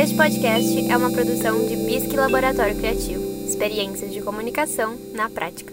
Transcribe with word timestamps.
Este 0.00 0.16
podcast 0.16 0.88
é 0.88 0.96
uma 0.96 1.10
produção 1.10 1.66
de 1.66 1.74
Bisque 1.74 2.14
Laboratório 2.14 2.76
Criativo. 2.76 3.20
Experiências 3.44 4.12
de 4.12 4.22
comunicação 4.22 4.96
na 5.12 5.28
prática. 5.28 5.72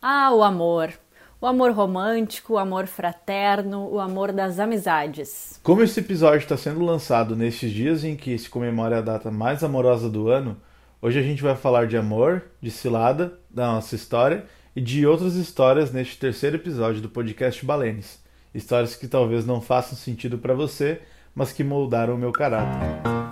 Ah, 0.00 0.32
o 0.32 0.42
amor. 0.42 0.94
O 1.38 1.46
amor 1.46 1.72
romântico, 1.72 2.54
o 2.54 2.58
amor 2.58 2.86
fraterno, 2.86 3.90
o 3.90 4.00
amor 4.00 4.32
das 4.32 4.58
amizades. 4.58 5.60
Como 5.62 5.82
esse 5.82 6.00
episódio 6.00 6.38
está 6.38 6.56
sendo 6.56 6.82
lançado 6.82 7.36
nestes 7.36 7.70
dias 7.70 8.02
em 8.02 8.16
que 8.16 8.38
se 8.38 8.48
comemora 8.48 9.00
a 9.00 9.02
data 9.02 9.30
mais 9.30 9.62
amorosa 9.62 10.08
do 10.08 10.30
ano, 10.30 10.56
hoje 11.02 11.18
a 11.18 11.22
gente 11.22 11.42
vai 11.42 11.56
falar 11.56 11.86
de 11.86 11.98
amor, 11.98 12.42
de 12.58 12.70
cilada, 12.70 13.38
da 13.50 13.66
nossa 13.66 13.94
história 13.94 14.46
e 14.74 14.80
de 14.80 15.06
outras 15.06 15.34
histórias 15.34 15.92
neste 15.92 16.16
terceiro 16.16 16.56
episódio 16.56 17.02
do 17.02 17.10
podcast 17.10 17.62
Balenes. 17.66 18.26
Histórias 18.54 18.96
que 18.96 19.06
talvez 19.06 19.44
não 19.46 19.60
façam 19.60 19.96
sentido 19.96 20.38
para 20.38 20.54
você, 20.54 21.00
mas 21.34 21.52
que 21.52 21.62
moldaram 21.62 22.14
o 22.14 22.18
meu 22.18 22.32
caráter. 22.32 22.78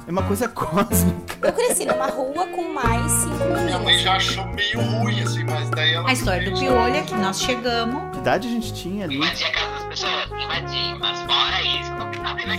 É 0.06 0.11
uma 0.11 0.23
coisa 0.23 0.47
cósmica. 0.48 1.37
Eu 1.42 1.52
cresci 1.52 1.84
numa 1.84 2.06
rua 2.06 2.47
com 2.48 2.73
mais 2.73 3.11
cinco 3.11 3.34
Minha 3.37 3.56
meninas. 3.56 3.83
mãe 3.83 3.98
já 3.98 4.16
achou 4.16 4.47
meio 4.48 4.80
ruim, 4.80 5.20
assim, 5.20 5.45
mas 5.45 5.70
daí 5.70 5.95
ela. 5.95 6.09
A 6.09 6.12
história 6.12 6.48
do 6.51 6.59
piolho 6.59 6.95
é 6.95 7.02
que 7.02 7.15
nós 7.15 7.41
chegamos. 7.41 8.12
Que 8.12 8.19
idade 8.19 8.47
a 8.47 8.51
gente 8.51 8.73
tinha 8.75 9.05
ali? 9.05 9.16
Invadir 9.16 9.47
a 9.47 9.51
invadir, 10.05 10.98
mas 10.98 11.20
isso, 11.80 11.95
não. 11.95 12.06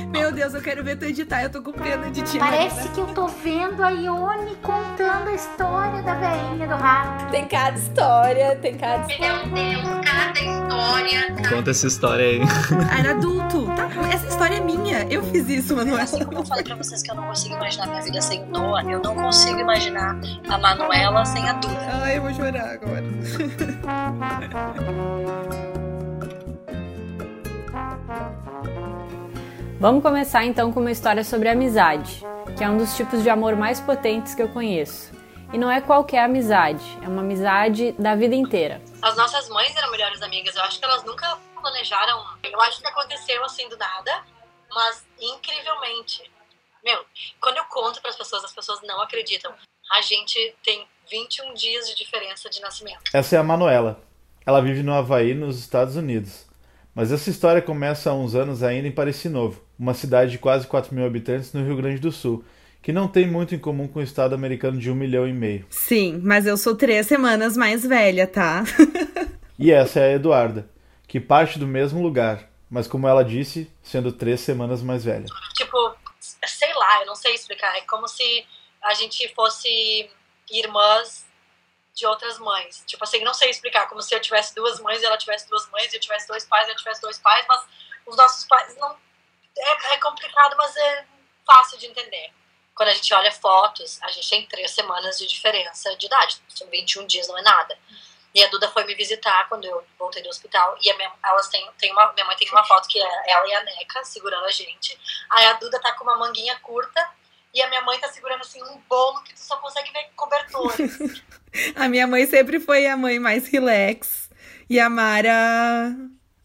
Meu 0.07 0.31
Deus, 0.31 0.53
eu 0.53 0.61
quero 0.61 0.83
ver 0.83 0.97
tu 0.97 1.05
editar, 1.05 1.43
eu 1.43 1.49
tô 1.49 1.61
com 1.61 1.71
pena 1.71 2.09
de 2.09 2.21
ti. 2.23 2.39
Parece 2.39 2.89
que 2.89 2.99
eu 2.99 3.07
tô 3.07 3.27
vendo 3.27 3.83
a 3.83 3.89
Ione 3.89 4.55
contando 4.61 5.29
a 5.29 5.33
história 5.33 6.01
da 6.01 6.15
velhinha 6.15 6.67
do 6.67 6.75
rato. 6.75 7.29
Tem 7.29 7.47
cada 7.47 7.77
história, 7.77 8.55
tem 8.55 8.77
cada 8.77 9.05
história. 9.11 9.45
Meu 9.45 9.53
Deus, 9.53 10.05
cada 10.05 10.39
história. 10.39 11.35
Conta 11.49 11.71
essa 11.71 11.87
história 11.87 12.25
aí. 12.25 12.41
Era 12.99 13.11
adulto. 13.11 13.67
Tá, 13.75 13.87
essa 14.11 14.27
história 14.27 14.55
é 14.55 14.59
minha. 14.59 15.03
Eu 15.09 15.23
fiz 15.23 15.47
isso, 15.49 15.75
Manuela. 15.75 16.03
Assim 16.03 16.23
como 16.23 16.39
eu 16.39 16.45
falei 16.45 16.63
pra 16.63 16.75
vocês 16.75 17.01
que 17.03 17.11
eu 17.11 17.15
não 17.15 17.27
consigo 17.27 17.55
imaginar 17.55 17.87
minha 17.87 18.01
vida 18.01 18.21
sem 18.21 18.45
Noah, 18.47 18.83
eu 18.83 19.01
não 19.01 19.15
consigo 19.15 19.59
imaginar 19.59 20.19
a 20.49 20.57
Manuela 20.57 21.25
sem 21.25 21.47
a 21.47 21.53
Duda. 21.53 21.87
Ai, 22.03 22.17
eu 22.17 22.21
vou 22.21 22.33
chorar 22.33 22.71
agora. 22.71 23.03
Vamos 29.79 30.01
começar 30.01 30.43
então 30.43 30.71
com 30.71 30.79
uma 30.79 30.91
história 30.91 31.23
sobre 31.23 31.49
amizade, 31.49 32.23
que 32.57 32.63
é 32.63 32.69
um 32.69 32.77
dos 32.77 32.95
tipos 32.95 33.21
de 33.21 33.29
amor 33.29 33.55
mais 33.55 33.79
potentes 33.79 34.33
que 34.33 34.41
eu 34.41 34.49
conheço. 34.49 35.11
E 35.53 35.57
não 35.57 35.71
é 35.71 35.79
qualquer 35.79 36.23
amizade, 36.23 36.83
é 37.03 37.07
uma 37.07 37.21
amizade 37.21 37.93
da 37.93 38.15
vida 38.15 38.35
inteira. 38.35 38.81
As 39.01 39.15
nossas 39.15 39.47
mães 39.49 39.75
eram 39.75 39.91
melhores 39.91 40.21
amigas, 40.21 40.55
eu 40.55 40.61
acho 40.63 40.79
que 40.79 40.85
elas 40.85 41.03
nunca 41.03 41.37
planejaram. 41.61 42.25
Eu 42.43 42.59
acho 42.61 42.81
que 42.81 42.87
aconteceu 42.87 43.43
assim 43.45 43.69
do 43.69 43.77
nada, 43.77 44.23
mas 44.69 45.05
incrivelmente. 45.19 46.29
Meu, 46.83 47.05
quando 47.39 47.57
eu 47.57 47.65
conto 47.65 48.01
para 48.01 48.09
as 48.09 48.17
pessoas, 48.17 48.43
as 48.43 48.53
pessoas 48.53 48.79
não 48.83 49.01
acreditam. 49.01 49.53
A 49.91 50.01
gente 50.01 50.55
tem 50.63 50.87
21 51.09 51.53
dias 51.53 51.87
de 51.89 51.95
diferença 51.95 52.49
de 52.49 52.61
nascimento. 52.61 53.03
Essa 53.13 53.35
é 53.35 53.39
a 53.39 53.43
Manuela. 53.43 54.01
Ela 54.45 54.61
vive 54.61 54.81
no 54.81 54.93
Havaí, 54.93 55.33
nos 55.33 55.59
Estados 55.59 55.95
Unidos. 55.95 56.46
Mas 56.97 57.11
essa 57.11 57.29
história 57.29 57.61
começa 57.61 58.09
há 58.09 58.13
uns 58.15 58.33
anos 58.33 58.63
ainda 58.63 58.87
em 58.87 58.91
Pareci 58.91 59.29
Novo, 59.29 59.61
uma 59.77 59.93
cidade 59.93 60.31
de 60.31 60.39
quase 60.39 60.65
4 60.65 60.95
mil 60.95 61.05
habitantes 61.05 61.53
no 61.53 61.63
Rio 61.63 61.75
Grande 61.75 61.99
do 61.99 62.11
Sul, 62.11 62.43
que 62.81 62.91
não 62.91 63.07
tem 63.07 63.27
muito 63.27 63.53
em 63.53 63.59
comum 63.59 63.87
com 63.87 63.99
o 63.99 64.01
estado 64.01 64.33
americano 64.33 64.79
de 64.79 64.89
um 64.89 64.95
milhão 64.95 65.27
e 65.27 65.31
meio. 65.31 65.67
Sim, 65.69 66.19
mas 66.23 66.47
eu 66.47 66.57
sou 66.57 66.75
três 66.75 67.05
semanas 67.05 67.55
mais 67.55 67.85
velha, 67.85 68.25
tá? 68.25 68.63
E 69.59 69.71
essa 69.71 69.99
é 69.99 70.05
a 70.05 70.15
Eduarda, 70.15 70.69
que 71.07 71.19
parte 71.19 71.57
do 71.57 71.67
mesmo 71.67 72.01
lugar, 72.01 72.47
mas 72.69 72.87
como 72.87 73.07
ela 73.07 73.23
disse, 73.23 73.71
sendo 73.81 74.11
três 74.11 74.39
semanas 74.39 74.83
mais 74.83 75.03
velha. 75.03 75.25
Tipo, 75.55 75.95
sei 76.19 76.73
lá, 76.75 77.01
eu 77.01 77.07
não 77.07 77.15
sei 77.15 77.33
explicar. 77.33 77.75
É 77.75 77.81
como 77.81 78.07
se 78.07 78.45
a 78.83 78.93
gente 78.95 79.31
fosse 79.35 80.09
irmãs 80.51 81.26
de 81.97 82.05
outras 82.05 82.37
mães. 82.37 82.83
Tipo 82.85 83.03
assim, 83.03 83.23
não 83.23 83.33
sei 83.33 83.49
explicar. 83.49 83.89
Como 83.89 84.01
se 84.01 84.13
eu 84.13 84.21
tivesse 84.21 84.53
duas 84.53 84.79
mães 84.79 85.01
e 85.01 85.05
ela 85.05 85.17
tivesse 85.17 85.49
duas 85.49 85.67
mães, 85.71 85.91
eu 85.91 85.99
tivesse 85.99 86.27
dois 86.27 86.45
pais 86.45 86.67
ela 86.67 86.77
tivesse 86.77 87.01
dois 87.01 87.17
pais, 87.17 87.43
mas 87.47 87.65
os 88.05 88.15
nossos 88.15 88.45
pais 88.45 88.75
não. 88.77 88.95
É, 89.57 89.93
é 89.93 89.97
complicado, 89.97 90.55
mas 90.55 90.77
é 90.77 91.05
fácil 91.45 91.79
de 91.79 91.87
entender. 91.87 92.31
Quando 92.75 92.89
a 92.89 92.93
gente 92.93 93.11
olha 93.11 93.31
fotos, 93.31 93.99
a 94.03 94.11
gente 94.11 94.29
tem 94.29 94.45
três 94.45 94.69
semanas 94.69 95.17
de 95.17 95.25
diferença 95.25 95.95
de 95.97 96.05
idade. 96.05 96.39
São 96.49 96.67
21 96.69 97.07
dias, 97.07 97.27
não 97.27 97.37
é 97.39 97.41
nada. 97.41 97.75
E 98.35 98.43
a 98.43 98.47
Duda 98.49 98.69
foi 98.69 98.83
me 98.83 98.93
visitar 98.93 99.49
quando 99.49 99.65
eu 99.65 99.83
voltei 99.97 100.21
do 100.21 100.29
hospital. 100.29 100.77
E 100.79 100.93
minha, 100.93 101.11
elas 101.25 101.47
têm, 101.47 101.67
tem 101.79 101.91
uma, 101.91 102.13
minha 102.13 102.25
mãe 102.27 102.35
tem 102.37 102.47
uma 102.51 102.63
foto 102.63 102.87
que 102.87 103.01
é 103.01 103.31
ela 103.31 103.47
e 103.47 103.55
a 103.55 103.63
Neca 103.63 104.03
segurando 104.03 104.45
a 104.45 104.51
gente. 104.51 104.95
Aí 105.31 105.47
a 105.47 105.53
Duda 105.53 105.79
tá 105.79 105.93
com 105.93 106.03
uma 106.03 106.15
manguinha 106.17 106.55
curta. 106.59 107.09
E 107.57 107.61
a 107.63 107.67
minha 107.69 107.81
mãe 107.81 107.99
tá 107.99 108.07
segurando 108.09 108.41
assim 108.41 108.61
um 108.61 108.77
bolo 108.87 109.23
que 109.23 109.33
tu 109.33 109.39
só 109.39 109.57
consegue 109.57 109.91
ver 109.91 110.05
cobertores. 110.15 111.23
A 111.75 111.89
minha 111.89 112.05
mãe 112.05 112.27
sempre 112.27 112.59
foi 112.59 112.85
a 112.85 112.95
mãe 112.95 113.17
mais 113.17 113.47
relax 113.47 114.29
e 114.69 114.79
a 114.79 114.87
Mara 114.87 115.95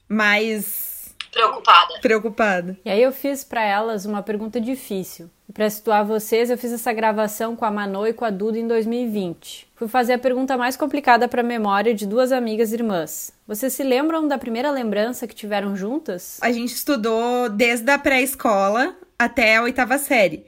mais 0.09 1.15
preocupada. 1.31 1.99
preocupada. 2.01 2.79
E 2.83 2.89
aí 2.89 3.03
eu 3.03 3.13
fiz 3.13 3.45
para 3.45 3.63
elas 3.63 4.07
uma 4.07 4.23
pergunta 4.23 4.59
difícil. 4.59 5.29
E 5.47 5.53
para 5.53 5.69
situar 5.69 6.03
vocês, 6.03 6.49
eu 6.49 6.57
fiz 6.57 6.73
essa 6.73 6.95
gravação 6.95 7.55
com 7.55 7.67
a 7.67 7.71
Manu 7.71 8.07
e 8.07 8.15
com 8.15 8.25
a 8.25 8.31
Duda 8.31 8.59
em 8.59 8.67
2020. 8.67 9.69
Fui 9.75 9.89
fazer 9.89 10.15
a 10.15 10.19
pergunta 10.19 10.57
mais 10.57 10.79
complicada 10.79 11.29
para 11.29 11.43
a 11.43 11.45
memória 11.45 11.93
de 11.93 12.07
duas 12.07 12.33
amigas 12.33 12.73
irmãs. 12.73 13.35
Vocês 13.47 13.75
se 13.75 13.83
lembram 13.83 14.27
da 14.27 14.39
primeira 14.39 14.71
lembrança 14.71 15.27
que 15.27 15.35
tiveram 15.35 15.77
juntas? 15.77 16.39
A 16.41 16.51
gente 16.51 16.73
estudou 16.73 17.51
desde 17.51 17.91
a 17.91 17.99
pré-escola 17.99 18.97
até 19.19 19.57
a 19.57 19.63
oitava 19.63 19.99
série. 19.99 20.47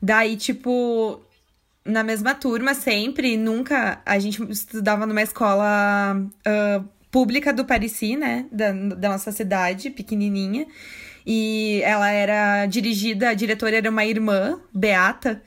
Daí, 0.00 0.36
tipo, 0.36 1.20
na 1.84 2.02
mesma 2.02 2.34
turma 2.34 2.74
sempre, 2.74 3.36
nunca. 3.36 4.00
A 4.04 4.18
gente 4.18 4.42
estudava 4.50 5.06
numa 5.06 5.22
escola 5.22 6.16
ah, 6.46 6.84
pública 7.10 7.52
do 7.52 7.64
Parisi, 7.64 8.16
né? 8.16 8.46
Da, 8.50 8.72
da 8.72 9.08
nossa 9.08 9.30
cidade, 9.30 9.90
pequenininha. 9.90 10.66
E 11.26 11.80
ela 11.82 12.10
era 12.10 12.66
dirigida, 12.66 13.30
a 13.30 13.34
diretora 13.34 13.76
era 13.76 13.88
uma 13.88 14.04
irmã, 14.04 14.60
Beata. 14.74 15.42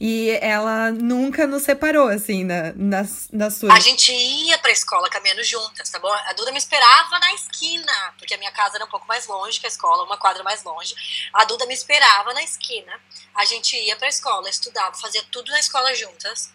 E 0.00 0.30
ela 0.40 0.92
nunca 0.92 1.44
nos 1.44 1.64
separou, 1.64 2.06
assim, 2.08 2.44
na, 2.44 2.72
nas, 2.76 3.28
nas 3.32 3.56
A 3.56 3.60
turmas. 3.60 3.84
gente 3.84 4.12
ia 4.12 4.56
pra 4.58 4.70
escola 4.70 5.10
caminhando 5.10 5.42
juntas, 5.42 5.90
tá 5.90 5.98
bom? 5.98 6.12
A 6.12 6.32
Duda 6.34 6.52
me 6.52 6.58
esperava 6.58 7.18
na 7.18 7.34
esquina, 7.34 7.92
porque 8.16 8.34
a 8.34 8.38
minha 8.38 8.52
casa 8.52 8.76
era 8.76 8.84
um 8.84 8.88
pouco 8.88 9.08
mais 9.08 9.26
longe 9.26 9.58
que 9.58 9.66
a 9.66 9.68
escola, 9.68 10.04
uma 10.04 10.16
quadra 10.16 10.44
mais 10.44 10.62
longe. 10.62 10.94
A 11.32 11.44
Duda 11.44 11.66
me 11.66 11.74
esperava 11.74 12.32
na 12.32 12.44
esquina. 12.44 12.92
A 13.34 13.44
gente 13.44 13.76
ia 13.76 13.96
pra 13.96 14.06
escola, 14.08 14.48
estudava, 14.48 14.94
fazia 14.96 15.22
tudo 15.32 15.50
na 15.50 15.58
escola 15.58 15.92
juntas. 15.96 16.52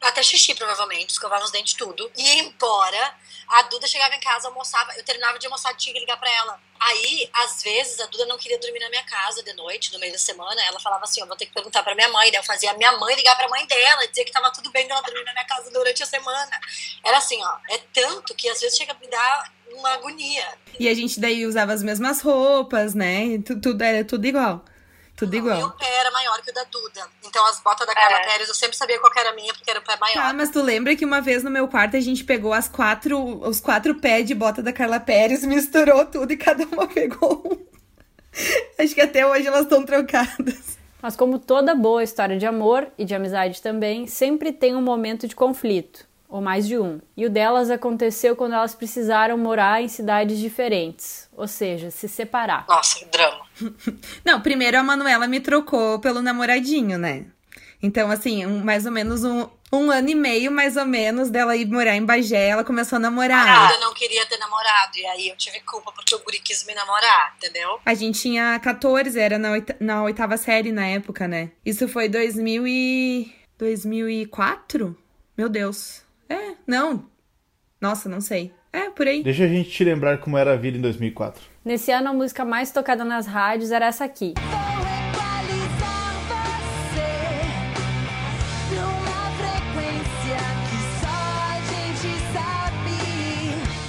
Até 0.00 0.22
xixi, 0.22 0.54
provavelmente, 0.54 1.10
escovava 1.10 1.44
os 1.44 1.50
dentes, 1.50 1.74
tudo. 1.74 2.10
E 2.16 2.22
ia 2.22 2.42
embora. 2.44 3.14
A 3.48 3.62
Duda 3.62 3.86
chegava 3.86 4.14
em 4.14 4.20
casa, 4.20 4.46
almoçava. 4.48 4.92
Eu 4.96 5.02
terminava 5.04 5.38
de 5.38 5.46
almoçar, 5.46 5.74
tinha 5.74 5.92
que 5.92 5.98
ligar 6.00 6.16
pra 6.18 6.30
ela. 6.30 6.60
Aí, 6.78 7.28
às 7.32 7.62
vezes, 7.62 7.98
a 7.98 8.06
Duda 8.06 8.24
não 8.26 8.38
queria 8.38 8.58
dormir 8.58 8.78
na 8.78 8.88
minha 8.90 9.02
casa 9.04 9.42
de 9.42 9.52
noite, 9.54 9.92
no 9.92 9.98
meio 9.98 10.12
da 10.12 10.18
semana. 10.18 10.62
Ela 10.66 10.78
falava 10.78 11.02
assim: 11.04 11.20
Eu 11.20 11.26
vou 11.26 11.34
ter 11.36 11.46
que 11.46 11.52
perguntar 11.52 11.82
pra 11.82 11.94
minha 11.96 12.08
mãe. 12.10 12.30
Daí 12.30 12.38
eu 12.40 12.44
fazia 12.44 12.70
a 12.70 12.74
minha 12.74 12.92
mãe 12.98 13.16
ligar 13.16 13.34
pra 13.36 13.48
mãe 13.48 13.66
dela, 13.66 14.06
dizer 14.06 14.24
que 14.24 14.30
tava 14.32 14.52
tudo 14.52 14.70
bem 14.70 14.86
dela 14.86 15.00
dormir 15.02 15.24
na 15.24 15.32
minha 15.32 15.44
casa 15.46 15.70
durante 15.72 16.02
a 16.02 16.06
semana. 16.06 16.60
Era 17.04 17.18
assim, 17.18 17.42
ó. 17.42 17.56
É 17.70 17.78
tanto 17.92 18.34
que 18.34 18.48
às 18.48 18.60
vezes 18.60 18.76
chega 18.78 18.92
a 18.92 18.98
me 18.98 19.08
dar 19.08 19.52
uma 19.72 19.94
agonia. 19.94 20.46
E 20.78 20.88
a 20.88 20.94
gente 20.94 21.18
daí 21.18 21.44
usava 21.44 21.72
as 21.72 21.82
mesmas 21.82 22.20
roupas, 22.20 22.94
né? 22.94 23.24
E 23.24 23.42
tu- 23.42 23.60
tudo 23.60 23.82
era 23.82 24.04
tudo 24.04 24.24
igual. 24.26 24.64
Tudo 25.18 25.32
o 25.32 25.36
igual. 25.36 25.70
pé 25.72 25.86
era 25.98 26.10
maior 26.12 26.40
que 26.40 26.50
o 26.50 26.54
da 26.54 26.64
Duda. 26.64 27.06
Então 27.24 27.44
as 27.46 27.60
botas 27.60 27.86
da 27.86 27.94
Carla 27.94 28.18
É. 28.18 28.24
Pérez 28.26 28.48
eu 28.48 28.54
sempre 28.54 28.76
sabia 28.76 28.98
qual 29.00 29.12
que 29.12 29.18
era 29.18 29.30
a 29.30 29.34
minha, 29.34 29.52
porque 29.52 29.70
era 29.70 29.80
o 29.80 29.82
pé 29.82 29.96
maior. 30.00 30.14
Tá, 30.22 30.32
mas 30.32 30.50
tu 30.50 30.62
lembra 30.62 30.94
que 30.94 31.04
uma 31.04 31.20
vez 31.20 31.42
no 31.42 31.50
meu 31.50 31.66
quarto 31.66 31.96
a 31.96 32.00
gente 32.00 32.22
pegou 32.24 32.52
as 32.52 32.68
quatro, 32.68 33.18
os 33.46 33.60
quatro 33.60 33.94
pés 33.96 34.26
de 34.26 34.34
bota 34.34 34.62
da 34.62 34.72
Carla 34.72 35.00
Pérez, 35.00 35.44
misturou 35.44 36.04
tudo 36.06 36.32
e 36.32 36.36
cada 36.36 36.64
uma 36.66 36.86
pegou 36.88 37.42
um. 37.44 37.58
Acho 38.82 38.94
que 38.94 39.00
até 39.00 39.26
hoje 39.26 39.46
elas 39.48 39.62
estão 39.62 39.84
trocadas. 39.84 40.78
Mas 41.02 41.16
como 41.16 41.38
toda 41.38 41.74
boa 41.74 42.02
história 42.02 42.36
de 42.36 42.46
amor 42.46 42.88
e 42.96 43.04
de 43.04 43.14
amizade 43.14 43.60
também, 43.62 44.06
sempre 44.06 44.52
tem 44.52 44.74
um 44.74 44.82
momento 44.82 45.28
de 45.28 45.34
conflito, 45.34 46.04
ou 46.28 46.40
mais 46.42 46.66
de 46.68 46.78
um. 46.78 47.00
E 47.16 47.24
o 47.24 47.30
delas 47.30 47.70
aconteceu 47.70 48.36
quando 48.36 48.52
elas 48.54 48.74
precisaram 48.74 49.38
morar 49.38 49.82
em 49.82 49.88
cidades 49.88 50.38
diferentes, 50.38 51.28
ou 51.36 51.48
seja, 51.48 51.90
se 51.90 52.06
separar. 52.08 52.66
Nossa, 52.68 52.98
que 52.98 53.04
drama. 53.06 53.46
Não, 54.24 54.40
primeiro 54.40 54.78
a 54.78 54.82
Manuela 54.82 55.26
me 55.26 55.40
trocou 55.40 55.98
pelo 55.98 56.20
namoradinho, 56.20 56.98
né? 56.98 57.24
Então, 57.82 58.10
assim, 58.10 58.44
um- 58.44 58.62
mais 58.64 58.84
ou 58.86 58.90
menos 58.92 59.22
um, 59.24 59.48
um 59.72 59.88
ano 59.90 60.08
e 60.10 60.14
meio, 60.14 60.50
mais 60.50 60.76
ou 60.76 60.84
menos, 60.84 61.30
dela 61.30 61.54
ir 61.56 61.64
morar 61.66 61.94
em 61.94 62.04
Bagé, 62.04 62.48
ela 62.48 62.64
começou 62.64 62.96
a 62.96 62.98
namorar. 62.98 63.68
Duda 63.68 63.80
não 63.80 63.94
queria 63.94 64.26
ter 64.26 64.36
namorado. 64.36 64.98
E 64.98 65.06
aí 65.06 65.28
eu 65.28 65.36
tive 65.36 65.60
culpa 65.60 65.92
porque 65.92 66.12
o 66.14 66.18
guri 66.24 66.40
quis 66.40 66.66
me 66.66 66.74
namorar, 66.74 67.34
entendeu? 67.36 67.78
A 67.86 67.94
gente 67.94 68.20
tinha 68.20 68.58
14, 68.58 69.16
era 69.18 69.38
na, 69.38 69.52
oita- 69.52 69.76
na 69.78 70.02
oitava 70.02 70.36
série 70.36 70.72
na 70.72 70.86
época, 70.88 71.28
né? 71.28 71.50
Isso 71.64 71.86
foi 71.88 72.08
2000 72.08 72.66
e... 72.66 73.32
2004? 73.58 74.96
Meu 75.36 75.48
Deus. 75.48 76.02
É, 76.28 76.54
não. 76.66 77.06
Nossa, 77.80 78.08
não 78.08 78.20
sei. 78.20 78.52
É, 78.72 78.90
por 78.90 79.06
aí. 79.06 79.22
Deixa 79.22 79.44
a 79.44 79.48
gente 79.48 79.70
te 79.70 79.82
lembrar 79.84 80.18
como 80.18 80.36
era 80.36 80.52
a 80.52 80.56
vida 80.56 80.76
em 80.76 80.80
2004. 80.80 81.42
Nesse 81.64 81.90
ano, 81.90 82.08
a 82.08 82.12
música 82.12 82.44
mais 82.44 82.70
tocada 82.70 83.04
nas 83.04 83.26
rádios 83.26 83.70
era 83.70 83.86
essa 83.86 84.04
aqui. 84.04 84.34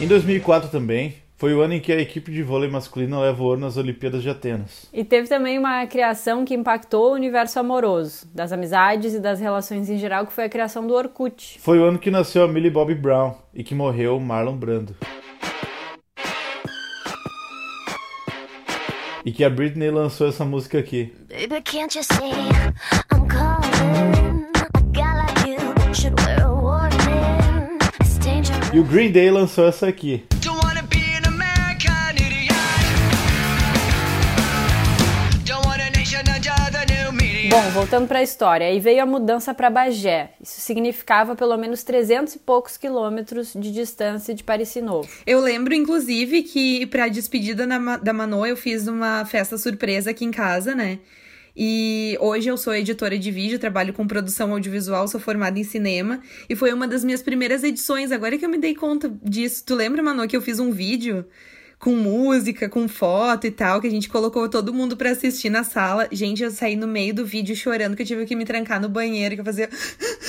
Em 0.01 0.07
2004 0.07 0.69
também, 0.69 1.15
foi 1.39 1.53
o 1.53 1.61
ano 1.61 1.73
em 1.73 1.79
que 1.79 1.93
a 1.93 2.01
equipe 2.01 2.33
de 2.33 2.43
vôlei 2.43 2.69
masculino 2.69 3.21
leva 3.21 3.41
o 3.41 3.45
ouro 3.45 3.61
nas 3.61 3.77
Olimpíadas 3.77 4.21
de 4.21 4.29
Atenas. 4.29 4.87
E 4.91 5.05
teve 5.05 5.29
também 5.29 5.57
uma 5.57 5.87
criação 5.87 6.43
que 6.43 6.53
impactou 6.53 7.11
o 7.11 7.13
universo 7.13 7.57
amoroso, 7.57 8.27
das 8.35 8.51
amizades 8.51 9.13
e 9.13 9.21
das 9.21 9.39
relações 9.39 9.89
em 9.89 9.97
geral, 9.97 10.27
que 10.27 10.33
foi 10.33 10.43
a 10.43 10.49
criação 10.49 10.85
do 10.85 10.93
Orkut. 10.93 11.57
Foi 11.61 11.79
o 11.79 11.85
ano 11.85 11.97
que 11.97 12.11
nasceu 12.11 12.43
a 12.43 12.47
Millie 12.47 12.69
Bobby 12.69 12.93
Brown 12.93 13.35
e 13.53 13.63
que 13.63 13.73
morreu 13.73 14.17
o 14.17 14.19
Marlon 14.19 14.57
Brando. 14.57 14.93
E 19.23 19.31
que 19.31 19.45
a 19.45 19.49
Britney 19.49 19.91
lançou 19.91 20.27
essa 20.27 20.43
música 20.43 20.77
aqui. 20.77 21.13
Baby, 21.29 21.61
can't 21.63 21.97
you 21.97 22.03
see 22.03 22.33
I'm 23.13 23.25
calling? 23.29 24.45
A 24.73 24.81
guy 24.91 25.15
like 25.15 25.47
you 25.47 25.93
should 25.93 26.19
wear 26.21 26.43
a 26.43 26.51
warning. 26.51 27.79
It's 28.01 28.17
dangerous. 28.17 28.73
E 28.73 28.79
o 28.79 28.83
Green 28.83 29.11
Day 29.11 29.31
lançou 29.31 29.65
essa 29.65 29.87
aqui. 29.87 30.25
Bom, 37.49 37.61
voltando 37.71 38.07
para 38.07 38.19
a 38.19 38.23
história, 38.23 38.67
aí 38.67 38.79
veio 38.79 39.01
a 39.01 39.05
mudança 39.07 39.55
para 39.55 39.71
Bagé. 39.71 40.33
Isso 40.39 40.61
significava 40.61 41.35
pelo 41.35 41.57
menos 41.57 41.83
300 41.83 42.35
e 42.35 42.39
poucos 42.39 42.77
quilômetros 42.77 43.53
de 43.55 43.71
distância 43.71 44.35
de 44.35 44.43
Paris 44.43 44.75
Novo. 44.75 45.09
Eu 45.25 45.39
lembro, 45.39 45.73
inclusive, 45.73 46.43
que 46.43 46.85
pra 46.85 47.07
despedida 47.07 47.65
na- 47.65 47.97
da 47.97 48.13
Mano 48.13 48.45
eu 48.45 48.55
fiz 48.55 48.87
uma 48.87 49.25
festa 49.25 49.57
surpresa 49.57 50.11
aqui 50.11 50.23
em 50.25 50.29
casa, 50.31 50.75
né? 50.75 50.99
E 51.57 52.15
hoje 52.21 52.47
eu 52.49 52.55
sou 52.55 52.73
editora 52.73 53.17
de 53.17 53.31
vídeo, 53.31 53.57
trabalho 53.57 53.93
com 53.93 54.05
produção 54.05 54.51
audiovisual, 54.51 55.07
sou 55.07 55.19
formada 55.19 55.57
em 55.57 55.63
cinema. 55.63 56.21
E 56.47 56.55
foi 56.55 56.71
uma 56.71 56.87
das 56.87 57.03
minhas 57.03 57.21
primeiras 57.23 57.63
edições, 57.63 58.11
agora 58.11 58.37
que 58.37 58.45
eu 58.45 58.49
me 58.49 58.59
dei 58.59 58.75
conta 58.75 59.11
disso. 59.23 59.63
Tu 59.65 59.73
lembra, 59.73 60.03
Manu, 60.03 60.27
que 60.27 60.37
eu 60.37 60.41
fiz 60.41 60.59
um 60.59 60.71
vídeo 60.71 61.25
com 61.79 61.95
música, 61.95 62.67
com 62.67 62.87
foto 62.89 63.47
e 63.47 63.51
tal, 63.51 63.79
que 63.79 63.87
a 63.87 63.91
gente 63.91 64.09
colocou 64.09 64.49
todo 64.49 64.73
mundo 64.73 64.97
pra 64.97 65.11
assistir 65.11 65.49
na 65.49 65.63
sala. 65.63 66.07
Gente, 66.11 66.43
eu 66.43 66.51
saí 66.51 66.75
no 66.75 66.85
meio 66.87 67.13
do 67.13 67.25
vídeo 67.25 67.55
chorando 67.55 67.95
que 67.95 68.01
eu 68.01 68.05
tive 68.05 68.25
que 68.25 68.35
me 68.35 68.43
trancar 68.45 68.81
no 68.81 68.89
banheiro, 68.89 69.35
que 69.35 69.41
eu 69.41 69.45
fazia. 69.45 69.69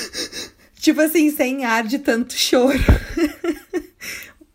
tipo 0.79 1.01
assim, 1.01 1.31
sem 1.31 1.65
ar 1.65 1.83
de 1.85 1.99
tanto 1.99 2.35
choro. 2.35 2.79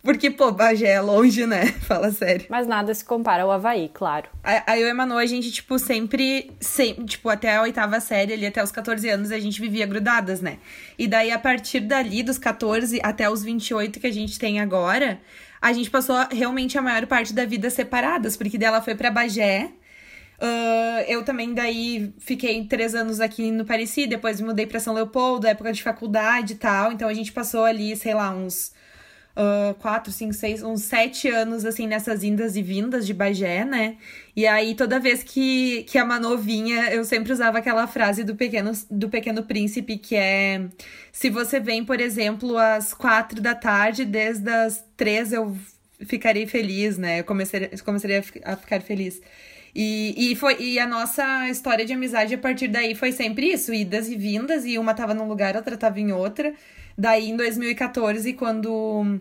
Porque, 0.02 0.30
pô, 0.30 0.52
Bagé 0.52 0.92
é 0.92 1.02
longe, 1.02 1.48
né? 1.48 1.66
Fala 1.82 2.12
sério. 2.12 2.46
Mas 2.48 2.68
nada 2.68 2.94
se 2.94 3.04
compara 3.04 3.42
ao 3.42 3.50
Havaí, 3.52 3.90
claro. 3.92 4.30
A- 4.44 4.64
Aí 4.74 4.82
eu 4.84 4.88
e 4.88 4.92
a 4.92 4.94
Manu, 4.94 5.18
a 5.18 5.26
gente, 5.26 5.52
tipo, 5.52 5.80
sempre, 5.80 6.52
sempre, 6.60 7.06
tipo, 7.06 7.28
até 7.28 7.56
a 7.56 7.64
oitava 7.64 8.00
série, 8.00 8.32
ali 8.34 8.46
até 8.46 8.64
os 8.64 8.72
14 8.72 9.10
anos, 9.10 9.32
a 9.32 9.40
gente 9.40 9.60
vivia 9.60 9.88
grudadas, 9.88 10.42
né? 10.42 10.60
E 10.96 11.08
daí, 11.08 11.32
a 11.32 11.40
partir 11.40 11.80
dali, 11.80 12.22
dos 12.22 12.38
14 12.38 13.00
até 13.02 13.28
os 13.28 13.44
28 13.44 14.00
que 14.00 14.06
a 14.06 14.14
gente 14.14 14.38
tem 14.38 14.60
agora, 14.60 15.20
a 15.66 15.74
gente 15.74 15.90
passou 15.90 16.16
realmente 16.30 16.78
a 16.78 16.82
maior 16.82 17.08
parte 17.08 17.34
da 17.34 17.44
vida 17.44 17.72
separadas, 17.72 18.38
porque 18.38 18.56
dela 18.56 18.84
foi 18.84 18.94
pra 18.94 19.10
Bagé. 19.10 19.72
Ah, 20.40 21.04
eu 21.08 21.24
também 21.24 21.56
daí 21.56 22.14
fiquei 22.20 22.64
três 22.66 22.94
anos 22.94 23.20
aqui 23.20 23.50
no 23.50 23.66
Pareci, 23.66 24.06
depois 24.06 24.40
mudei 24.40 24.68
pra 24.68 24.80
São 24.80 24.94
Leopoldo, 24.94 25.48
época 25.48 25.74
de 25.74 25.82
faculdade 25.82 26.54
e 26.54 26.56
tal. 26.58 26.92
Então 26.92 27.10
a 27.10 27.14
gente 27.16 27.32
passou 27.32 27.64
ali, 27.64 27.96
sei 27.96 28.14
lá, 28.14 28.30
uns 28.30 28.74
ah, 29.36 29.76
quatro, 29.80 30.12
cinco, 30.12 30.34
seis, 30.34 30.64
uns 30.64 30.84
sete 30.84 31.28
anos, 31.28 31.66
assim, 31.66 31.88
nessas 31.88 32.24
indas 32.24 32.56
e 32.56 32.62
vindas 32.62 33.06
de 33.06 33.14
Bagé, 33.14 33.66
né? 33.66 33.98
E 34.36 34.48
aí, 34.48 34.76
toda 34.76 35.00
vez 35.00 35.24
que, 35.24 35.84
que 35.84 35.98
a 35.98 36.06
Manu 36.06 36.38
vinha, 36.38 36.94
eu 36.94 37.04
sempre 37.04 37.34
usava 37.34 37.58
aquela 37.58 37.86
frase 37.88 38.24
do 38.24 38.36
pequeno, 38.36 38.72
do 38.90 39.10
pequeno 39.10 39.44
Príncipe, 39.44 39.98
que 39.98 40.16
é... 40.16 40.68
Se 41.12 41.30
você 41.30 41.60
vem, 41.60 41.84
por 41.84 42.00
exemplo, 42.00 42.58
às 42.58 42.94
quatro 42.94 43.42
da 43.42 43.56
tarde, 43.56 44.06
desde 44.06 44.50
as 44.50 44.86
três 44.96 45.34
eu 45.34 45.56
ficarei 46.06 46.46
feliz, 46.48 46.98
né? 46.98 47.20
Eu 47.20 47.24
comecei, 47.26 47.70
começaria 47.84 48.24
a 48.44 48.56
ficar 48.56 48.82
feliz. 48.82 49.22
E, 49.76 50.32
e, 50.32 50.36
foi, 50.36 50.62
e 50.62 50.80
a 50.80 50.88
nossa 50.88 51.50
história 51.50 51.86
de 51.86 51.92
amizade 51.92 52.34
a 52.34 52.38
partir 52.38 52.70
daí 52.70 52.96
foi 52.96 53.12
sempre 53.12 53.52
isso, 53.52 53.74
idas 53.74 54.08
e 54.08 54.16
vindas, 54.16 54.66
e 54.66 54.78
uma 54.78 54.94
tava 54.94 55.14
num 55.14 55.28
lugar, 55.28 55.58
outra 55.58 55.76
tava 55.78 56.00
em 56.00 56.14
outra. 56.14 56.54
Daí, 56.98 57.30
em 57.30 57.36
2014, 57.36 58.34
quando 58.34 59.20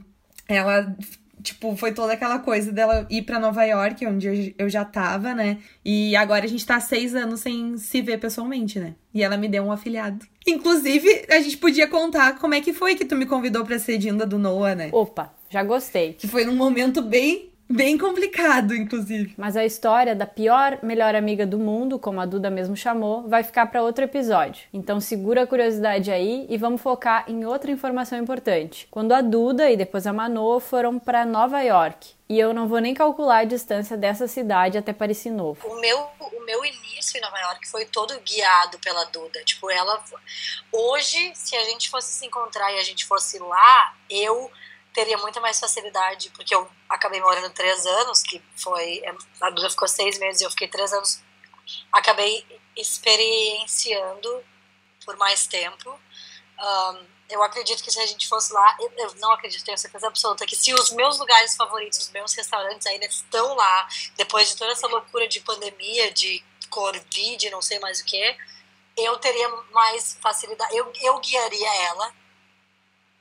ela, 0.48 0.96
tipo, 1.42 1.76
foi 1.76 1.92
toda 1.92 2.12
aquela 2.12 2.38
coisa 2.38 2.70
dela 2.70 3.06
ir 3.10 3.22
pra 3.22 3.38
Nova 3.38 3.64
York, 3.64 4.06
onde 4.06 4.54
eu, 4.56 4.68
já 4.68 4.84
tava, 4.84 5.34
né? 5.34 5.58
E 5.84 6.14
agora 6.16 6.44
a 6.44 6.48
gente 6.48 6.64
tá 6.64 6.76
há 6.76 6.80
seis 6.80 7.14
anos 7.14 7.40
sem 7.40 7.76
se 7.76 8.00
ver 8.00 8.18
pessoalmente, 8.18 8.78
né? 8.78 8.94
E 9.12 9.22
ela 9.22 9.36
me 9.36 9.48
deu 9.48 9.64
um 9.64 9.72
afilhado. 9.72 10.26
Inclusive, 10.46 11.26
a 11.30 11.40
gente 11.40 11.56
podia 11.56 11.88
contar 11.88 12.38
como 12.38 12.54
é 12.54 12.60
que 12.60 12.72
foi 12.72 12.94
que 12.94 13.04
tu 13.04 13.16
me 13.16 13.26
convidou 13.26 13.64
pra 13.64 13.78
ser 13.78 13.98
Dinda 13.98 14.26
do 14.26 14.38
Noah, 14.38 14.74
né? 14.74 14.90
Opa, 14.92 15.34
já 15.50 15.62
gostei. 15.62 16.12
Que 16.12 16.28
foi 16.28 16.44
num 16.44 16.56
momento 16.56 17.02
bem, 17.02 17.50
bem 17.68 17.98
complicado, 17.98 18.74
inclusive. 18.74 19.34
Mas 19.36 19.56
a 19.56 19.64
história 19.64 20.14
da 20.14 20.26
pior 20.26 20.78
melhor 20.82 21.14
amiga 21.14 21.46
do 21.46 21.58
mundo, 21.58 21.98
como 21.98 22.20
a 22.20 22.26
Duda 22.26 22.50
mesmo 22.50 22.76
chamou, 22.76 23.28
vai 23.28 23.42
ficar 23.42 23.66
para 23.66 23.82
outro 23.82 24.04
episódio. 24.04 24.66
Então 24.72 25.00
segura 25.00 25.42
a 25.42 25.46
curiosidade 25.46 26.10
aí 26.10 26.46
e 26.48 26.56
vamos 26.56 26.80
focar 26.80 27.24
em 27.28 27.44
outra 27.44 27.70
informação 27.70 28.18
importante. 28.18 28.86
Quando 28.90 29.12
a 29.12 29.20
Duda 29.20 29.70
e 29.70 29.76
depois 29.76 30.06
a 30.06 30.12
Mano 30.12 30.60
foram 30.60 30.98
para 30.98 31.24
Nova 31.24 31.60
York. 31.62 32.14
E 32.28 32.38
eu 32.38 32.54
não 32.54 32.66
vou 32.66 32.78
nem 32.78 32.94
calcular 32.94 33.38
a 33.38 33.44
distância 33.44 33.96
dessa 33.96 34.26
cidade 34.26 34.78
até 34.78 34.92
Paris 34.92 35.24
Novo. 35.26 35.66
O 35.68 35.78
meu, 35.78 35.98
o 36.18 36.44
meu 36.44 36.64
início 36.64 37.18
em 37.18 37.20
Nova 37.20 37.38
York 37.38 37.68
foi 37.68 37.84
todo 37.84 38.18
guiado 38.20 38.78
pela 38.78 39.04
Duda. 39.04 39.42
Tipo, 39.44 39.70
ela. 39.70 40.02
Hoje, 40.72 41.32
se 41.34 41.54
a 41.54 41.64
gente 41.64 41.90
fosse 41.90 42.12
se 42.14 42.26
encontrar 42.26 42.72
e 42.72 42.78
a 42.78 42.82
gente 42.82 43.04
fosse 43.04 43.38
lá, 43.38 43.94
eu 44.08 44.50
teria 44.94 45.18
muita 45.18 45.40
mais 45.40 45.58
facilidade, 45.58 46.30
porque 46.30 46.54
eu 46.54 46.70
acabei 46.88 47.20
morando 47.20 47.50
três 47.50 47.84
anos, 47.84 48.22
que 48.22 48.40
foi. 48.56 49.02
A 49.40 49.50
Duda 49.50 49.68
ficou 49.68 49.88
seis 49.88 50.18
meses 50.18 50.40
e 50.40 50.44
eu 50.44 50.50
fiquei 50.50 50.68
três 50.68 50.92
anos. 50.92 51.20
Acabei 51.92 52.46
experienciando 52.76 54.42
por 55.04 55.16
mais 55.16 55.46
tempo. 55.46 55.90
Um, 56.58 57.06
eu 57.28 57.42
acredito 57.42 57.82
que 57.82 57.90
se 57.90 57.98
a 57.98 58.06
gente 58.06 58.28
fosse 58.28 58.52
lá, 58.52 58.76
eu, 58.78 59.14
não 59.16 59.32
acredito, 59.32 59.64
tenho 59.64 59.76
certeza 59.76 60.06
absoluta, 60.06 60.46
que 60.46 60.54
se 60.54 60.72
os 60.72 60.90
meus 60.90 61.18
lugares 61.18 61.56
favoritos, 61.56 61.98
os 61.98 62.10
meus 62.10 62.32
restaurantes 62.34 62.86
ainda 62.86 63.06
estão 63.06 63.54
lá, 63.54 63.88
depois 64.16 64.50
de 64.50 64.56
toda 64.56 64.72
essa 64.72 64.86
loucura 64.86 65.26
de 65.26 65.40
pandemia, 65.40 66.12
de 66.12 66.44
Covid, 66.70 67.50
não 67.50 67.62
sei 67.62 67.78
mais 67.80 68.00
o 68.00 68.04
que, 68.04 68.36
eu 68.96 69.16
teria 69.18 69.48
mais 69.72 70.16
facilidade, 70.20 70.76
eu, 70.76 70.92
eu 71.00 71.18
guiaria 71.18 71.74
ela 71.86 72.14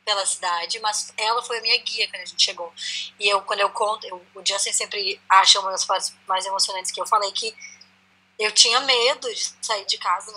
pela 0.06 0.26
cidade, 0.26 0.80
mas 0.80 1.14
ela 1.18 1.42
foi 1.44 1.60
a 1.60 1.62
minha 1.62 1.78
guia 1.78 2.08
quando 2.10 2.22
a 2.22 2.26
gente 2.26 2.44
chegou. 2.44 2.72
E 3.20 3.28
eu, 3.28 3.42
quando 3.42 3.62
eu 3.62 3.70
conto, 3.70 4.06
eu, 4.06 4.22
o 4.36 4.46
Justin 4.46 4.74
sempre 4.74 5.20
acha 5.30 5.60
uma 5.60 5.72
das 5.72 5.86
partes 5.86 6.14
mais 6.28 6.46
emocionantes 6.46 6.92
que 6.92 7.02
eu 7.02 7.08
falei 7.08 7.32
que 7.32 7.56
eu 8.40 8.52
tinha 8.52 8.80
medo 8.82 9.34
de 9.34 9.54
sair 9.62 9.86
de 9.86 9.98
casa, 9.98 10.34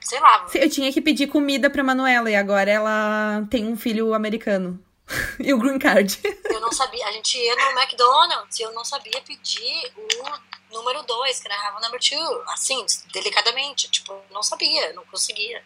sei 0.00 0.20
lá. 0.20 0.46
Eu 0.54 0.70
tinha 0.70 0.92
que 0.92 1.00
pedir 1.00 1.26
comida 1.26 1.68
pra 1.68 1.84
Manuela 1.84 2.30
e 2.30 2.36
agora 2.36 2.70
ela 2.70 3.46
tem 3.50 3.66
um 3.66 3.76
filho 3.76 4.14
americano. 4.14 4.82
e 5.38 5.52
o 5.52 5.58
green 5.58 5.78
card. 5.78 6.18
Eu 6.44 6.60
não 6.60 6.72
sabia, 6.72 7.06
a 7.06 7.12
gente 7.12 7.36
ia 7.36 7.54
no 7.54 7.78
McDonald's 7.78 8.58
e 8.58 8.62
eu 8.62 8.72
não 8.72 8.84
sabia 8.84 9.20
pedir 9.22 9.92
o 9.96 10.74
número 10.74 11.02
2, 11.02 11.40
que 11.40 11.48
era 11.48 11.80
number 11.80 12.00
2, 12.00 12.48
assim, 12.48 12.84
delicadamente, 13.12 13.90
tipo, 13.90 14.14
não 14.30 14.42
sabia, 14.42 14.92
não 14.94 15.04
conseguia. 15.06 15.62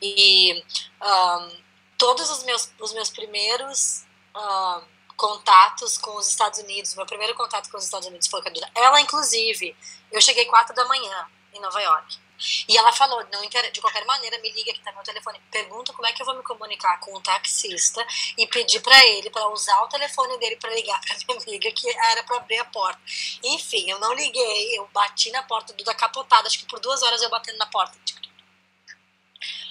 E 0.00 0.64
um, 1.02 1.65
todos 1.98 2.30
os 2.30 2.42
meus, 2.44 2.70
os 2.80 2.92
meus 2.92 3.10
primeiros 3.10 4.04
um, 4.34 4.82
contatos 5.16 5.96
com 5.98 6.16
os 6.16 6.28
Estados 6.28 6.58
Unidos, 6.60 6.94
meu 6.94 7.06
primeiro 7.06 7.34
contato 7.34 7.70
com 7.70 7.76
os 7.76 7.84
Estados 7.84 8.06
Unidos 8.06 8.28
foi 8.28 8.42
com 8.42 8.48
a 8.48 8.52
Duda. 8.52 8.70
Ela, 8.74 9.00
inclusive, 9.00 9.76
eu 10.12 10.20
cheguei 10.20 10.44
quatro 10.46 10.74
da 10.74 10.84
manhã 10.84 11.26
em 11.52 11.60
Nova 11.60 11.80
York. 11.80 12.18
E 12.68 12.76
ela 12.76 12.92
falou, 12.92 13.24
não 13.32 13.40
de 13.48 13.80
qualquer 13.80 14.04
maneira, 14.04 14.38
me 14.40 14.52
liga 14.52 14.72
que 14.72 14.82
tá 14.82 14.92
meu 14.92 15.02
telefone, 15.02 15.40
pergunta 15.50 15.92
como 15.94 16.06
é 16.06 16.12
que 16.12 16.20
eu 16.20 16.26
vou 16.26 16.36
me 16.36 16.42
comunicar 16.42 17.00
com 17.00 17.14
o 17.14 17.20
taxista 17.20 18.06
e 18.36 18.46
pedir 18.46 18.80
para 18.80 19.06
ele 19.06 19.30
para 19.30 19.48
usar 19.48 19.82
o 19.82 19.88
telefone 19.88 20.36
dele 20.38 20.56
para 20.56 20.74
ligar 20.74 21.00
para 21.00 21.16
minha 21.34 21.40
amiga 21.40 21.72
que 21.72 21.88
era 21.88 22.22
para 22.24 22.36
abrir 22.36 22.58
a 22.58 22.64
porta. 22.66 23.00
Enfim, 23.42 23.90
eu 23.90 23.98
não 23.98 24.12
liguei, 24.12 24.78
eu 24.78 24.86
bati 24.92 25.30
na 25.30 25.42
porta, 25.44 25.72
Duda 25.72 25.94
capotada, 25.94 26.46
acho 26.46 26.58
que 26.58 26.66
por 26.66 26.78
duas 26.78 27.02
horas 27.02 27.22
eu 27.22 27.30
batendo 27.30 27.56
na 27.56 27.66
porta. 27.66 27.96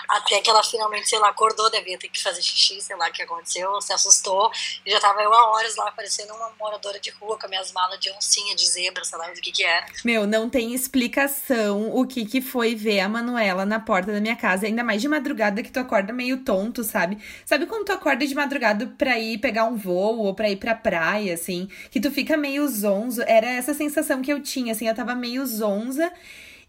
Até 0.07 0.41
que 0.41 0.49
ela 0.49 0.63
finalmente, 0.63 1.09
sei 1.09 1.19
lá, 1.19 1.29
acordou, 1.29 1.69
devia 1.69 1.97
ter 1.97 2.09
que 2.09 2.21
fazer 2.21 2.41
xixi, 2.41 2.81
sei 2.81 2.95
lá 2.95 3.09
o 3.09 3.11
que 3.11 3.21
aconteceu, 3.21 3.81
se 3.81 3.93
assustou. 3.93 4.51
E 4.85 4.91
já 4.91 4.99
tava 4.99 5.21
eu 5.21 5.33
há 5.33 5.51
horas 5.51 5.75
lá, 5.75 5.91
parecendo 5.91 6.33
uma 6.33 6.51
moradora 6.59 6.99
de 6.99 7.09
rua, 7.11 7.37
com 7.37 7.45
as 7.45 7.49
minhas 7.49 7.71
malas 7.71 7.99
de 7.99 8.11
oncinha, 8.11 8.55
de 8.55 8.67
zebra, 8.67 9.03
sei 9.03 9.17
lá 9.17 9.27
o 9.27 9.33
que 9.33 9.51
que 9.51 9.63
era. 9.63 9.85
Meu, 10.03 10.25
não 10.27 10.49
tem 10.49 10.73
explicação 10.73 11.95
o 11.95 12.05
que 12.05 12.25
que 12.25 12.41
foi 12.41 12.75
ver 12.75 12.99
a 12.99 13.09
Manuela 13.09 13.65
na 13.65 13.79
porta 13.79 14.11
da 14.11 14.21
minha 14.21 14.35
casa, 14.35 14.65
ainda 14.65 14.83
mais 14.83 15.01
de 15.01 15.07
madrugada 15.07 15.63
que 15.63 15.71
tu 15.71 15.79
acorda 15.79 16.13
meio 16.13 16.43
tonto, 16.43 16.83
sabe? 16.83 17.17
Sabe 17.45 17.65
quando 17.65 17.85
tu 17.85 17.91
acorda 17.91 18.25
de 18.25 18.35
madrugada 18.35 18.87
pra 18.97 19.17
ir 19.19 19.37
pegar 19.39 19.65
um 19.65 19.75
voo 19.75 20.19
ou 20.19 20.33
pra 20.33 20.49
ir 20.49 20.57
pra 20.57 20.75
praia, 20.75 21.33
assim, 21.33 21.67
que 21.89 21.99
tu 21.99 22.11
fica 22.11 22.37
meio 22.37 22.67
zonzo? 22.67 23.21
Era 23.25 23.47
essa 23.47 23.73
sensação 23.73 24.21
que 24.21 24.31
eu 24.31 24.41
tinha, 24.41 24.71
assim, 24.71 24.87
eu 24.87 24.95
tava 24.95 25.15
meio 25.15 25.45
zonza. 25.45 26.11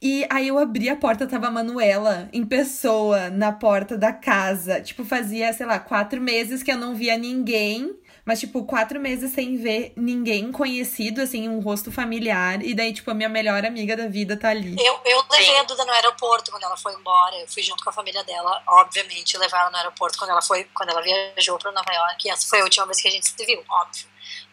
E 0.00 0.26
aí 0.30 0.48
eu 0.48 0.58
abri 0.58 0.88
a 0.88 0.96
porta, 0.96 1.26
tava 1.26 1.46
a 1.46 1.50
Manuela 1.50 2.28
em 2.32 2.44
pessoa 2.44 3.30
na 3.30 3.52
porta 3.52 3.96
da 3.96 4.12
casa. 4.12 4.80
Tipo, 4.80 5.04
fazia, 5.04 5.52
sei 5.52 5.66
lá, 5.66 5.78
quatro 5.78 6.20
meses 6.20 6.62
que 6.62 6.70
eu 6.70 6.76
não 6.76 6.94
via 6.94 7.16
ninguém. 7.16 7.96
Mas, 8.24 8.40
tipo, 8.40 8.64
quatro 8.64 8.98
meses 8.98 9.30
sem 9.30 9.56
ver 9.56 9.92
ninguém 9.96 10.50
conhecido, 10.50 11.22
assim, 11.22 11.48
um 11.48 11.60
rosto 11.60 11.92
familiar. 11.92 12.60
E 12.60 12.74
daí, 12.74 12.92
tipo, 12.92 13.08
a 13.08 13.14
minha 13.14 13.28
melhor 13.28 13.64
amiga 13.64 13.96
da 13.96 14.08
vida 14.08 14.36
tá 14.36 14.48
ali. 14.48 14.74
Eu, 14.84 14.98
eu 15.04 15.24
levei 15.30 15.56
a 15.58 15.62
Duda 15.62 15.84
no 15.84 15.92
aeroporto 15.92 16.50
quando 16.50 16.64
ela 16.64 16.76
foi 16.76 16.92
embora. 16.94 17.36
Eu 17.36 17.46
fui 17.46 17.62
junto 17.62 17.84
com 17.84 17.90
a 17.90 17.92
família 17.92 18.24
dela, 18.24 18.60
obviamente, 18.66 19.38
levar 19.38 19.60
ela 19.60 19.70
no 19.70 19.76
aeroporto 19.76 20.18
quando 20.18 20.30
ela 20.30 20.42
foi, 20.42 20.64
quando 20.74 20.90
ela 20.90 21.00
viajou 21.00 21.56
pra 21.56 21.70
Nova 21.70 21.92
York. 21.92 22.26
E 22.26 22.30
essa 22.30 22.48
foi 22.48 22.60
a 22.60 22.64
última 22.64 22.84
vez 22.86 23.00
que 23.00 23.06
a 23.06 23.12
gente 23.12 23.28
se 23.28 23.46
viu, 23.46 23.62
óbvio. 23.70 24.06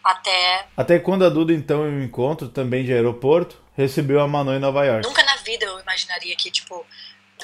Até 0.04 0.66
Até 0.76 0.98
quando 1.00 1.24
a 1.24 1.28
Duda, 1.28 1.52
então, 1.52 1.84
em 1.88 1.98
um 1.98 2.02
encontro 2.04 2.48
também 2.48 2.84
de 2.84 2.92
aeroporto, 2.92 3.60
recebeu 3.76 4.20
a 4.20 4.28
Manu 4.28 4.52
em 4.54 4.58
Nova 4.58 4.84
York. 4.84 5.06
nunca 5.06 5.22
na 5.22 5.36
vida 5.36 5.66
eu 5.66 5.80
imaginaria 5.80 6.34
que, 6.36 6.50
tipo, 6.50 6.86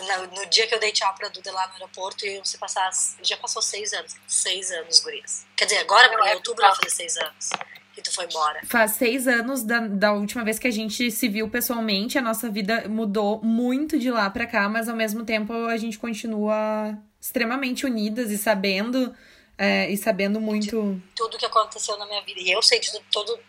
no, 0.01 0.27
no 0.37 0.47
dia 0.47 0.67
que 0.67 0.75
eu 0.75 0.81
dei 0.81 0.93
tchau 0.93 1.13
pra 1.15 1.29
Duda 1.29 1.53
lá 1.53 1.67
no 1.69 1.75
aeroporto, 1.75 2.25
iam 2.25 2.45
se 2.45 2.57
passar. 2.59 2.91
Já 3.23 3.37
passou 3.37 3.61
seis 3.61 3.93
anos. 3.93 4.15
Seis 4.27 4.71
anos, 4.71 5.01
gurias. 5.01 5.47
Quer 5.57 5.65
dizer, 5.67 5.79
agora, 5.79 6.09
em 6.31 6.35
outubro, 6.35 6.63
vai 6.63 6.75
fazer 6.75 6.91
seis 6.91 7.17
anos 7.17 7.51
que 7.93 8.01
tu 8.01 8.15
foi 8.15 8.25
embora. 8.27 8.61
Faz 8.65 8.93
seis 8.93 9.27
anos 9.27 9.65
da, 9.65 9.81
da 9.81 10.13
última 10.13 10.45
vez 10.45 10.59
que 10.59 10.69
a 10.69 10.71
gente 10.71 11.11
se 11.11 11.29
viu 11.29 11.49
pessoalmente. 11.51 12.17
A 12.17 12.23
nossa 12.23 12.49
vida 12.49 12.89
mudou 12.89 13.43
muito 13.43 13.99
de 13.99 14.11
lá 14.11 14.31
pra 14.31 14.47
cá, 14.47 14.69
mas 14.69 14.89
ao 14.89 14.97
mesmo 14.97 15.25
tempo 15.25 15.53
a 15.67 15.77
gente 15.77 15.99
continua 15.99 16.97
extremamente 17.21 17.85
unidas 17.85 18.31
e 18.31 18.39
sabendo. 18.39 19.15
é, 19.59 19.91
e 19.91 19.97
sabendo 19.97 20.41
muito. 20.41 21.03
tudo 21.15 21.37
que 21.37 21.45
aconteceu 21.45 21.99
na 21.99 22.07
minha 22.07 22.23
vida. 22.23 22.41
E 22.41 22.51
eu 22.51 22.63
sei 22.63 22.79
de 22.81 22.91
tudo, 22.91 23.05
todo, 23.13 23.41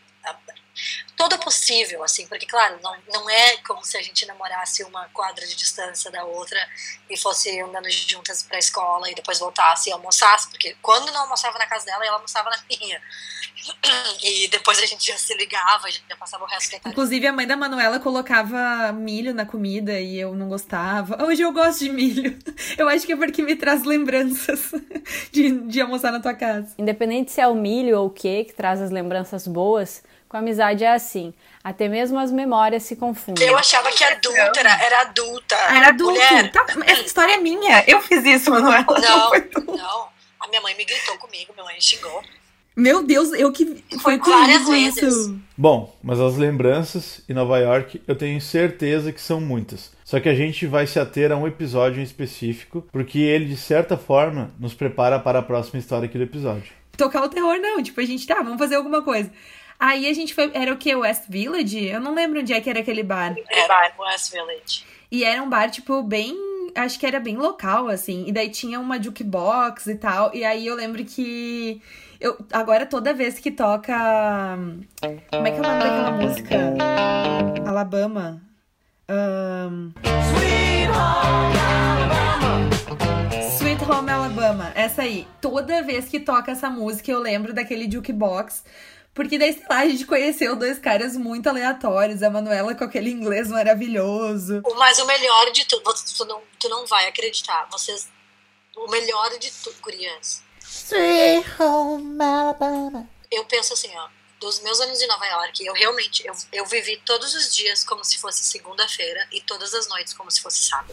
todo 1.22 1.38
possível, 1.40 2.04
assim, 2.04 2.26
porque, 2.26 2.48
claro, 2.48 2.80
não, 2.82 2.96
não 3.14 3.30
é 3.30 3.58
como 3.58 3.86
se 3.86 3.96
a 3.96 4.02
gente 4.02 4.26
namorasse 4.26 4.84
uma 4.84 5.08
quadra 5.10 5.46
de 5.46 5.56
distância 5.56 6.10
da 6.10 6.24
outra 6.24 6.58
e 7.10 7.16
fosse 7.16 7.60
andando 7.60 7.90
juntas 7.90 8.42
pra 8.42 8.58
escola 8.58 9.10
e 9.10 9.14
depois 9.14 9.38
voltasse 9.38 9.90
e 9.90 9.94
almoçasse, 9.94 10.50
porque 10.50 10.76
quando 10.82 11.12
não 11.12 11.22
almoçava 11.22 11.60
na 11.60 11.68
casa 11.68 11.86
dela, 11.86 12.04
ela 12.04 12.16
almoçava 12.16 12.50
na 12.50 12.58
minha. 12.70 13.02
E 14.24 14.48
depois 14.50 14.80
a 14.80 14.86
gente 14.86 15.06
já 15.06 15.18
se 15.18 15.36
ligava, 15.36 15.90
já 15.90 16.16
passava 16.18 16.44
o 16.44 16.48
resto 16.48 16.72
da 16.72 16.80
tarde. 16.80 16.90
Inclusive, 16.90 17.28
a 17.28 17.34
mãe 17.34 17.48
da 17.48 17.58
Manuela 17.58 18.00
colocava 18.00 18.92
milho 18.92 19.34
na 19.34 19.46
comida 19.46 20.00
e 20.00 20.20
eu 20.20 20.36
não 20.36 20.48
gostava. 20.48 21.24
Hoje 21.24 21.42
eu 21.42 21.52
gosto 21.52 21.80
de 21.80 21.90
milho. 21.90 22.38
Eu 22.78 22.88
acho 22.88 23.06
que 23.06 23.14
é 23.14 23.16
porque 23.16 23.42
me 23.42 23.56
traz 23.56 23.84
lembranças 23.84 24.72
de, 25.32 25.52
de 25.68 25.82
almoçar 25.82 26.12
na 26.12 26.20
tua 26.20 26.34
casa. 26.34 26.74
Independente 26.78 27.32
se 27.32 27.42
é 27.42 27.48
o 27.48 27.56
milho 27.56 27.98
ou 28.00 28.08
o 28.08 28.10
que 28.10 28.46
que 28.46 28.54
traz 28.54 28.82
as 28.82 28.92
lembranças 28.92 29.48
boas, 29.48 30.04
com 30.32 30.38
a 30.38 30.40
amizade 30.40 30.86
é 30.86 30.94
assim. 30.94 31.34
Até 31.62 31.90
mesmo 31.90 32.18
as 32.18 32.32
memórias 32.32 32.84
se 32.84 32.96
confundem. 32.96 33.46
Eu 33.46 33.58
achava 33.58 33.92
que 33.92 34.02
adulta 34.02 34.40
era, 34.40 35.02
adulta. 35.02 35.56
Era. 35.56 35.92
Mulher. 35.92 36.52
Tá, 36.54 36.66
essa 36.86 37.02
história 37.02 37.34
é 37.34 37.38
minha. 37.38 37.84
Eu 37.86 38.02
fiz 38.02 38.24
isso, 38.24 38.50
Manuela. 38.50 38.86
Não, 38.88 39.76
não. 39.76 40.08
A 40.40 40.48
minha 40.48 40.62
mãe 40.62 40.74
me 40.78 40.86
gritou 40.86 41.18
comigo, 41.18 41.52
minha 41.54 41.66
mãe 41.66 41.76
me 41.76 41.82
xingou. 41.82 42.24
Meu 42.74 43.04
Deus, 43.04 43.34
eu 43.34 43.52
que 43.52 43.84
foi 44.02 44.18
várias 44.20 44.64
comigo 44.64 44.96
vezes. 44.96 45.04
isso. 45.04 45.38
Bom, 45.58 45.94
mas 46.02 46.18
as 46.22 46.38
lembranças 46.38 47.22
em 47.28 47.34
Nova 47.34 47.60
York 47.60 48.02
eu 48.08 48.16
tenho 48.16 48.40
certeza 48.40 49.12
que 49.12 49.20
são 49.20 49.42
muitas. 49.42 49.92
Só 50.06 50.18
que 50.22 50.30
a 50.30 50.34
gente 50.34 50.66
vai 50.66 50.88
se 50.88 50.98
ater 50.98 51.34
a 51.34 51.36
um 51.36 51.46
episódio 51.46 52.00
em 52.00 52.04
específico, 52.04 52.88
porque 52.90 53.20
ele, 53.20 53.46
de 53.48 53.58
certa 53.58 53.98
forma, 53.98 54.52
nos 54.58 54.74
prepara 54.74 55.20
para 55.20 55.40
a 55.40 55.44
próxima 55.44 55.78
história 55.78 56.06
aqui 56.06 56.18
do 56.18 56.24
episódio. 56.24 56.72
Tocar 56.96 57.22
o 57.22 57.30
terror, 57.30 57.58
não. 57.58 57.84
Tipo, 57.84 58.00
a 58.00 58.06
gente, 58.06 58.26
tá, 58.26 58.36
vamos 58.36 58.58
fazer 58.58 58.76
alguma 58.76 59.02
coisa. 59.02 59.30
Aí 59.82 60.08
a 60.08 60.14
gente 60.14 60.36
foi. 60.36 60.52
Era 60.54 60.72
o 60.72 60.78
que? 60.78 60.94
West 60.94 61.24
Village? 61.28 61.88
Eu 61.88 62.00
não 62.00 62.14
lembro 62.14 62.40
onde 62.40 62.54
é 62.54 62.62
que 62.62 62.70
era 62.70 62.82
aquele 62.82 63.02
bar. 63.02 63.34
Era 63.50 63.92
West 63.98 64.32
Village. 64.32 64.86
E 65.12 65.24
era 65.24 65.42
um 65.42 65.50
bar, 65.50 65.72
tipo, 65.72 66.04
bem. 66.04 66.38
Acho 66.76 67.00
que 67.00 67.06
era 67.06 67.20
bem 67.20 67.36
local, 67.36 67.88
assim. 67.88 68.26
E 68.28 68.32
daí 68.32 68.52
tinha 68.52 68.80
uma 68.80 69.02
jukebox 69.02 69.88
e 69.88 69.96
tal. 69.96 70.36
E 70.36 70.46
aí 70.46 70.68
eu 70.68 70.76
lembro 70.76 71.04
que. 71.04 71.82
Eu, 72.20 72.38
agora, 72.54 72.86
toda 72.86 73.12
vez 73.12 73.40
que 73.40 73.50
toca. 73.50 73.98
Como 75.32 75.48
é 75.48 75.52
que 75.52 75.58
é 75.58 75.60
o 75.60 75.64
nome 75.64 75.80
daquela 75.80 76.12
música? 76.12 76.56
Alabama. 77.68 78.40
Ahn, 79.10 79.94
Sweet 83.58 83.84
Home 83.84 84.12
Alabama. 84.12 84.72
Essa 84.76 85.02
aí. 85.02 85.28
Toda 85.42 85.82
vez 85.82 86.08
que 86.08 86.20
toca 86.20 86.52
essa 86.52 86.70
música, 86.70 87.12
eu 87.12 87.20
lembro 87.20 87.52
daquele 87.52 87.92
jukebox. 87.92 88.64
Porque 89.14 89.38
daí, 89.38 89.54
sei 89.54 89.66
lá, 89.70 89.80
a 89.80 89.88
gente 89.88 90.06
conheceu 90.06 90.56
dois 90.56 90.80
caras 90.80 91.18
muito 91.18 91.48
aleatórios. 91.50 92.24
A 92.24 92.30
Manuela 92.30 92.74
com 92.76 92.84
aquele 92.86 93.10
inglês 93.12 93.50
maravilhoso. 93.50 94.62
O- 94.66 94.76
Mas 94.76 95.00
o 95.00 95.06
melhor 95.06 95.52
de 95.52 95.66
tudo, 95.66 95.84
você- 95.84 96.16
tu 96.16 96.26
não, 96.26 96.42
tu 96.60 96.70
não 96.70 96.86
vai 96.86 97.08
acreditar. 97.08 97.68
Vocês. 97.72 98.08
O 98.76 98.88
melhor 98.90 99.38
de 99.38 99.52
tudo, 99.52 99.76
gurias. 99.82 100.42
Sweet 100.62 101.46
home 101.62 102.24
Alabama. 102.24 103.08
Eu 103.30 103.44
penso 103.46 103.74
assim, 103.74 103.92
ó. 103.98 104.08
Dos 104.40 104.60
meus 104.62 104.80
anos 104.80 105.00
em 105.02 105.08
Nova 105.08 105.26
York, 105.26 105.64
eu 105.66 105.74
realmente. 105.74 106.26
Eu, 106.26 106.34
eu 106.54 106.66
vivi 106.66 106.98
todos 107.06 107.36
os 107.36 107.54
dias 107.54 107.84
como 107.84 108.04
se 108.04 108.18
fosse 108.18 108.44
segunda-feira 108.44 109.28
e 109.32 109.42
todas 109.42 109.74
as 109.74 109.88
noites 109.88 110.14
como 110.14 110.32
se 110.32 110.42
fosse 110.42 110.64
sábado. 110.64 110.92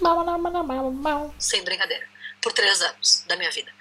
Sem 1.38 1.62
brincadeira. 1.62 2.06
Por 2.40 2.52
três 2.52 2.80
anos 2.80 3.24
da 3.26 3.36
minha 3.36 3.50
vida. 3.50 3.72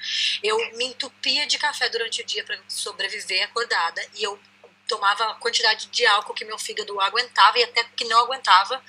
Eu 0.44 0.58
me 0.76 0.86
entupia 0.86 1.46
de 1.46 1.60
café 1.60 1.90
durante 1.90 2.22
o 2.22 2.26
dia 2.26 2.44
para 2.44 2.58
sobreviver 2.68 3.44
acordada 3.44 4.04
e 4.16 4.24
eu 4.24 4.40
tomava 4.88 5.32
a 5.32 5.36
quantidade 5.36 5.88
de 5.88 6.06
álcool 6.06 6.34
que 6.34 6.46
meu 6.46 6.58
fígado 6.58 7.00
aguentava 7.00 7.60
e 7.60 7.64
até 7.64 7.84
que 7.84 8.06
não 8.06 8.20
aguentava. 8.20 8.82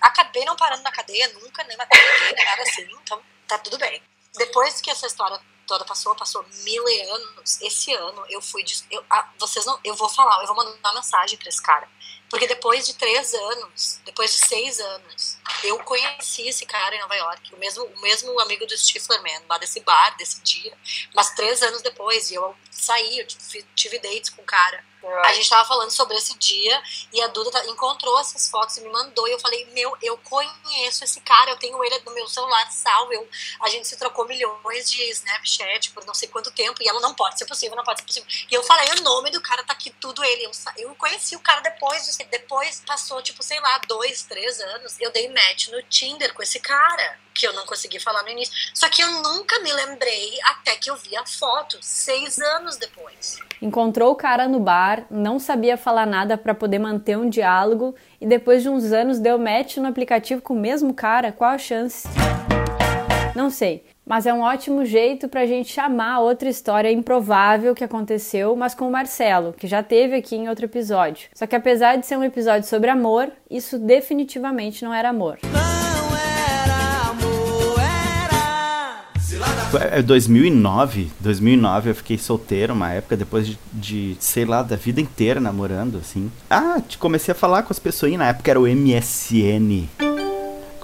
Acabei 0.00 0.44
não 0.44 0.56
parando 0.56 0.82
na 0.82 0.90
cadeia 0.90 1.28
nunca, 1.34 1.62
nem 1.64 1.76
matei 1.76 2.00
ninguém, 2.00 2.44
nada 2.44 2.62
assim, 2.62 2.88
então 3.02 3.22
tá 3.46 3.58
tudo 3.58 3.78
bem. 3.78 4.02
Depois 4.36 4.80
que 4.80 4.90
essa 4.90 5.06
história 5.06 5.40
toda 5.66 5.84
passou, 5.84 6.14
passou 6.14 6.44
mil 6.64 6.84
anos, 7.14 7.60
esse 7.60 7.92
ano 7.92 8.24
eu 8.28 8.40
fui. 8.40 8.64
eu, 8.90 9.04
ah, 9.10 9.30
vocês 9.38 9.64
não. 9.66 9.78
Eu 9.84 9.94
vou 9.94 10.08
falar, 10.08 10.40
eu 10.40 10.46
vou 10.46 10.56
mandar 10.56 10.76
uma 10.90 10.94
mensagem 10.94 11.38
pra 11.38 11.48
esse 11.48 11.62
cara. 11.62 11.88
Porque 12.28 12.46
depois 12.46 12.84
de 12.86 12.94
três 12.94 13.32
anos, 13.34 14.00
depois 14.04 14.32
de 14.32 14.38
seis 14.46 14.80
anos, 14.80 15.38
eu 15.62 15.78
conheci 15.84 16.48
esse 16.48 16.66
cara 16.66 16.94
em 16.94 17.00
Nova 17.00 17.14
York, 17.14 17.54
o 17.54 17.58
mesmo, 17.58 17.84
o 17.84 18.00
mesmo 18.00 18.40
amigo 18.40 18.66
do 18.66 18.76
Stifler 18.76 19.22
Man, 19.22 19.42
lá 19.48 19.58
desse 19.58 19.80
bar, 19.80 20.16
desse 20.16 20.40
dia. 20.40 20.76
Mas 21.14 21.30
três 21.30 21.62
anos 21.62 21.82
depois, 21.82 22.30
e 22.30 22.34
eu 22.34 22.54
saí, 22.70 23.20
eu 23.20 23.26
tive, 23.26 23.62
tive 23.74 23.98
dates 23.98 24.30
com 24.30 24.42
o 24.42 24.44
cara. 24.44 24.84
A 25.24 25.32
gente 25.34 25.48
tava 25.48 25.64
falando 25.68 25.90
sobre 25.90 26.16
esse 26.16 26.36
dia 26.36 26.82
e 27.12 27.22
a 27.22 27.28
Duda 27.28 27.48
tá- 27.52 27.64
encontrou 27.66 28.18
essas 28.18 28.48
fotos 28.48 28.76
e 28.76 28.80
me 28.80 28.88
mandou. 28.88 29.28
E 29.28 29.30
eu 29.32 29.38
falei, 29.38 29.64
meu, 29.66 29.96
eu 30.02 30.18
conheço 30.18 31.04
esse 31.04 31.20
cara, 31.20 31.50
eu 31.50 31.56
tenho 31.58 31.82
ele 31.84 32.00
no 32.04 32.12
meu 32.12 32.26
celular 32.26 32.68
salvo. 32.72 33.12
Eu, 33.12 33.28
a 33.62 33.68
gente 33.68 33.86
se 33.86 33.96
trocou 33.96 34.26
milhões 34.26 34.90
de 34.90 35.00
Snapchat 35.10 35.92
por 35.92 36.04
não 36.04 36.14
sei 36.14 36.28
quanto 36.28 36.50
tempo. 36.50 36.82
E 36.82 36.88
ela 36.88 36.98
não 37.00 37.14
pode 37.14 37.38
ser 37.38 37.44
possível, 37.46 37.76
não 37.76 37.84
pode 37.84 38.00
ser 38.00 38.06
possível. 38.06 38.28
E 38.50 38.54
eu 38.54 38.64
falei, 38.64 38.90
o 38.98 39.02
nome 39.02 39.30
do 39.30 39.40
cara 39.40 39.62
tá 39.62 39.74
aqui, 39.74 39.90
tudo 39.90 40.24
ele. 40.24 40.44
Eu, 40.44 40.50
eu 40.78 40.94
conheci 40.96 41.36
o 41.36 41.40
cara 41.40 41.60
depois. 41.60 42.04
disso. 42.04 42.15
Depois 42.24 42.82
passou, 42.86 43.22
tipo, 43.22 43.42
sei 43.42 43.60
lá, 43.60 43.80
dois, 43.88 44.22
três 44.22 44.60
anos. 44.60 44.96
Eu 45.00 45.10
dei 45.12 45.28
match 45.28 45.68
no 45.68 45.82
Tinder 45.82 46.32
com 46.32 46.42
esse 46.42 46.60
cara, 46.60 47.18
que 47.34 47.46
eu 47.46 47.52
não 47.52 47.66
consegui 47.66 48.00
falar 48.00 48.22
no 48.22 48.30
início. 48.30 48.54
Só 48.74 48.88
que 48.88 49.02
eu 49.02 49.10
nunca 49.22 49.58
me 49.60 49.72
lembrei 49.72 50.38
até 50.44 50.76
que 50.76 50.90
eu 50.90 50.96
vi 50.96 51.16
a 51.16 51.26
foto, 51.26 51.78
seis 51.80 52.38
anos 52.38 52.76
depois. 52.76 53.38
Encontrou 53.60 54.12
o 54.12 54.16
cara 54.16 54.48
no 54.48 54.60
bar, 54.60 55.06
não 55.10 55.38
sabia 55.38 55.76
falar 55.76 56.06
nada 56.06 56.36
para 56.36 56.54
poder 56.54 56.78
manter 56.78 57.16
um 57.16 57.28
diálogo 57.28 57.94
e 58.20 58.26
depois 58.26 58.62
de 58.62 58.68
uns 58.68 58.92
anos 58.92 59.18
deu 59.18 59.38
match 59.38 59.76
no 59.76 59.88
aplicativo 59.88 60.42
com 60.42 60.54
o 60.54 60.60
mesmo 60.60 60.94
cara. 60.94 61.32
Qual 61.32 61.50
a 61.50 61.58
chance? 61.58 62.06
Não 63.34 63.50
sei, 63.50 63.84
mas 64.08 64.24
é 64.24 64.32
um 64.32 64.40
ótimo 64.42 64.84
jeito 64.84 65.28
pra 65.28 65.44
gente 65.46 65.72
chamar 65.72 66.20
outra 66.20 66.48
história 66.48 66.90
improvável 66.92 67.74
que 67.74 67.82
aconteceu, 67.82 68.54
mas 68.54 68.72
com 68.74 68.86
o 68.88 68.92
Marcelo, 68.92 69.52
que 69.52 69.66
já 69.66 69.82
teve 69.82 70.14
aqui 70.14 70.36
em 70.36 70.48
outro 70.48 70.64
episódio. 70.66 71.28
Só 71.34 71.44
que 71.46 71.56
apesar 71.56 71.96
de 71.96 72.06
ser 72.06 72.16
um 72.16 72.22
episódio 72.22 72.68
sobre 72.68 72.88
amor, 72.88 73.28
isso 73.50 73.78
definitivamente 73.78 74.84
não 74.84 74.94
era 74.94 75.08
amor. 75.08 75.38
É 79.90 80.00
2009, 80.00 81.10
2009 81.20 81.90
eu 81.90 81.94
fiquei 81.94 82.16
solteiro 82.16 82.72
uma 82.72 82.92
época, 82.92 83.16
depois 83.16 83.46
de, 83.46 83.58
de, 83.72 84.16
sei 84.20 84.44
lá, 84.44 84.62
da 84.62 84.76
vida 84.76 85.00
inteira 85.00 85.38
namorando, 85.40 85.98
assim. 85.98 86.30
Ah, 86.48 86.80
te- 86.86 86.96
comecei 86.96 87.32
a 87.32 87.34
falar 87.34 87.62
com 87.64 87.72
as 87.72 87.78
pessoas, 87.78 88.12
e 88.12 88.16
na 88.16 88.28
época 88.28 88.50
era 88.50 88.60
o 88.60 88.66
MSN. 88.66 89.88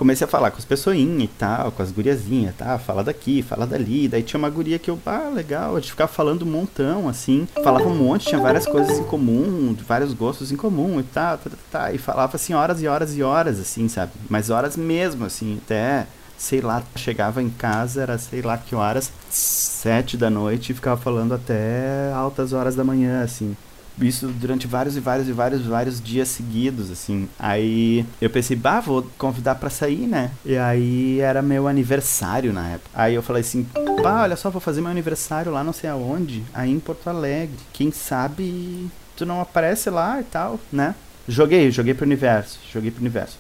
Comecei 0.03 0.25
a 0.25 0.29
falar 0.29 0.51
com 0.51 0.59
as 0.59 0.65
pessoinhas 0.65 1.23
e 1.23 1.29
tal, 1.29 1.71
com 1.71 1.81
as 1.81 1.93
guriazinhas, 1.93 2.57
tá? 2.57 2.77
Fala 2.77 3.05
daqui, 3.05 3.41
fala 3.41 3.65
dali. 3.65 4.09
Daí 4.09 4.25
tinha 4.25 4.37
uma 4.37 4.51
guria 4.51 4.77
que 4.77 4.91
eu, 4.91 4.99
ah, 5.07 5.31
legal, 5.33 5.77
a 5.77 5.81
gente 5.81 5.93
ficava 5.93 6.11
falando 6.11 6.43
um 6.43 6.51
montão, 6.51 7.09
assim. 7.09 7.47
Falava 7.63 7.87
um 7.87 7.95
monte, 7.95 8.27
tinha 8.27 8.41
várias 8.41 8.67
coisas 8.67 8.99
em 8.99 9.05
comum, 9.05 9.77
vários 9.87 10.13
gostos 10.13 10.51
em 10.51 10.57
comum 10.57 10.99
e 10.99 11.05
tal, 11.05 11.39
tá, 11.39 11.51
tá, 11.51 11.57
tá. 11.71 11.93
E 11.93 11.99
falava 11.99 12.35
assim 12.35 12.53
horas 12.53 12.83
e 12.83 12.89
horas 12.89 13.17
e 13.17 13.23
horas, 13.23 13.61
assim, 13.61 13.89
sabe? 13.89 14.11
Mas 14.29 14.51
horas 14.51 14.77
mesmo, 14.77 15.25
assim, 15.25 15.61
até 15.65 16.09
sei 16.37 16.61
lá, 16.61 16.83
chegava 16.97 17.41
em 17.41 17.49
casa, 17.49 18.03
era 18.03 18.19
sei 18.19 18.43
lá 18.43 18.59
que 18.59 18.75
horas, 18.75 19.13
sete 19.31 20.17
da 20.17 20.29
noite 20.29 20.73
e 20.73 20.75
ficava 20.75 21.01
falando 21.01 21.33
até 21.33 22.11
altas 22.13 22.53
horas 22.53 22.75
da 22.75 22.83
manhã, 22.83 23.23
assim. 23.23 23.57
Isso 24.01 24.29
durante 24.29 24.67
vários 24.67 24.97
e 24.97 25.01
vários 25.01 25.29
e 25.29 25.33
vários 25.33 25.63
vários 25.63 26.01
dias 26.01 26.29
seguidos, 26.29 26.91
assim. 26.91 27.29
Aí 27.39 28.07
eu 28.21 28.31
pensei, 28.31 28.57
bah, 28.57 28.81
vou 28.81 29.07
convidar 29.19 29.57
pra 29.57 29.71
sair, 29.71 30.07
né? 30.07 30.31
E 30.45 30.57
aí 30.57 31.21
era 31.21 31.43
meu 31.43 31.69
aniversário 31.69 32.53
na 32.53 32.69
época. 32.69 32.91
Aí 32.95 33.15
eu 33.15 33.23
falei 33.23 33.41
assim, 33.41 33.67
bah, 34.03 34.23
olha 34.23 34.37
só, 34.37 34.51
vou 34.51 34.61
fazer 34.61 34.81
meu 34.81 34.91
aniversário 34.91 35.53
lá 35.53 35.63
não 35.63 35.73
sei 35.73 35.91
aonde, 35.91 36.43
aí 36.55 36.71
em 36.71 36.81
Porto 36.81 37.09
Alegre. 37.09 37.57
Quem 37.73 37.93
sabe 37.93 38.91
tu 39.17 39.27
não 39.27 39.41
aparece 39.41 39.91
lá 39.91 40.21
e 40.21 40.25
tal, 40.25 40.59
né? 40.73 40.95
Joguei, 41.29 41.71
joguei 41.71 41.95
pro 41.95 42.05
universo, 42.05 42.59
joguei 42.73 42.91
pro 42.91 43.01
universo. 43.01 43.37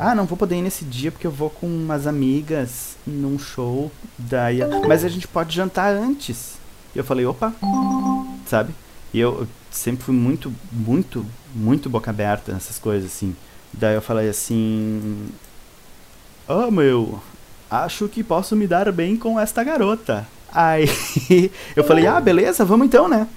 Ah, 0.00 0.14
não 0.14 0.24
vou 0.24 0.38
poder 0.38 0.56
ir 0.56 0.62
nesse 0.62 0.84
dia 0.84 1.12
porque 1.12 1.26
eu 1.26 1.30
vou 1.30 1.50
com 1.50 1.66
umas 1.66 2.06
amigas 2.06 2.96
num 3.06 3.38
show. 3.38 3.92
Daí, 4.16 4.60
mas 4.88 5.04
a 5.04 5.08
gente 5.08 5.28
pode 5.28 5.54
jantar 5.54 5.94
antes. 5.94 6.54
E 6.94 6.98
eu 6.98 7.04
falei, 7.04 7.26
opa, 7.26 7.52
sabe? 8.46 8.74
E 9.12 9.20
eu 9.20 9.46
sempre 9.76 10.04
fui 10.04 10.14
muito, 10.14 10.52
muito, 10.72 11.24
muito 11.54 11.90
boca 11.90 12.10
aberta 12.10 12.52
nessas 12.52 12.78
coisas, 12.78 13.12
assim. 13.12 13.36
Daí 13.72 13.94
eu 13.94 14.02
falei 14.02 14.28
assim: 14.28 15.28
Oh, 16.48 16.70
meu, 16.70 17.20
acho 17.70 18.08
que 18.08 18.22
posso 18.24 18.56
me 18.56 18.66
dar 18.66 18.90
bem 18.90 19.16
com 19.16 19.38
esta 19.38 19.62
garota. 19.62 20.26
Aí 20.52 20.88
eu 21.76 21.84
falei: 21.84 22.06
Ah, 22.06 22.20
beleza, 22.20 22.64
vamos 22.64 22.86
então, 22.86 23.08
né? 23.08 23.28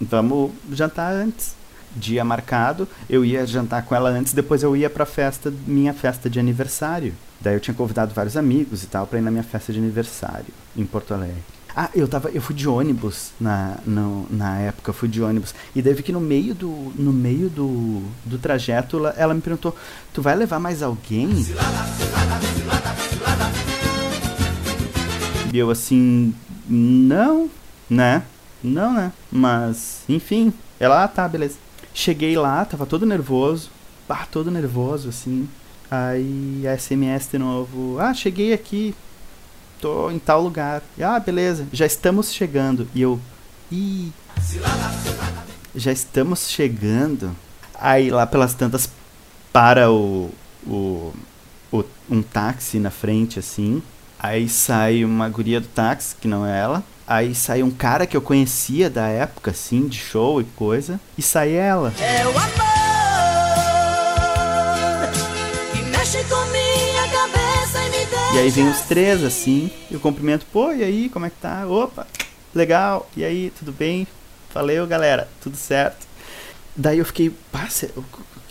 Vamos 0.00 0.52
jantar 0.72 1.12
antes. 1.12 1.54
Dia 1.94 2.22
marcado, 2.22 2.86
eu 3.08 3.24
ia 3.24 3.46
jantar 3.46 3.82
com 3.86 3.94
ela 3.94 4.10
antes, 4.10 4.34
depois 4.34 4.62
eu 4.62 4.76
ia 4.76 4.90
pra 4.90 5.06
festa, 5.06 5.50
minha 5.66 5.94
festa 5.94 6.28
de 6.28 6.38
aniversário. 6.38 7.14
Daí 7.40 7.54
eu 7.54 7.60
tinha 7.60 7.74
convidado 7.74 8.12
vários 8.12 8.36
amigos 8.36 8.82
e 8.82 8.86
tal 8.86 9.06
pra 9.06 9.18
ir 9.18 9.22
na 9.22 9.30
minha 9.30 9.42
festa 9.42 9.72
de 9.72 9.78
aniversário 9.78 10.52
em 10.76 10.84
Porto 10.84 11.14
Alegre. 11.14 11.55
Ah, 11.78 11.90
eu 11.94 12.08
tava. 12.08 12.30
Eu 12.30 12.40
fui 12.40 12.54
de 12.54 12.66
ônibus 12.66 13.32
na, 13.38 13.76
no, 13.84 14.26
na 14.30 14.58
época, 14.60 14.94
fui 14.94 15.10
de 15.10 15.20
ônibus. 15.20 15.54
E 15.74 15.82
daí 15.82 15.92
vi 15.92 16.02
que 16.02 16.10
no 16.10 16.20
meio 16.20 16.54
do. 16.54 16.70
No 16.96 17.12
meio 17.12 17.50
do, 17.50 18.02
do 18.24 18.38
trajeto 18.38 18.96
ela, 18.96 19.14
ela 19.18 19.34
me 19.34 19.42
perguntou, 19.42 19.76
tu 20.14 20.22
vai 20.22 20.34
levar 20.34 20.58
mais 20.58 20.82
alguém? 20.82 21.28
E 25.52 25.58
eu 25.58 25.70
assim, 25.70 26.34
não, 26.66 27.50
né? 27.90 28.22
Não, 28.64 28.94
né? 28.94 29.12
Mas, 29.30 30.00
enfim. 30.08 30.54
Ela, 30.80 31.04
ah, 31.04 31.08
tá, 31.08 31.28
beleza. 31.28 31.56
Cheguei 31.92 32.38
lá, 32.38 32.64
tava 32.64 32.86
todo 32.86 33.04
nervoso. 33.04 33.70
Ah, 34.08 34.26
todo 34.30 34.50
nervoso, 34.50 35.10
assim. 35.10 35.46
Aí 35.90 36.64
a 36.66 36.76
SMS 36.78 37.28
de 37.30 37.38
novo. 37.38 37.98
Ah, 38.00 38.14
cheguei 38.14 38.54
aqui. 38.54 38.94
Tô 39.80 40.10
em 40.10 40.18
tal 40.18 40.42
lugar. 40.42 40.82
E, 40.96 41.02
ah, 41.02 41.18
beleza. 41.18 41.66
Já 41.72 41.86
estamos 41.86 42.32
chegando. 42.32 42.88
E 42.94 43.02
eu. 43.02 43.20
Ih. 43.70 44.12
Já 45.74 45.92
estamos 45.92 46.48
chegando. 46.48 47.34
Aí 47.74 48.10
lá 48.10 48.26
pelas 48.26 48.54
tantas 48.54 48.88
para 49.52 49.90
o, 49.90 50.30
o, 50.66 51.12
o 51.70 51.84
um 52.10 52.22
táxi 52.22 52.78
na 52.78 52.90
frente 52.90 53.38
assim. 53.38 53.82
Aí 54.18 54.48
sai 54.48 55.04
uma 55.04 55.28
guria 55.28 55.60
do 55.60 55.68
táxi, 55.68 56.16
que 56.16 56.26
não 56.26 56.46
é 56.46 56.58
ela. 56.58 56.82
Aí 57.06 57.34
sai 57.34 57.62
um 57.62 57.70
cara 57.70 58.06
que 58.06 58.16
eu 58.16 58.22
conhecia 58.22 58.90
da 58.90 59.06
época, 59.06 59.52
assim, 59.52 59.86
de 59.86 59.98
show 59.98 60.40
e 60.40 60.44
coisa. 60.44 60.98
E 61.16 61.22
sai 61.22 61.52
ela. 61.52 61.92
É 62.00 62.26
o 62.26 62.30
amor 62.30 62.85
e 68.36 68.38
aí 68.38 68.50
vem 68.50 68.68
os 68.68 68.80
três, 68.82 69.24
assim. 69.24 69.70
Eu 69.90 69.98
cumprimento, 69.98 70.44
pô, 70.52 70.70
e 70.70 70.84
aí, 70.84 71.08
como 71.08 71.24
é 71.24 71.30
que 71.30 71.36
tá? 71.40 71.66
Opa, 71.66 72.06
legal. 72.54 73.08
E 73.16 73.24
aí, 73.24 73.50
tudo 73.58 73.72
bem? 73.72 74.06
Valeu, 74.52 74.86
galera, 74.86 75.26
tudo 75.42 75.56
certo. 75.56 76.06
Daí 76.76 76.98
eu 76.98 77.04
fiquei, 77.06 77.30
pá, 77.50 77.66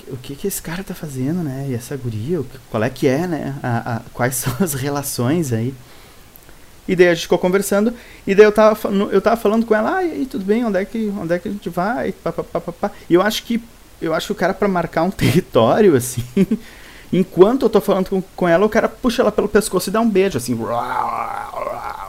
o, 0.08 0.18
que 0.18 0.36
que 0.36 0.48
esse 0.48 0.60
cara 0.60 0.84
tá 0.84 0.96
fazendo, 0.96 1.44
né? 1.44 1.68
E 1.70 1.76
essa 1.76 1.96
guria, 1.96 2.42
qual 2.72 2.84
é 2.84 2.90
que 2.90 3.08
é, 3.08 3.28
né? 3.28 3.56
A- 3.62 3.98
a- 3.98 4.02
quais 4.12 4.34
são 4.42 4.54
as 4.60 4.74
relações 4.74 5.54
aí? 5.54 5.72
E 6.88 6.96
daí 6.96 7.10
a 7.10 7.14
gente 7.14 7.24
ficou 7.24 7.38
conversando, 7.38 7.94
e 8.26 8.34
daí 8.34 8.46
eu 8.46 8.52
tava, 8.52 8.78
eu 9.12 9.22
tava 9.22 9.38
falando 9.38 9.68
com 9.68 9.76
ela, 9.76 9.98
ah, 9.98 10.04
e 10.04 10.12
aí, 10.12 10.26
tudo 10.26 10.46
bem, 10.46 10.66
onde 10.66 10.80
é 10.80 10.86
que, 10.86 11.14
onde 11.16 11.32
é 11.34 11.38
que 11.40 11.48
a 11.48 11.52
gente 11.52 11.70
vai? 11.70 12.14
E 13.08 13.14
eu 13.14 13.22
acho 13.22 13.44
que, 13.44 13.62
eu 14.02 14.14
acho 14.16 14.28
que 14.28 14.32
o 14.34 14.36
cara 14.36 14.54
pra 14.54 14.68
marcar 14.68 15.04
um 15.04 15.10
território, 15.12 15.96
assim, 15.96 16.24
enquanto 17.12 17.64
eu 17.64 17.70
tô 17.70 17.80
falando 17.82 18.10
com, 18.10 18.22
com 18.36 18.48
ela, 18.48 18.66
o 18.66 18.70
cara 18.70 18.88
puxa 18.90 19.22
ela 19.22 19.32
pelo 19.32 19.48
pescoço 19.48 19.90
e 19.90 19.94
dá 19.94 20.02
um 20.02 20.10
beijo, 20.10 20.38
assim, 20.38 20.58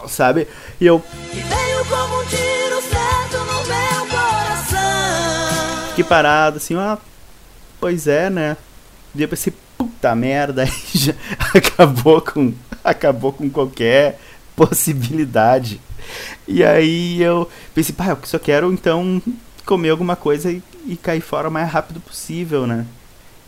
sabe? 0.09 0.48
E 0.80 0.87
eu, 0.87 1.02
E 1.32 1.40
veio 1.40 1.85
como 1.87 2.20
um 2.20 2.24
tiro 2.26 2.82
certo 2.82 3.38
no 3.38 3.66
meu 3.66 4.06
coração. 4.11 5.88
fiquei 5.90 6.04
parado, 6.04 6.56
assim, 6.59 6.74
ah, 6.76 6.98
pois 7.80 8.06
é, 8.06 8.30
né? 8.30 8.56
E 9.14 9.22
eu 9.22 9.28
pensei, 9.28 9.52
puta 9.78 10.14
merda, 10.14 10.62
aí 10.64 10.72
já 10.94 11.14
acabou 11.54 12.20
com, 12.20 12.52
acabou 12.85 13.32
com 13.32 13.48
qualquer 13.48 14.18
possibilidade. 14.54 15.80
E 16.46 16.62
aí 16.64 17.20
eu 17.20 17.48
pensei, 17.74 17.94
pá, 17.94 18.09
eu 18.09 18.18
só 18.24 18.38
quero 18.38 18.72
então 18.72 19.20
comer 19.64 19.90
alguma 19.90 20.14
coisa 20.14 20.50
e, 20.52 20.62
e 20.87 20.96
cair 20.96 21.20
fora 21.20 21.48
o 21.48 21.52
mais 21.52 21.68
rápido 21.70 22.00
possível, 22.00 22.66
né? 22.66 22.87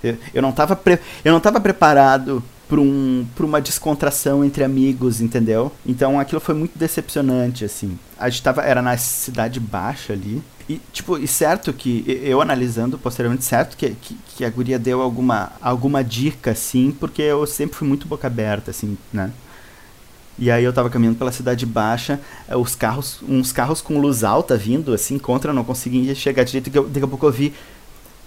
Eu, 0.03 0.43
não 0.43 0.53
tava 0.53 0.77
pre- 0.77 1.01
eu 1.25 1.33
não 1.33 1.41
tava 1.41 1.61
preparado 1.61 2.43
para 2.69 2.81
um, 2.81 3.27
pra 3.35 3.47
uma 3.47 3.61
descontração 3.61 4.45
entre 4.45 4.63
amigos, 4.63 5.21
entendeu? 5.21 5.73
Então 5.87 6.21
aquilo 6.21 6.41
foi 6.41 6.55
muito 6.55 6.79
decepcionante, 6.79 7.65
assim. 7.65 7.99
A 8.19 8.29
gente 8.29 8.43
tava, 8.43 8.63
era 8.63 8.83
na 8.83 8.97
cidade 8.97 9.59
baixa 9.59 10.13
ali. 10.13 10.43
E, 10.69 10.79
tipo, 10.93 11.17
e 11.17 11.27
certo 11.27 11.73
que, 11.73 12.05
eu 12.23 12.43
analisando 12.43 12.99
posteriormente, 12.99 13.43
certo 13.43 13.75
que, 13.75 13.91
que, 14.03 14.15
que 14.37 14.45
a 14.45 14.51
guria 14.51 14.79
deu 14.79 15.01
alguma, 15.01 15.51
alguma 15.63 16.05
dica, 16.05 16.51
assim, 16.51 16.91
porque 16.91 17.23
eu 17.23 17.47
sempre 17.47 17.75
fui 17.75 17.89
muito 17.89 18.07
boca 18.07 18.27
aberta, 18.27 18.71
assim, 18.71 18.99
né? 19.11 19.31
E 20.39 20.51
aí 20.51 20.63
eu 20.63 20.73
tava 20.73 20.91
caminhando 20.91 21.19
pela 21.19 21.33
cidade 21.33 21.65
baixa, 21.67 22.21
eh, 22.47 22.57
os 22.57 22.75
carros, 22.75 23.19
uns 23.27 23.51
carros 23.51 23.81
com 23.81 23.99
luz 23.99 24.23
alta 24.23 24.57
vindo, 24.57 24.93
assim, 24.93 25.19
contra, 25.19 25.51
eu 25.51 25.55
não 25.55 25.65
conseguia 25.65 26.15
chegar 26.15 26.45
direito, 26.45 26.71
daqui 26.71 27.05
a 27.05 27.09
pouco 27.09 27.27
eu 27.27 27.33
vi 27.33 27.55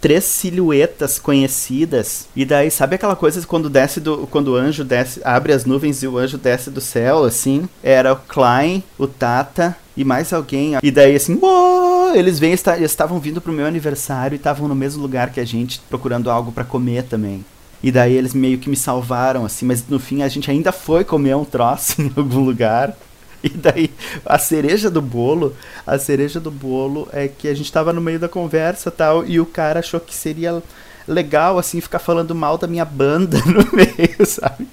três 0.02 0.24
silhuetas 0.26 1.20
conhecidas. 1.20 2.28
E 2.36 2.44
daí, 2.44 2.72
sabe 2.72 2.96
aquela 2.96 3.16
coisa 3.16 3.46
quando 3.46 3.70
desce 3.70 4.00
do. 4.00 4.28
Quando 4.28 4.50
o 4.50 4.56
anjo 4.56 4.84
desce, 4.84 5.22
abre 5.24 5.54
as 5.54 5.64
nuvens 5.64 6.02
e 6.02 6.08
o 6.08 6.18
anjo 6.18 6.38
desce 6.38 6.72
do 6.72 6.82
céu, 6.82 7.24
assim? 7.24 7.70
Era 7.84 8.12
o 8.12 8.16
Klein, 8.18 8.84
o 8.98 9.06
Tata 9.08 9.78
e 9.96 10.04
mais 10.04 10.34
alguém. 10.34 10.74
E 10.82 10.90
daí, 10.90 11.16
assim, 11.16 11.38
"Uou!" 11.40 12.16
eles 12.16 12.40
vêm, 12.40 12.54
estavam 12.54 13.20
vindo 13.20 13.40
pro 13.40 13.54
meu 13.54 13.66
aniversário 13.66 14.36
e 14.36 14.38
estavam 14.38 14.68
no 14.68 14.76
mesmo 14.76 15.02
lugar 15.02 15.32
que 15.32 15.40
a 15.40 15.46
gente, 15.46 15.80
procurando 15.90 16.30
algo 16.30 16.52
pra 16.52 16.64
comer 16.64 17.04
também. 17.04 17.46
E 17.84 17.92
daí 17.92 18.14
eles 18.14 18.34
meio 18.34 18.60
que 18.60 18.70
me 18.70 18.76
salvaram, 18.76 19.46
assim, 19.46 19.66
mas 19.66 19.88
no 19.88 20.00
fim 20.00 20.22
a 20.22 20.28
gente 20.28 20.52
ainda 20.52 20.72
foi 20.72 21.04
comer 21.04 21.36
um 21.36 21.46
troço 21.46 22.02
em 22.02 22.12
algum 22.16 22.44
lugar. 22.44 22.96
E 23.44 23.50
daí, 23.50 23.92
a 24.26 24.38
cereja 24.38 24.90
do 24.90 25.02
bolo, 25.02 25.56
a 25.86 25.98
cereja 25.98 26.40
do 26.40 26.52
bolo 26.52 27.08
é 27.12 27.28
que 27.28 27.48
a 27.48 27.54
gente 27.56 27.72
tava 27.72 27.92
no 27.92 28.00
meio 28.00 28.20
da 28.20 28.30
conversa 28.30 28.92
tal, 28.92 29.26
e 29.26 29.40
o 29.40 29.46
cara 29.46 29.80
achou 29.80 30.00
que 30.00 30.14
seria 30.14 30.62
legal, 31.08 31.58
assim, 31.58 31.82
ficar 31.82 32.00
falando 32.00 32.36
mal 32.36 32.58
da 32.58 32.68
minha 32.68 32.86
banda 32.86 33.38
no 33.46 33.68
meio, 33.76 34.26
sabe? 34.26 34.68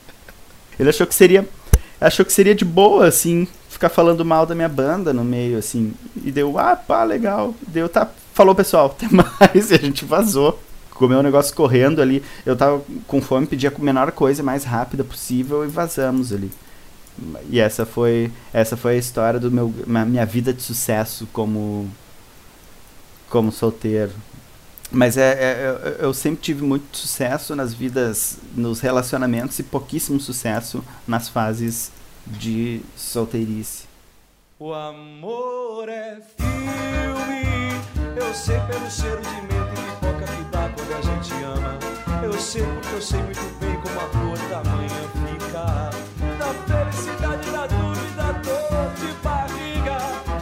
Ele 0.79 0.91
achou 0.91 1.07
que 1.07 1.15
seria, 1.15 1.49
achou 2.01 2.25
que 2.25 2.33
seria 2.33 2.55
de 2.55 2.65
boa, 2.65 3.07
assim, 3.07 3.49
ficar 3.69 3.89
falando 3.89 4.25
mal 4.25 4.45
da 4.45 4.55
minha 4.55 4.69
banda 4.69 5.13
no 5.13 5.25
meio, 5.25 5.59
assim. 5.59 5.95
E 6.23 6.31
deu, 6.31 6.59
ah, 6.59 6.77
pá, 6.77 7.05
legal. 7.05 7.55
Deu, 7.67 7.89
tá, 7.89 8.09
falou 8.35 8.55
pessoal, 8.55 8.87
até 8.87 9.09
mais, 9.11 9.71
e 9.71 9.75
a 9.75 9.79
gente 9.79 10.05
vazou. 10.05 10.61
Comeu 10.91 11.21
um 11.21 11.23
negócio 11.23 11.55
correndo 11.55 12.03
ali, 12.03 12.23
eu 12.45 12.57
tava 12.57 12.83
com 13.07 13.23
fome, 13.23 13.47
pedi 13.47 13.69
a 13.69 13.73
menor 13.79 14.11
coisa, 14.11 14.43
mais 14.43 14.65
rápida 14.65 15.05
possível, 15.05 15.65
e 15.65 15.69
vazamos 15.69 16.33
ali. 16.33 16.51
E 17.51 17.59
essa 17.61 17.85
foi, 17.85 18.31
essa 18.53 18.77
foi 18.77 18.95
a 18.95 18.99
história 18.99 19.41
do 19.41 19.51
meu, 19.51 19.73
minha 19.87 20.25
vida 20.27 20.53
de 20.53 20.63
sucesso 20.63 21.27
como, 21.33 21.89
como 23.29 23.51
solteiro. 23.53 24.13
Mas 24.91 25.17
é, 25.19 25.33
é- 25.33 25.97
eu, 26.01 26.15
sempre 26.15 26.41
tive 26.41 26.65
muito 26.65 26.97
sucesso 26.97 27.55
nas 27.55 27.75
vidas, 27.75 28.39
nos 28.55 28.81
relacionamentos 28.81 29.59
e 29.59 29.63
pouquíssimo 29.63 30.19
sucesso 30.19 30.83
nas 31.07 31.29
fases 31.29 31.91
de 32.27 32.81
solteirice. 32.97 33.85
O 34.59 34.73
amor 34.73 35.89
é 35.89 36.21
filme, 36.37 37.81
eu 38.17 38.35
sei 38.35 38.59
pelo 38.61 38.91
cheiro 38.91 39.21
de 39.21 39.43
menta 39.43 39.73
e 39.75 39.91
pipoca 39.91 40.25
que 40.25 40.45
dá 40.51 40.69
quando 40.71 40.93
a 40.93 41.03
gente 41.03 41.45
ama. 41.45 41.79
Eu 42.23 42.33
sei 42.33 42.63
porque 42.63 42.95
eu 42.95 43.03
sei 43.03 43.23
muito 43.23 43.59
bem 43.61 43.75
como 43.81 44.01
a 44.01 44.09
flor 44.09 44.39
da 44.49 44.71
manhã 44.71 44.89
fica. 45.29 45.98
Da 46.49 46.55
felicidade, 46.55 47.51
da 47.51 47.67
dúvida, 47.67 48.33
dor 48.43 48.95
de 48.95 49.13
barriga. 49.23 49.99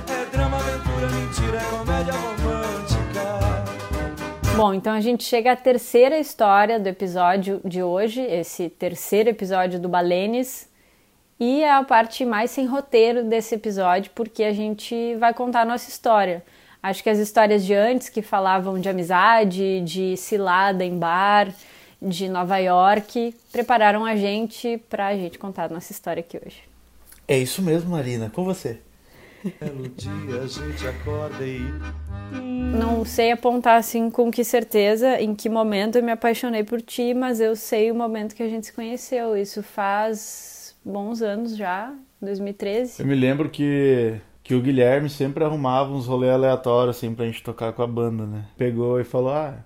É 0.09 0.25
drama, 0.31 0.57
aventura, 0.57 1.09
mentira, 1.11 1.59
é 1.59 1.65
comédia 1.77 2.13
romântica. 2.13 3.67
Bom, 4.57 4.73
então 4.73 4.93
a 4.93 5.01
gente 5.01 5.25
chega 5.25 5.51
à 5.51 5.57
terceira 5.57 6.17
história 6.17 6.79
do 6.79 6.87
episódio 6.87 7.61
de 7.65 7.83
hoje, 7.83 8.21
esse 8.21 8.69
terceiro 8.69 9.31
episódio 9.31 9.81
do 9.81 9.89
Balenes. 9.89 10.71
E 11.41 11.65
é 11.65 11.73
a 11.73 11.83
parte 11.83 12.25
mais 12.25 12.53
sem 12.53 12.67
roteiro 12.67 13.25
desse 13.25 13.57
episódio, 13.57 14.13
porque 14.15 14.45
a 14.45 14.53
gente 14.53 15.17
vai 15.17 15.35
contar 15.35 15.63
a 15.63 15.65
nossa 15.65 15.91
história. 15.91 16.45
Acho 16.81 17.03
que 17.03 17.11
as 17.11 17.19
histórias 17.19 17.67
de 17.67 17.75
antes, 17.75 18.09
que 18.09 18.23
falavam 18.23 18.79
de 18.79 18.89
amizade, 18.89 19.81
de 19.81 20.17
cilada 20.17 20.85
em 20.85 20.97
bar, 20.97 21.49
de 22.01 22.29
Nova 22.29 22.59
York, 22.59 23.35
prepararam 23.51 24.05
a 24.05 24.17
gente 24.17 24.79
pra 24.89 25.15
gente 25.17 25.39
contar 25.39 25.65
a 25.65 25.69
nossa 25.69 25.93
história 25.93 26.21
aqui 26.21 26.39
hoje. 26.45 26.63
É 27.27 27.39
isso 27.39 27.63
mesmo, 27.63 27.91
Marina, 27.91 28.31
com 28.31 28.45
você. 28.45 28.79
Belo 29.61 29.89
dia 29.89 30.41
a 30.43 30.47
gente 30.47 30.87
acorda 30.87 31.45
e. 31.45 31.61
Não 32.77 33.05
sei 33.05 33.31
apontar 33.31 33.79
assim 33.79 34.11
com 34.11 34.31
que 34.31 34.43
certeza 34.43 35.21
em 35.21 35.35
que 35.35 35.49
momento 35.49 35.97
eu 35.97 36.03
me 36.03 36.11
apaixonei 36.11 36.65
por 36.65 36.83
ti, 36.83 37.15
mas 37.15 37.41
eu 37.41 37.55
sei 37.55 37.91
o 37.91 37.95
momento 37.95 38.35
que 38.35 38.43
a 38.43 38.49
gente 38.49 38.67
se 38.67 38.73
conheceu. 38.73 39.37
Isso 39.37 39.63
faz 39.63 40.75
bons 40.85 41.23
anos 41.23 41.57
já, 41.57 41.93
2013. 42.21 43.01
Eu 43.01 43.07
me 43.07 43.15
lembro 43.15 43.49
que, 43.49 44.21
que 44.43 44.55
o 44.55 44.61
Guilherme 44.61 45.09
sempre 45.09 45.45
arrumava 45.45 45.93
uns 45.93 46.07
rolês 46.07 46.33
aleatórios 46.33 46.97
assim 46.97 47.15
pra 47.15 47.27
gente 47.27 47.43
tocar 47.43 47.73
com 47.73 47.83
a 47.83 47.87
banda, 47.87 48.27
né? 48.27 48.45
Pegou 48.57 49.01
e 49.01 49.05
falou: 49.05 49.31
Ah, 49.31 49.65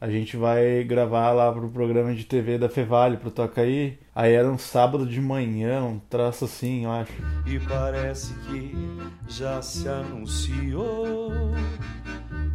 a 0.00 0.08
gente 0.08 0.36
vai 0.36 0.84
gravar 0.84 1.32
lá 1.32 1.52
pro 1.52 1.68
programa 1.68 2.14
de 2.14 2.24
TV 2.24 2.56
da 2.56 2.68
Fevale 2.68 3.16
pro 3.16 3.32
Toca 3.32 3.62
aí. 3.62 3.98
Aí 4.14 4.32
era 4.32 4.48
um 4.48 4.58
sábado 4.58 5.04
de 5.04 5.20
manhã, 5.20 5.82
um 5.82 5.98
traço 5.98 6.44
assim, 6.44 6.84
eu 6.84 6.92
acho. 6.92 7.12
E 7.46 7.58
parece 7.58 8.32
que 8.44 8.72
já 9.28 9.60
se 9.60 9.88
anunciou 9.88 11.32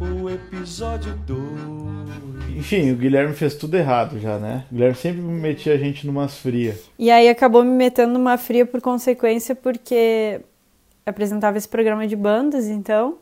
o 0.00 0.30
episódio 0.30 1.14
2. 1.26 2.56
Enfim, 2.56 2.92
o 2.92 2.96
Guilherme 2.96 3.34
fez 3.34 3.54
tudo 3.54 3.76
errado 3.76 4.18
já, 4.18 4.38
né? 4.38 4.64
O 4.70 4.74
Guilherme 4.74 4.96
sempre 4.96 5.20
metia 5.20 5.74
a 5.74 5.76
gente 5.76 6.06
numas 6.06 6.38
frias. 6.38 6.88
E 6.98 7.10
aí 7.10 7.28
acabou 7.28 7.62
me 7.62 7.70
metendo 7.70 8.14
numa 8.14 8.38
fria 8.38 8.64
por 8.64 8.80
consequência, 8.80 9.54
porque 9.54 10.40
apresentava 11.04 11.58
esse 11.58 11.68
programa 11.68 12.06
de 12.06 12.16
bandas, 12.16 12.68
então, 12.68 13.18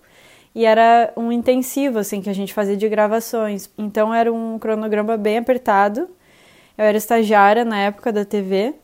e 0.54 0.64
era 0.64 1.12
um 1.16 1.32
intensivo, 1.32 1.98
assim, 1.98 2.20
que 2.20 2.30
a 2.30 2.34
gente 2.34 2.52
fazia 2.52 2.76
de 2.76 2.88
gravações. 2.88 3.70
Então 3.78 4.14
era 4.14 4.32
um 4.32 4.58
cronograma 4.58 5.16
bem 5.16 5.38
apertado. 5.38 6.08
Eu 6.76 6.84
era 6.84 6.96
estagiária 6.96 7.64
na 7.64 7.78
época 7.78 8.12
da 8.12 8.24
TV, 8.24 8.74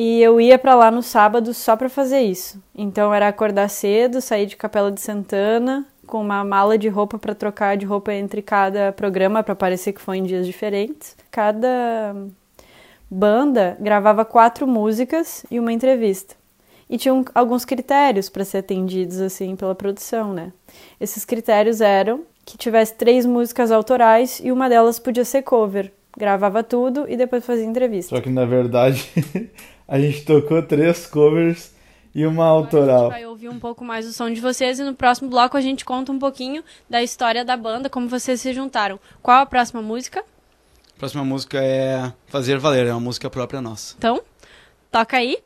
e 0.00 0.22
eu 0.22 0.40
ia 0.40 0.56
para 0.56 0.76
lá 0.76 0.92
no 0.92 1.02
sábado 1.02 1.52
só 1.52 1.74
para 1.74 1.88
fazer 1.88 2.20
isso. 2.20 2.62
Então 2.72 3.12
era 3.12 3.26
acordar 3.26 3.68
cedo, 3.68 4.20
sair 4.20 4.46
de 4.46 4.56
Capela 4.56 4.92
de 4.92 5.00
Santana, 5.00 5.84
com 6.06 6.20
uma 6.20 6.44
mala 6.44 6.78
de 6.78 6.88
roupa 6.88 7.18
para 7.18 7.34
trocar 7.34 7.76
de 7.76 7.84
roupa 7.84 8.12
entre 8.12 8.40
cada 8.40 8.92
programa 8.92 9.42
para 9.42 9.56
parecer 9.56 9.92
que 9.92 10.00
foi 10.00 10.18
em 10.18 10.22
dias 10.22 10.46
diferentes. 10.46 11.16
Cada 11.32 12.14
banda 13.10 13.76
gravava 13.80 14.24
quatro 14.24 14.68
músicas 14.68 15.44
e 15.50 15.58
uma 15.58 15.72
entrevista. 15.72 16.36
E 16.88 16.96
tinham 16.96 17.24
alguns 17.34 17.64
critérios 17.64 18.28
para 18.28 18.44
ser 18.44 18.58
atendidos 18.58 19.20
assim 19.20 19.54
pela 19.56 19.74
produção, 19.74 20.32
né? 20.32 20.52
Esses 21.00 21.24
critérios 21.24 21.80
eram 21.80 22.24
que 22.44 22.56
tivesse 22.56 22.94
três 22.94 23.26
músicas 23.26 23.70
autorais 23.70 24.40
e 24.42 24.50
uma 24.50 24.68
delas 24.68 24.98
podia 24.98 25.24
ser 25.24 25.42
cover. 25.42 25.92
Gravava 26.16 26.62
tudo 26.62 27.04
e 27.08 27.16
depois 27.16 27.44
fazia 27.44 27.64
entrevista. 27.64 28.16
Só 28.16 28.22
que 28.22 28.30
na 28.30 28.46
verdade 28.46 29.06
a 29.86 30.00
gente 30.00 30.24
tocou 30.24 30.62
três 30.62 31.06
covers 31.06 31.74
e 32.14 32.26
uma 32.26 32.46
autoral. 32.46 33.10
vai 33.10 33.26
ouvir 33.26 33.48
um 33.48 33.58
pouco 33.58 33.84
mais 33.84 34.06
o 34.06 34.12
som 34.12 34.30
de 34.30 34.40
vocês 34.40 34.78
e 34.78 34.82
no 34.82 34.94
próximo 34.94 35.28
bloco 35.28 35.56
a 35.56 35.60
gente 35.60 35.84
conta 35.84 36.10
um 36.10 36.18
pouquinho 36.18 36.64
da 36.88 37.02
história 37.02 37.44
da 37.44 37.56
banda, 37.56 37.90
como 37.90 38.08
vocês 38.08 38.40
se 38.40 38.52
juntaram. 38.52 38.98
Qual 39.22 39.40
a 39.40 39.46
próxima 39.46 39.82
música? 39.82 40.20
A 40.20 40.98
próxima 40.98 41.24
música 41.24 41.62
é 41.62 42.12
Fazer 42.26 42.58
Valer, 42.58 42.86
é 42.86 42.92
uma 42.92 42.98
música 42.98 43.30
própria 43.30 43.60
nossa. 43.60 43.94
Então, 43.96 44.20
toca 44.90 45.16
aí. 45.16 45.38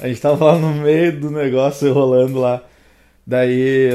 A 0.00 0.08
gente 0.08 0.20
tava 0.20 0.44
lá 0.44 0.58
no 0.58 0.74
meio 0.74 1.18
do 1.20 1.30
negócio 1.30 1.92
rolando 1.92 2.38
lá. 2.38 2.62
Daí, 3.26 3.90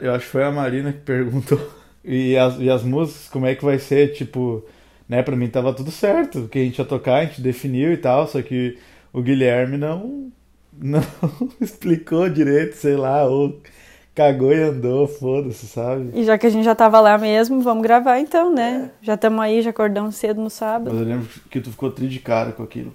eu 0.00 0.14
acho 0.14 0.26
que 0.26 0.30
foi 0.32 0.44
a 0.44 0.50
Marina 0.50 0.92
que 0.92 1.00
perguntou. 1.00 1.58
E 2.08 2.36
as, 2.36 2.56
e 2.60 2.70
as 2.70 2.84
músicas, 2.84 3.28
como 3.28 3.46
é 3.46 3.56
que 3.56 3.64
vai 3.64 3.80
ser? 3.80 4.12
Tipo, 4.12 4.64
né, 5.08 5.24
pra 5.24 5.34
mim 5.34 5.48
tava 5.48 5.74
tudo 5.74 5.90
certo. 5.90 6.44
O 6.44 6.48
que 6.48 6.60
a 6.60 6.62
gente 6.62 6.78
ia 6.78 6.84
tocar, 6.84 7.16
a 7.16 7.24
gente 7.24 7.40
definiu 7.40 7.92
e 7.92 7.96
tal. 7.96 8.28
Só 8.28 8.40
que 8.42 8.78
o 9.12 9.20
Guilherme 9.20 9.76
não, 9.76 10.30
não 10.72 11.02
explicou 11.60 12.28
direito, 12.28 12.76
sei 12.76 12.96
lá, 12.96 13.24
ou 13.24 13.60
cagou 14.14 14.52
e 14.52 14.62
andou, 14.62 15.08
foda-se, 15.08 15.66
sabe? 15.66 16.10
E 16.14 16.24
já 16.24 16.38
que 16.38 16.46
a 16.46 16.50
gente 16.50 16.64
já 16.64 16.76
tava 16.76 17.00
lá 17.00 17.18
mesmo, 17.18 17.60
vamos 17.60 17.82
gravar 17.82 18.20
então, 18.20 18.54
né? 18.54 18.92
Já 19.02 19.14
estamos 19.14 19.40
aí, 19.40 19.60
já 19.60 19.70
acordamos 19.70 20.14
cedo 20.14 20.40
no 20.40 20.48
sábado. 20.48 20.92
Mas 20.92 21.00
eu 21.00 21.08
lembro 21.08 21.28
que 21.50 21.60
tu 21.60 21.72
ficou 21.72 21.90
tri 21.90 22.06
de 22.08 22.20
cara 22.20 22.52
com 22.52 22.62
aquilo. 22.62 22.94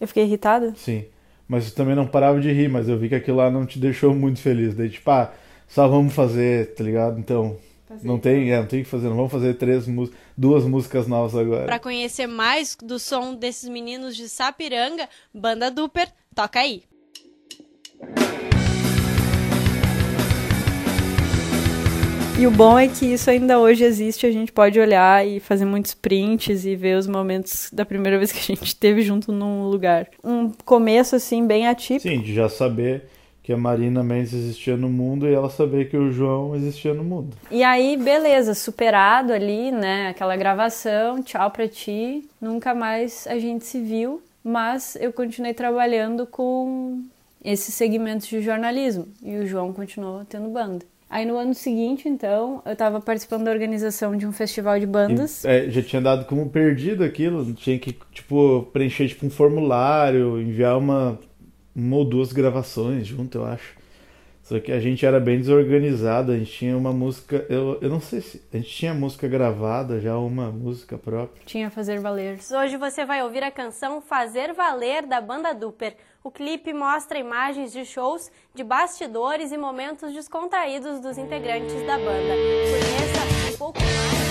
Eu 0.00 0.08
fiquei 0.08 0.24
irritada? 0.24 0.72
Sim. 0.74 1.04
Mas 1.48 1.70
tu 1.70 1.74
também 1.74 1.96
não 1.96 2.06
parava 2.06 2.38
de 2.40 2.52
rir, 2.52 2.68
mas 2.68 2.88
eu 2.88 2.98
vi 2.98 3.08
que 3.08 3.14
aquilo 3.14 3.38
lá 3.38 3.50
não 3.50 3.64
te 3.64 3.78
deixou 3.78 4.14
muito 4.14 4.40
feliz. 4.40 4.74
Daí, 4.74 4.90
tipo, 4.90 5.10
ah, 5.10 5.32
só 5.66 5.88
vamos 5.88 6.12
fazer, 6.12 6.74
tá 6.74 6.84
ligado? 6.84 7.18
Então, 7.18 7.56
não 8.02 8.18
tem, 8.18 8.52
é, 8.52 8.58
não 8.58 8.66
tem 8.66 8.82
o 8.82 8.84
que 8.84 8.90
fazer, 8.90 9.08
não 9.08 9.16
vamos 9.16 9.32
fazer 9.32 9.54
três 9.54 9.86
duas 10.36 10.64
músicas 10.64 11.06
novas 11.06 11.34
agora. 11.34 11.64
Para 11.64 11.78
conhecer 11.78 12.26
mais 12.26 12.76
do 12.76 12.98
som 12.98 13.34
desses 13.34 13.68
meninos 13.68 14.14
de 14.14 14.28
Sapiranga, 14.28 15.08
Banda 15.32 15.70
Duper, 15.70 16.08
toca 16.34 16.60
aí. 16.60 16.82
E 22.38 22.46
o 22.46 22.52
bom 22.52 22.78
é 22.78 22.86
que 22.86 23.04
isso 23.04 23.28
ainda 23.28 23.58
hoje 23.58 23.82
existe, 23.82 24.24
a 24.24 24.30
gente 24.30 24.52
pode 24.52 24.78
olhar 24.78 25.26
e 25.26 25.40
fazer 25.40 25.64
muitos 25.64 25.92
prints 25.92 26.64
e 26.64 26.76
ver 26.76 26.96
os 26.96 27.08
momentos 27.08 27.68
da 27.72 27.84
primeira 27.84 28.16
vez 28.16 28.30
que 28.30 28.38
a 28.38 28.42
gente 28.42 28.64
esteve 28.64 29.02
junto 29.02 29.32
num 29.32 29.64
lugar. 29.64 30.06
Um 30.22 30.52
começo, 30.64 31.16
assim, 31.16 31.44
bem 31.44 31.66
atípico. 31.66 32.08
Sim, 32.08 32.20
de 32.20 32.32
já 32.32 32.48
saber 32.48 33.08
que 33.42 33.52
a 33.52 33.56
Marina 33.56 34.04
Mendes 34.04 34.34
existia 34.34 34.76
no 34.76 34.88
mundo 34.88 35.26
e 35.26 35.34
ela 35.34 35.50
saber 35.50 35.90
que 35.90 35.96
o 35.96 36.12
João 36.12 36.54
existia 36.54 36.94
no 36.94 37.02
mundo. 37.02 37.36
E 37.50 37.64
aí, 37.64 37.96
beleza, 37.96 38.54
superado 38.54 39.32
ali, 39.32 39.72
né, 39.72 40.10
aquela 40.10 40.36
gravação, 40.36 41.20
tchau 41.20 41.50
pra 41.50 41.66
ti, 41.66 42.24
nunca 42.40 42.72
mais 42.72 43.26
a 43.26 43.36
gente 43.40 43.64
se 43.64 43.80
viu, 43.80 44.22
mas 44.44 44.96
eu 45.00 45.12
continuei 45.12 45.54
trabalhando 45.54 46.24
com 46.24 47.02
esses 47.44 47.74
segmentos 47.74 48.28
de 48.28 48.40
jornalismo 48.40 49.08
e 49.24 49.38
o 49.38 49.46
João 49.46 49.72
continuou 49.72 50.24
tendo 50.24 50.48
banda. 50.50 50.86
Aí 51.10 51.24
no 51.24 51.38
ano 51.38 51.54
seguinte, 51.54 52.06
então, 52.06 52.62
eu 52.66 52.76
tava 52.76 53.00
participando 53.00 53.44
da 53.44 53.50
organização 53.50 54.14
de 54.14 54.26
um 54.26 54.32
festival 54.32 54.78
de 54.78 54.86
bandas. 54.86 55.42
E, 55.44 55.48
é, 55.48 55.70
já 55.70 55.82
tinha 55.82 56.02
dado 56.02 56.26
como 56.26 56.50
perdido 56.50 57.02
aquilo, 57.02 57.50
tinha 57.54 57.78
que, 57.78 57.96
tipo, 58.12 58.68
preencher 58.72 59.08
tipo, 59.08 59.24
um 59.24 59.30
formulário, 59.30 60.38
enviar 60.40 60.76
uma, 60.76 61.18
uma 61.74 61.96
ou 61.96 62.04
duas 62.04 62.30
gravações 62.32 63.06
junto, 63.06 63.38
eu 63.38 63.44
acho. 63.46 63.77
Só 64.48 64.58
que 64.58 64.72
a 64.72 64.80
gente 64.80 65.04
era 65.04 65.20
bem 65.20 65.36
desorganizado, 65.36 66.32
a 66.32 66.38
gente 66.38 66.50
tinha 66.50 66.74
uma 66.74 66.90
música, 66.90 67.44
eu, 67.50 67.76
eu 67.82 67.90
não 67.90 68.00
sei 68.00 68.22
se 68.22 68.42
a 68.50 68.56
gente 68.56 68.70
tinha 68.70 68.94
música 68.94 69.28
gravada, 69.28 70.00
já 70.00 70.16
uma 70.16 70.50
música 70.50 70.96
própria. 70.96 71.44
Tinha 71.44 71.70
Fazer 71.70 72.00
Valer. 72.00 72.38
Hoje 72.50 72.78
você 72.78 73.04
vai 73.04 73.22
ouvir 73.22 73.42
a 73.42 73.50
canção 73.50 74.00
Fazer 74.00 74.54
Valer 74.54 75.06
da 75.06 75.20
banda 75.20 75.52
Duper. 75.52 75.94
O 76.24 76.30
clipe 76.30 76.72
mostra 76.72 77.18
imagens 77.18 77.74
de 77.74 77.84
shows, 77.84 78.30
de 78.54 78.64
bastidores 78.64 79.52
e 79.52 79.58
momentos 79.58 80.14
descontraídos 80.14 80.98
dos 80.98 81.18
integrantes 81.18 81.74
da 81.86 81.98
banda. 81.98 82.34
Conheça 82.72 83.52
um 83.52 83.58
pouco 83.58 83.78
mais. 83.82 84.27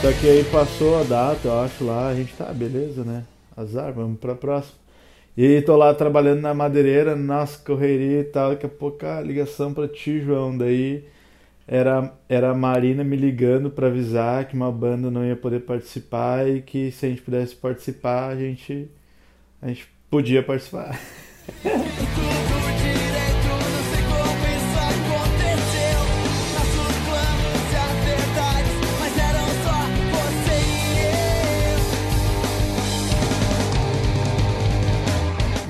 Só 0.00 0.10
que 0.12 0.26
aí 0.26 0.42
passou 0.44 0.98
a 0.98 1.02
data, 1.02 1.46
eu 1.46 1.60
acho 1.60 1.84
lá, 1.84 2.08
a 2.08 2.14
gente 2.14 2.32
tá, 2.32 2.46
beleza, 2.54 3.04
né? 3.04 3.22
Azar, 3.54 3.92
vamos 3.92 4.18
pra 4.18 4.34
próxima. 4.34 4.78
E 5.36 5.60
tô 5.60 5.76
lá 5.76 5.92
trabalhando 5.92 6.40
na 6.40 6.54
madeireira, 6.54 7.14
nas 7.14 7.56
correria 7.56 8.20
e 8.20 8.24
tal, 8.24 8.50
daqui 8.50 8.64
a 8.64 8.68
pouco 8.68 9.04
a 9.04 9.20
ligação 9.20 9.74
pra 9.74 9.86
ti, 9.86 10.20
João. 10.20 10.56
Daí 10.56 11.04
era, 11.68 12.14
era 12.30 12.50
a 12.50 12.54
Marina 12.54 13.04
me 13.04 13.14
ligando 13.14 13.70
para 13.70 13.88
avisar 13.88 14.46
que 14.48 14.54
uma 14.54 14.72
banda 14.72 15.10
não 15.10 15.22
ia 15.22 15.36
poder 15.36 15.60
participar 15.60 16.48
e 16.48 16.62
que 16.62 16.90
se 16.90 17.04
a 17.04 17.08
gente 17.10 17.20
pudesse 17.20 17.54
participar, 17.54 18.28
a 18.28 18.36
gente, 18.36 18.90
a 19.60 19.68
gente 19.68 19.86
podia 20.10 20.42
participar. 20.42 20.98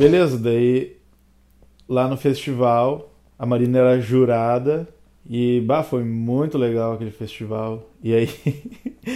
Beleza, 0.00 0.38
daí 0.38 0.96
lá 1.86 2.08
no 2.08 2.16
festival 2.16 3.12
A 3.38 3.44
Marina 3.44 3.80
era 3.80 4.00
jurada 4.00 4.88
e 5.28 5.60
bah, 5.60 5.82
foi 5.82 6.02
muito 6.02 6.56
legal 6.56 6.94
aquele 6.94 7.10
festival. 7.10 7.86
E 8.02 8.14
aí 8.14 8.28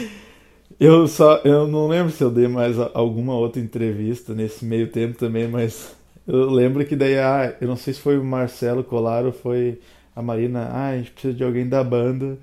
eu 0.79 1.09
só 1.09 1.37
eu 1.39 1.67
não 1.67 1.89
lembro 1.89 2.13
se 2.13 2.23
eu 2.23 2.31
dei 2.31 2.47
mais 2.49 2.79
alguma 2.93 3.35
outra 3.35 3.63
entrevista 3.63 4.35
nesse 4.35 4.63
meio 4.67 4.89
tempo 4.89 5.17
também, 5.17 5.49
mas 5.49 5.97
eu 6.27 6.51
lembro 6.51 6.85
que 6.85 6.95
daí 6.95 7.19
ah, 7.19 7.57
eu 7.63 7.67
não 7.67 7.77
sei 7.77 7.95
se 7.95 8.01
foi 8.01 8.19
o 8.19 8.25
Marcelo 8.25 8.85
Colar 8.85 9.25
ou 9.25 9.33
foi 9.33 9.81
a 10.15 10.21
Marina, 10.21 10.69
ah, 10.71 10.89
a 10.89 10.97
gente 10.99 11.13
precisa 11.13 11.33
de 11.33 11.43
alguém 11.43 11.67
da 11.67 11.83
banda 11.83 12.37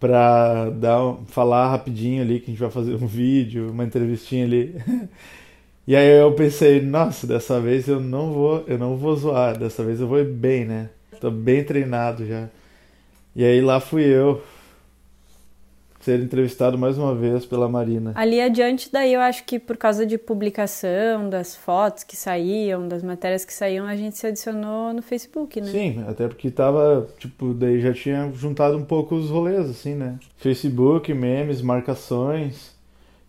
pra 0.00 0.68
dar 0.70 1.16
falar 1.28 1.70
rapidinho 1.70 2.22
ali 2.22 2.40
que 2.40 2.46
a 2.46 2.50
gente 2.50 2.60
vai 2.60 2.70
fazer 2.70 2.96
um 2.96 3.06
vídeo, 3.06 3.70
uma 3.70 3.84
entrevistinha 3.84 4.44
ali. 4.44 4.74
E 5.86 5.94
aí 5.94 6.18
eu 6.18 6.32
pensei, 6.32 6.80
nossa, 6.80 7.26
dessa 7.26 7.60
vez 7.60 7.86
eu 7.86 8.00
não 8.00 8.32
vou, 8.32 8.64
eu 8.66 8.78
não 8.78 8.96
vou 8.96 9.14
zoar, 9.14 9.58
dessa 9.58 9.84
vez 9.84 10.00
eu 10.00 10.08
vou 10.08 10.18
ir 10.18 10.24
bem, 10.24 10.64
né? 10.64 10.88
Tô 11.20 11.30
bem 11.30 11.62
treinado 11.62 12.26
já. 12.26 12.48
E 13.36 13.44
aí 13.44 13.60
lá 13.60 13.80
fui 13.80 14.04
eu 14.04 14.42
ser 16.04 16.20
entrevistado 16.20 16.76
mais 16.76 16.98
uma 16.98 17.14
vez 17.14 17.46
pela 17.46 17.66
Marina. 17.66 18.12
Ali 18.14 18.38
adiante, 18.38 18.90
daí 18.92 19.14
eu 19.14 19.20
acho 19.20 19.44
que 19.44 19.58
por 19.58 19.76
causa 19.76 20.04
de 20.04 20.18
publicação, 20.18 21.30
das 21.30 21.56
fotos 21.56 22.04
que 22.04 22.14
saíam, 22.14 22.86
das 22.86 23.02
matérias 23.02 23.44
que 23.44 23.52
saíam, 23.52 23.86
a 23.86 23.96
gente 23.96 24.18
se 24.18 24.26
adicionou 24.26 24.92
no 24.92 25.00
Facebook, 25.00 25.60
né? 25.62 25.66
Sim, 25.66 26.04
até 26.06 26.28
porque 26.28 26.50
tava, 26.50 27.08
tipo, 27.18 27.54
daí 27.54 27.80
já 27.80 27.94
tinha 27.94 28.30
juntado 28.34 28.76
um 28.76 28.84
pouco 28.84 29.14
os 29.14 29.30
rolês, 29.30 29.68
assim, 29.68 29.94
né? 29.94 30.18
Facebook, 30.36 31.12
memes, 31.14 31.62
marcações. 31.62 32.73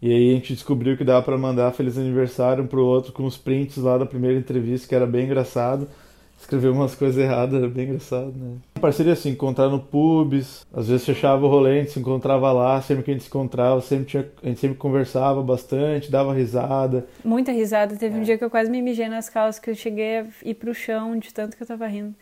E 0.02 0.12
aí 0.12 0.32
a 0.32 0.34
gente 0.36 0.54
descobriu 0.54 0.98
que 0.98 1.04
dava 1.04 1.24
pra 1.24 1.38
mandar 1.38 1.72
feliz 1.72 1.98
aniversário 1.98 2.64
um 2.64 2.68
pro 2.68 2.86
outro 2.86 3.12
com 3.12 3.26
os 3.26 3.38
prints 3.38 3.78
lá 3.78 3.98
da 3.98 4.06
primeira 4.06 4.38
entrevista, 4.38 4.88
que 4.88 4.96
era 4.96 5.06
bem 5.06 5.26
engraçado. 5.26 5.88
Escreveu 6.40 6.74
umas 6.74 6.94
coisas 6.94 7.18
erradas, 7.18 7.56
era 7.56 7.68
bem 7.68 7.86
engraçado, 7.86 8.34
né? 8.36 8.58
Parceria 8.80 9.14
assim, 9.14 9.30
encontrar 9.30 9.70
no 9.70 9.80
pubs, 9.80 10.66
às 10.72 10.90
vezes 10.90 11.06
fechava 11.06 11.46
o 11.46 11.50
rolê, 11.50 11.80
a 11.80 11.82
gente 11.82 11.94
se 11.94 12.00
encontrava 12.00 12.52
lá, 12.52 12.80
sempre 12.82 13.04
que 13.04 13.12
a 13.12 13.14
gente 13.14 13.24
se 13.24 13.30
encontrava, 13.30 13.82
sempre 13.82 14.06
tinha, 14.06 14.30
a 14.44 14.48
gente 14.48 14.60
sempre 14.60 14.78
conversava 14.78 15.42
bastante, 15.42 16.12
dava 16.12 16.34
risada. 16.34 17.08
Muita 17.24 17.52
risada. 17.52 17.96
É. 17.96 17.98
Teve 17.98 18.20
um 18.20 18.22
dia 18.22 18.38
que 18.38 18.44
eu 18.44 18.50
quase 18.50 18.70
me 18.70 18.82
mijei 18.82 19.08
nas 19.08 19.30
calças, 19.30 19.60
que 19.60 19.70
eu 19.70 19.76
cheguei 19.76 20.20
a 20.20 20.26
ir 20.44 20.54
pro 20.56 20.74
chão 20.76 21.18
de 21.18 21.34
tanto 21.34 21.56
que 21.56 21.64
eu 21.64 21.68
tava 21.68 21.88
rindo. 21.88 22.14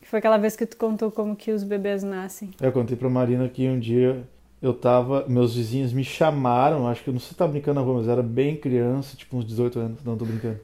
Que 0.00 0.06
foi 0.06 0.18
aquela 0.18 0.36
vez 0.36 0.54
que 0.54 0.66
tu 0.66 0.76
contou 0.76 1.10
como 1.10 1.34
que 1.34 1.50
os 1.50 1.64
bebês 1.64 2.02
nascem. 2.02 2.50
Eu 2.60 2.72
contei 2.72 2.96
pra 2.96 3.08
Marina 3.08 3.48
que 3.48 3.68
um 3.68 3.78
dia 3.78 4.22
eu 4.62 4.72
tava. 4.72 5.24
Meus 5.28 5.56
vizinhos 5.56 5.92
me 5.92 6.04
chamaram, 6.04 6.86
acho 6.86 7.02
que 7.02 7.10
eu 7.10 7.12
não 7.12 7.20
sei 7.20 7.30
se 7.30 7.34
tá 7.34 7.46
brincando 7.46 7.80
na 7.80 7.86
rua, 7.86 7.96
mas 7.96 8.06
eu 8.06 8.12
era 8.12 8.22
bem 8.22 8.56
criança, 8.56 9.16
tipo 9.16 9.36
uns 9.36 9.44
18 9.44 9.78
anos, 9.78 10.04
não 10.04 10.16
tô 10.16 10.24
brincando. 10.24 10.60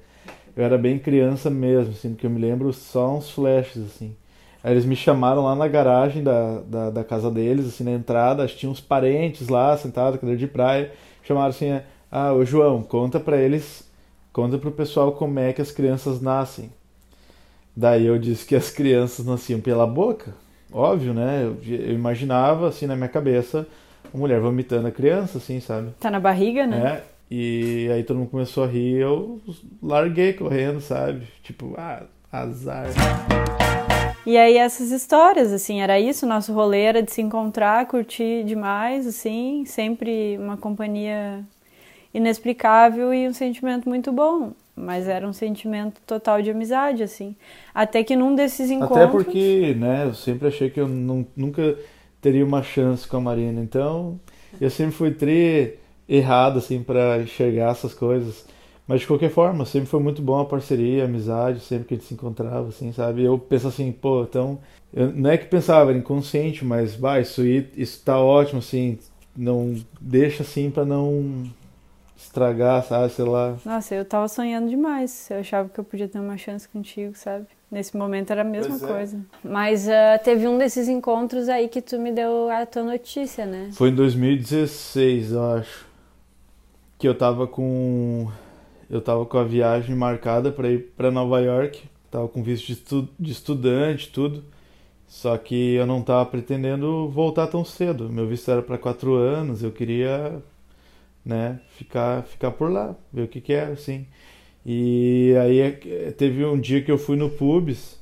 Eu 0.56 0.64
era 0.64 0.78
bem 0.78 0.98
criança 0.98 1.50
mesmo, 1.50 1.92
assim, 1.92 2.10
porque 2.10 2.26
eu 2.26 2.30
me 2.30 2.40
lembro 2.40 2.72
só 2.72 3.16
uns 3.16 3.30
flashes, 3.30 3.84
assim. 3.84 4.14
Aí 4.62 4.72
eles 4.72 4.84
me 4.84 4.96
chamaram 4.96 5.44
lá 5.44 5.54
na 5.54 5.68
garagem 5.68 6.22
da, 6.22 6.60
da, 6.60 6.90
da 6.90 7.04
casa 7.04 7.30
deles, 7.30 7.66
assim, 7.66 7.84
na 7.84 7.92
entrada, 7.92 8.46
tinha 8.46 8.70
uns 8.70 8.80
parentes 8.80 9.48
lá, 9.48 9.76
sentados, 9.76 10.20
cadeira 10.20 10.38
de 10.38 10.46
praia. 10.48 10.92
Chamaram 11.22 11.50
assim, 11.50 11.80
ah, 12.10 12.32
ô 12.32 12.44
João, 12.44 12.82
conta 12.82 13.20
pra 13.20 13.36
eles, 13.36 13.88
conta 14.32 14.58
pro 14.58 14.72
pessoal 14.72 15.12
como 15.12 15.38
é 15.38 15.52
que 15.52 15.62
as 15.62 15.70
crianças 15.70 16.20
nascem. 16.20 16.72
Daí 17.76 18.06
eu 18.06 18.18
disse 18.18 18.44
que 18.44 18.56
as 18.56 18.70
crianças 18.70 19.24
nasciam 19.24 19.60
pela 19.60 19.86
boca, 19.86 20.34
óbvio, 20.72 21.14
né? 21.14 21.44
Eu, 21.44 21.56
eu 21.72 21.92
imaginava, 21.94 22.66
assim, 22.68 22.86
na 22.86 22.96
minha 22.96 23.08
cabeça, 23.08 23.66
uma 24.12 24.20
mulher 24.20 24.40
vomitando 24.40 24.88
a 24.88 24.90
criança, 24.90 25.38
assim, 25.38 25.60
sabe? 25.60 25.90
Tá 26.00 26.10
na 26.10 26.20
barriga, 26.20 26.66
né? 26.66 26.96
É, 26.96 27.02
e 27.30 27.88
aí 27.92 28.02
todo 28.02 28.18
mundo 28.18 28.30
começou 28.30 28.64
a 28.64 28.66
rir, 28.66 29.00
eu 29.00 29.40
larguei 29.82 30.32
correndo, 30.32 30.80
sabe? 30.80 31.26
Tipo, 31.42 31.74
ah, 31.76 32.02
azar. 32.32 32.86
E 34.24 34.36
aí 34.36 34.56
essas 34.56 34.90
histórias, 34.90 35.52
assim, 35.52 35.80
era 35.80 35.98
isso, 35.98 36.26
nosso 36.26 36.52
rolê 36.52 36.82
era 36.82 37.02
de 37.02 37.10
se 37.10 37.22
encontrar, 37.22 37.86
curtir 37.86 38.44
demais, 38.44 39.06
assim, 39.06 39.64
sempre 39.66 40.36
uma 40.38 40.56
companhia 40.56 41.44
inexplicável 42.12 43.12
e 43.12 43.28
um 43.28 43.32
sentimento 43.32 43.88
muito 43.88 44.12
bom. 44.12 44.52
Mas 44.74 45.08
era 45.08 45.26
um 45.26 45.32
sentimento 45.32 46.00
total 46.06 46.40
de 46.40 46.50
amizade, 46.50 47.02
assim. 47.02 47.34
Até 47.74 48.04
que 48.04 48.14
num 48.14 48.34
desses 48.34 48.70
encontros. 48.70 48.98
Até 48.98 49.06
porque, 49.10 49.74
né, 49.74 50.04
eu 50.04 50.14
sempre 50.14 50.46
achei 50.46 50.70
que 50.70 50.78
eu 50.78 50.86
não, 50.86 51.26
nunca 51.36 51.76
teria 52.20 52.44
uma 52.44 52.62
chance 52.62 53.06
com 53.06 53.16
a 53.16 53.20
Marina, 53.20 53.60
então 53.60 54.18
eu 54.60 54.70
sempre 54.70 54.92
fui 54.92 55.10
tri 55.10 55.78
errado, 56.08 56.58
assim, 56.58 56.82
pra 56.82 57.20
enxergar 57.20 57.70
essas 57.70 57.94
coisas. 57.94 58.46
Mas 58.86 59.02
de 59.02 59.06
qualquer 59.06 59.30
forma, 59.30 59.66
sempre 59.66 59.88
foi 59.88 60.00
muito 60.00 60.22
bom 60.22 60.40
a 60.40 60.46
parceria, 60.46 61.02
a 61.02 61.04
amizade, 61.04 61.60
sempre 61.60 61.86
que 61.86 61.94
a 61.94 61.96
gente 61.98 62.06
se 62.06 62.14
encontrava, 62.14 62.68
assim, 62.68 62.90
sabe? 62.90 63.22
Eu 63.22 63.38
penso 63.38 63.68
assim, 63.68 63.92
pô, 63.92 64.22
então. 64.22 64.58
Eu, 64.94 65.12
não 65.12 65.28
é 65.28 65.36
que 65.36 65.44
pensava, 65.44 65.90
era 65.90 65.98
inconsciente, 65.98 66.64
mas, 66.64 66.94
vai, 66.94 67.20
isso, 67.20 67.44
isso 67.44 68.02
tá 68.02 68.18
ótimo, 68.18 68.60
assim, 68.60 68.98
não. 69.36 69.74
Deixa 70.00 70.42
assim 70.42 70.70
pra 70.70 70.86
não 70.86 71.44
estragar, 72.16 72.82
sabe? 72.82 73.12
Sei 73.12 73.26
lá. 73.26 73.56
Nossa, 73.62 73.94
eu 73.94 74.06
tava 74.06 74.26
sonhando 74.26 74.70
demais. 74.70 75.28
Eu 75.30 75.40
achava 75.40 75.68
que 75.68 75.78
eu 75.78 75.84
podia 75.84 76.08
ter 76.08 76.18
uma 76.18 76.38
chance 76.38 76.66
contigo, 76.66 77.14
sabe? 77.14 77.46
Nesse 77.70 77.94
momento 77.96 78.30
era 78.30 78.40
a 78.40 78.44
mesma 78.44 78.78
Pois 78.78 78.82
é. 78.90 78.94
coisa. 78.94 79.20
Mas 79.44 79.88
ah, 79.88 80.18
teve 80.22 80.48
um 80.48 80.56
desses 80.56 80.88
encontros 80.88 81.48
aí 81.50 81.68
que 81.68 81.82
tu 81.82 81.98
me 81.98 82.10
deu 82.10 82.48
a 82.50 82.64
tua 82.64 82.82
notícia, 82.82 83.44
né? 83.44 83.70
Foi 83.74 83.90
em 83.90 83.94
2016, 83.94 85.32
eu 85.32 85.44
acho. 85.52 85.86
Que 86.98 87.06
eu 87.06 87.14
tava 87.14 87.46
com. 87.46 88.28
Eu 88.90 89.00
tava 89.02 89.26
com 89.26 89.36
a 89.38 89.44
viagem 89.44 89.94
marcada 89.94 90.50
pra 90.50 90.68
ir 90.70 90.92
pra 90.96 91.10
Nova 91.10 91.40
York. 91.40 91.82
Tava 92.10 92.26
com 92.26 92.42
visto 92.42 92.66
de, 92.68 92.72
estu- 92.72 93.08
de 93.20 93.32
estudante, 93.32 94.10
tudo. 94.10 94.42
Só 95.06 95.36
que 95.36 95.74
eu 95.74 95.86
não 95.86 96.02
tava 96.02 96.24
pretendendo 96.26 97.08
voltar 97.10 97.46
tão 97.48 97.64
cedo. 97.64 98.08
Meu 98.08 98.26
visto 98.26 98.50
era 98.50 98.62
pra 98.62 98.78
quatro 98.78 99.14
anos, 99.14 99.62
eu 99.62 99.70
queria, 99.70 100.42
né, 101.24 101.60
ficar, 101.76 102.22
ficar 102.24 102.50
por 102.50 102.70
lá, 102.70 102.94
ver 103.12 103.22
o 103.22 103.28
que 103.28 103.40
que 103.40 103.52
era, 103.52 103.72
assim. 103.72 104.06
E 104.70 105.34
aí 105.40 105.60
eh, 105.60 106.12
teve 106.12 106.44
um 106.44 106.60
dia 106.60 106.82
que 106.82 106.92
eu 106.92 106.98
fui 106.98 107.16
no 107.16 107.30
Pubs. 107.30 107.98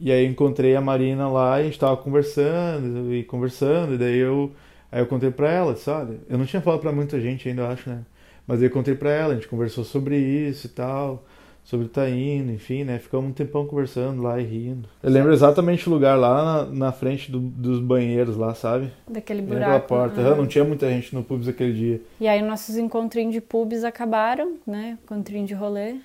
E 0.00 0.10
aí 0.12 0.26
encontrei 0.26 0.74
a 0.76 0.80
Marina 0.80 1.28
lá 1.28 1.60
e 1.60 1.62
a 1.62 1.64
gente 1.66 1.78
tava 1.78 1.96
conversando 1.96 3.14
e 3.14 3.22
conversando, 3.24 3.94
e 3.94 3.98
daí 3.98 4.18
eu 4.18 4.52
aí 4.90 5.00
eu 5.00 5.06
contei 5.06 5.30
pra 5.30 5.50
ela, 5.50 5.76
olha, 5.88 6.18
eu 6.28 6.38
não 6.38 6.46
tinha 6.46 6.60
falado 6.62 6.80
pra 6.80 6.92
muita 6.92 7.20
gente 7.20 7.48
ainda, 7.48 7.68
acho, 7.68 7.88
né? 7.90 8.04
Mas 8.46 8.60
aí 8.60 8.66
eu 8.66 8.70
contei 8.72 8.94
pra 8.96 9.10
ela, 9.12 9.32
a 9.32 9.36
gente 9.36 9.48
conversou 9.48 9.84
sobre 9.84 10.18
isso 10.18 10.66
e 10.66 10.70
tal, 10.70 11.24
sobre 11.64 11.88
tá 11.88 12.08
indo, 12.10 12.50
enfim, 12.52 12.84
né? 12.84 12.98
Ficamos 12.98 13.30
um 13.30 13.32
tempão 13.32 13.66
conversando 13.66 14.20
lá 14.22 14.40
e 14.40 14.44
rindo. 14.44 14.88
Eu 15.02 15.10
lembro 15.10 15.32
exatamente 15.32 15.88
o 15.88 15.92
lugar 15.92 16.18
lá 16.18 16.64
na, 16.64 16.86
na 16.86 16.92
frente 16.92 17.30
do- 17.30 17.38
dos 17.40 17.80
banheiros 17.80 18.36
lá, 18.36 18.54
sabe? 18.54 18.90
Daquele 19.08 19.42
buraco. 19.42 19.88
porta. 19.88 20.20
aham. 20.20 20.32
Ah, 20.32 20.36
Não 20.36 20.46
tinha 20.46 20.64
muita 20.64 20.88
gente 20.90 21.14
no 21.14 21.22
Pubs 21.22 21.48
aquele 21.48 21.72
dia. 21.72 22.00
E 22.20 22.26
aí 22.28 22.42
nossos 22.42 22.76
encontrinhos 22.76 23.32
de 23.32 23.40
pubs 23.40 23.84
acabaram, 23.84 24.56
né? 24.66 24.98
Encontrinho 25.04 25.46
de 25.46 25.54
rolê 25.54 25.96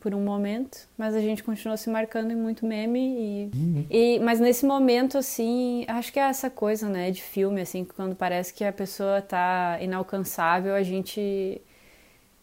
por 0.00 0.12
um 0.16 0.20
momento, 0.20 0.78
mas 0.98 1.14
a 1.14 1.20
gente 1.20 1.44
continuou 1.44 1.76
se 1.76 1.88
marcando 1.88 2.32
em 2.32 2.34
muito 2.34 2.66
meme 2.66 2.98
e, 2.98 3.50
Uhum. 3.56 3.84
e 3.88 4.18
mas 4.18 4.40
nesse 4.40 4.66
momento 4.66 5.16
assim, 5.16 5.84
acho 5.86 6.12
que 6.12 6.18
é 6.18 6.24
essa 6.24 6.50
coisa, 6.50 6.88
né, 6.88 7.12
de 7.12 7.22
filme 7.22 7.60
assim, 7.60 7.84
que 7.84 7.94
quando 7.94 8.16
parece 8.16 8.52
que 8.52 8.64
a 8.64 8.72
pessoa 8.72 9.22
tá 9.22 9.78
inalcançável, 9.80 10.74
a 10.74 10.82
gente 10.82 11.60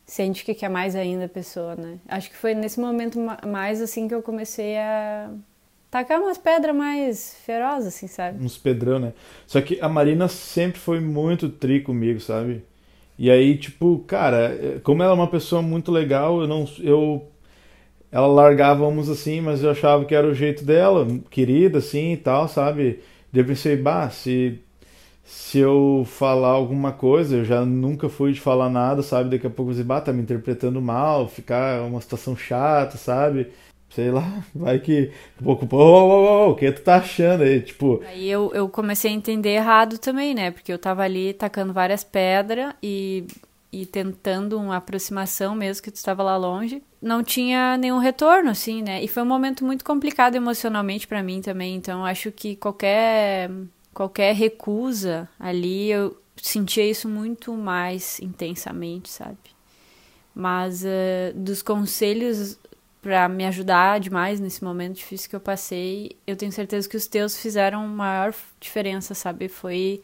sente 0.09 0.45
que 0.45 0.53
quer 0.55 0.69
mais 0.69 0.95
ainda 0.95 1.25
a 1.25 1.29
pessoa, 1.29 1.75
né? 1.75 1.99
Acho 2.07 2.29
que 2.31 2.37
foi 2.37 2.53
nesse 2.55 2.79
momento 2.79 3.19
ma- 3.19 3.39
mais 3.47 3.81
assim 3.81 4.07
que 4.07 4.15
eu 4.15 4.23
comecei 4.23 4.77
a 4.77 5.31
tacar 5.91 6.21
umas 6.21 6.37
pedras 6.37 6.75
mais 6.75 7.35
ferozes, 7.45 7.89
assim, 7.89 8.07
sabe? 8.07 8.39
uns 8.39 8.57
pedrão, 8.57 8.99
né? 8.99 9.13
Só 9.47 9.61
que 9.61 9.79
a 9.81 9.89
Marina 9.89 10.27
sempre 10.27 10.79
foi 10.79 10.99
muito 10.99 11.49
tri 11.49 11.81
comigo, 11.81 12.19
sabe? 12.19 12.63
E 13.17 13.29
aí, 13.31 13.57
tipo, 13.57 13.99
cara, 14.07 14.55
eh, 14.55 14.79
como 14.83 15.03
ela 15.03 15.11
é 15.13 15.15
uma 15.15 15.27
pessoa 15.29 15.61
muito 15.61 15.91
legal, 15.91 16.41
eu 16.41 16.47
não, 16.47 16.65
eu, 16.79 17.27
ela 18.11 18.27
largávamos 18.27 19.09
assim, 19.09 19.41
mas 19.41 19.63
eu 19.63 19.71
achava 19.71 20.05
que 20.05 20.15
era 20.15 20.27
o 20.27 20.33
jeito 20.35 20.65
dela, 20.65 21.07
querida, 21.31 21.79
assim 21.79 22.13
e 22.13 22.17
tal, 22.17 22.47
sabe? 22.47 23.01
Eu 23.33 23.45
pensei, 23.45 23.77
bah, 23.77 24.09
se, 24.09 24.59
se 25.29 25.59
eu 25.59 26.03
falar 26.07 26.49
alguma 26.49 26.91
coisa, 26.91 27.37
eu 27.37 27.45
já 27.45 27.63
nunca 27.63 28.09
fui 28.09 28.33
de 28.33 28.41
falar 28.41 28.67
nada, 28.67 29.03
sabe? 29.03 29.29
Daqui 29.29 29.45
a 29.45 29.49
pouco 29.49 29.69
pensei, 29.69 29.83
bah, 29.83 30.01
tá 30.01 30.11
me 30.11 30.23
interpretando 30.23 30.81
mal, 30.81 31.27
ficar 31.27 31.83
uma 31.83 32.01
situação 32.01 32.35
chata, 32.35 32.97
sabe? 32.97 33.51
Sei 33.91 34.09
lá, 34.09 34.43
vai 34.55 34.79
que. 34.79 35.11
Um 35.39 35.43
pouco, 35.43 35.67
ô, 35.75 35.79
ô, 35.79 36.47
ô, 36.47 36.51
o 36.51 36.55
que 36.55 36.71
tu 36.71 36.81
tá 36.81 36.95
achando 36.95 37.43
aí? 37.43 37.61
Tipo, 37.61 38.01
Aí 38.07 38.27
eu, 38.27 38.51
eu 38.55 38.67
comecei 38.69 39.11
a 39.11 39.13
entender 39.13 39.51
errado 39.51 39.99
também, 39.99 40.33
né? 40.33 40.49
Porque 40.49 40.73
eu 40.73 40.79
tava 40.79 41.03
ali 41.03 41.31
tacando 41.33 41.73
várias 41.73 42.03
pedras 42.03 42.73
e, 42.81 43.23
e 43.71 43.85
tentando 43.85 44.57
uma 44.57 44.77
aproximação 44.77 45.53
mesmo 45.53 45.83
que 45.83 45.91
tu 45.91 45.97
estava 45.97 46.23
lá 46.23 46.37
longe. 46.37 46.81
Não 46.99 47.23
tinha 47.23 47.77
nenhum 47.77 47.99
retorno, 47.99 48.49
assim, 48.49 48.81
né? 48.81 49.03
E 49.03 49.07
foi 49.07 49.21
um 49.21 49.27
momento 49.27 49.63
muito 49.63 49.85
complicado 49.85 50.35
emocionalmente 50.35 51.07
pra 51.07 51.21
mim 51.21 51.39
também. 51.39 51.75
Então 51.75 52.03
acho 52.03 52.31
que 52.31 52.55
qualquer, 52.55 53.51
qualquer 53.99 54.33
recusa 54.33 55.27
ali, 55.37 55.91
eu 55.91 56.17
sentia 56.37 56.89
isso 56.89 57.09
muito 57.09 57.53
mais 57.53 58.17
intensamente, 58.21 59.09
sabe? 59.09 59.35
Mas 60.33 60.85
eh, 60.85 61.33
dos 61.35 61.61
conselhos 61.61 62.57
pra 63.01 63.27
me 63.27 63.45
ajudar 63.45 63.99
demais 63.99 64.39
nesse 64.39 64.63
momento 64.63 64.95
difícil 64.95 65.29
que 65.29 65.35
eu 65.35 65.39
passei. 65.41 66.15
Eu 66.25 66.37
tenho 66.37 66.49
certeza 66.49 66.87
que 66.87 66.95
os 66.95 67.07
teus 67.07 67.37
fizeram 67.37 67.85
maior 67.89 68.33
diferença, 68.57 69.13
sabe? 69.13 69.49
Foi, 69.49 70.01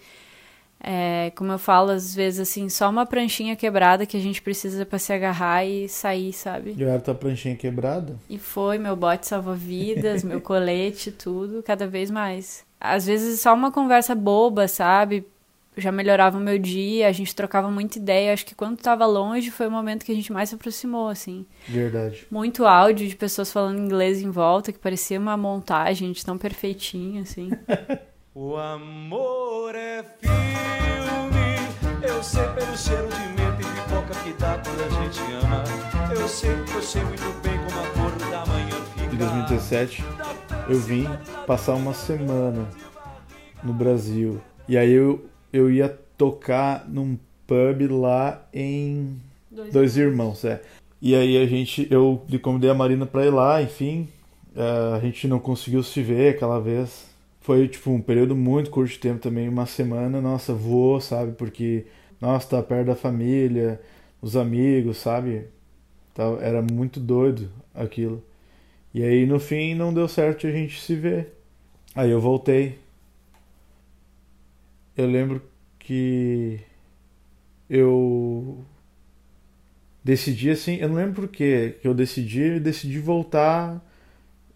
é, 0.78 1.32
como 1.34 1.54
eu 1.54 1.58
falo 1.58 1.92
às 1.92 2.14
vezes, 2.14 2.42
assim, 2.42 2.68
só 2.68 2.90
uma 2.90 3.06
pranchinha 3.06 3.56
quebrada 3.56 4.06
que 4.06 4.18
a 4.18 4.22
gente 4.22 4.42
precisa 4.42 4.86
pra 4.86 5.00
se 5.00 5.14
agarrar 5.14 5.64
e 5.64 5.88
sair, 5.88 6.34
sabe? 6.34 6.76
E 6.78 6.84
era 6.84 7.00
tua 7.00 7.16
pranchinha 7.16 7.56
quebrada? 7.56 8.20
E 8.30 8.38
foi 8.38 8.78
meu 8.78 8.98
bote 8.98 9.26
salva-vidas, 9.26 10.22
meu 10.22 10.42
colete, 10.42 11.14
tudo, 11.14 11.64
cada 11.64 11.88
vez 11.88 12.12
mais. 12.12 12.66
Às 12.94 13.06
vezes 13.06 13.40
só 13.42 13.54
uma 13.54 13.72
conversa 13.72 14.14
boba, 14.16 14.68
sabe? 14.68 15.26
Já 15.78 15.92
melhorava 15.92 16.38
o 16.38 16.42
meu 16.42 16.58
dia, 16.58 17.08
a 17.08 17.12
gente 17.12 17.36
trocava 17.36 17.70
muita 17.70 17.98
ideia. 17.98 18.32
Acho 18.32 18.46
que 18.46 18.56
quando 18.56 18.78
tava 18.78 19.06
longe 19.06 19.52
foi 19.52 19.68
o 19.68 19.72
momento 19.72 20.06
que 20.06 20.12
a 20.12 20.16
gente 20.16 20.32
mais 20.32 20.48
se 20.50 20.56
aproximou, 20.56 21.10
assim. 21.10 21.46
Verdade. 21.68 22.26
Muito 22.32 22.66
áudio 22.66 23.08
de 23.08 23.16
pessoas 23.16 23.52
falando 23.52 23.80
inglês 23.80 24.22
em 24.22 24.32
volta, 24.32 24.72
que 24.72 24.80
parecia 24.80 25.20
uma 25.20 25.36
montagem 25.36 26.12
de 26.14 26.24
tão 26.26 26.38
perfeitinho, 26.38 27.22
assim. 27.22 27.50
O 28.38 28.58
amor 28.58 29.74
é 29.76 30.04
filme, 30.20 32.06
eu 32.06 32.22
sei 32.22 32.44
pelo 32.50 32.78
cheiro 32.78 33.08
de 33.08 33.28
menta 33.30 33.62
e 33.62 33.66
pipoca 33.66 34.14
que 34.24 34.34
dá 34.34 34.62
quando 34.64 34.84
a 34.84 34.90
gente 34.90 35.22
ama. 35.46 35.64
Eu 36.14 36.28
sei, 36.28 36.52
eu 36.52 36.82
sei 36.82 37.02
muito 37.06 37.42
bem 37.42 37.58
como 37.58 37.80
a 37.80 37.88
cor 37.92 38.30
da 38.30 38.46
manhã 38.46 38.76
Em 38.98 39.10
fica. 39.10 39.16
2017, 39.26 40.04
eu 40.68 40.80
vim 40.80 41.06
passar 41.46 41.76
uma 41.76 41.94
semana 41.94 42.68
no 43.64 43.74
Brasil. 43.74 44.40
E 44.68 44.78
aí 44.78 44.92
eu, 44.92 45.26
eu 45.54 45.70
ia 45.72 45.90
tocar 46.18 46.88
num 46.88 47.18
pub 47.48 47.88
lá 47.92 48.44
em 48.54 49.18
Dois 49.52 49.72
Dois, 49.72 49.98
Irmãos, 49.98 50.44
é. 50.44 50.62
E 51.02 51.14
aí 51.16 51.38
a 51.38 51.46
gente, 51.46 51.88
eu 51.92 52.26
convidei 52.42 52.70
a 52.70 52.74
Marina 52.74 53.06
pra 53.06 53.26
ir 53.26 53.30
lá, 53.30 53.62
enfim. 53.62 54.08
eh, 54.56 54.94
a 54.96 55.00
gente 55.00 55.28
não 55.28 55.40
conseguiu 55.40 55.84
se 55.84 56.02
ver 56.02 56.36
aquela 56.36 56.60
vez. 56.60 57.06
Foi 57.42 57.68
tipo 57.68 57.92
um 57.92 58.02
período 58.02 58.36
muito 58.36 58.72
curto 58.72 58.92
de 58.94 58.98
tempo 59.00 59.20
também, 59.20 59.48
uma 59.48 59.68
semana, 59.68 60.20
nossa, 60.20 60.52
voou, 60.54 61.00
sabe? 61.00 61.34
Porque, 61.34 61.86
nossa, 62.20 62.48
tá 62.50 62.64
perto 62.64 62.88
da 62.88 62.96
família, 62.96 63.80
os 64.22 64.36
amigos, 64.36 64.98
sabe? 64.98 65.44
Tá- 66.14 66.38
Era 66.42 66.62
muito 66.64 67.00
doido 67.00 67.50
aquilo. 67.76 68.24
E 68.96 69.04
aí 69.04 69.26
no 69.26 69.42
fim 69.42 69.76
não 69.76 69.94
deu 69.94 70.08
certo 70.08 70.48
a 70.48 70.52
gente 70.52 70.80
se 70.82 70.96
ver. 70.96 71.34
Aí 71.94 72.10
eu 72.10 72.22
voltei. 72.22 72.80
Eu 74.96 75.06
lembro 75.06 75.42
que 75.78 76.62
eu 77.70 78.64
decidi 80.02 80.50
assim, 80.50 80.78
eu 80.78 80.88
não 80.88 80.96
lembro 80.96 81.14
por 81.24 81.28
que 81.28 81.76
eu 81.84 81.94
decidi, 81.94 82.58
decidi 82.58 82.98
voltar, 82.98 83.84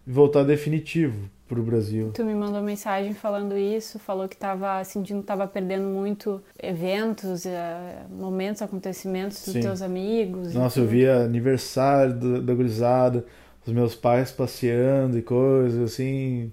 voltar 0.06 0.42
definitivo 0.44 1.28
pro 1.46 1.62
Brasil. 1.62 2.12
Tu 2.14 2.24
me 2.24 2.34
mandou 2.34 2.62
mensagem 2.62 3.12
falando 3.12 3.58
isso, 3.58 3.98
falou 3.98 4.26
que 4.26 4.38
tava 4.38 4.82
sentindo 4.84 5.20
que 5.20 5.26
tava 5.26 5.46
perdendo 5.46 5.86
muito 5.86 6.40
eventos, 6.62 7.44
eh, 7.44 8.06
momentos, 8.08 8.62
acontecimentos 8.62 9.44
dos 9.44 9.52
Sim. 9.52 9.60
teus 9.60 9.82
amigos. 9.82 10.54
Nossa, 10.54 10.80
eu 10.80 10.86
via 10.86 11.16
aniversário 11.24 12.14
do- 12.18 12.40
da 12.40 12.54
gurizada, 12.54 13.26
os 13.66 13.72
meus 13.72 13.94
pais 13.94 14.30
passeando 14.32 15.18
e 15.18 15.22
coisas 15.22 15.80
assim, 15.92 16.52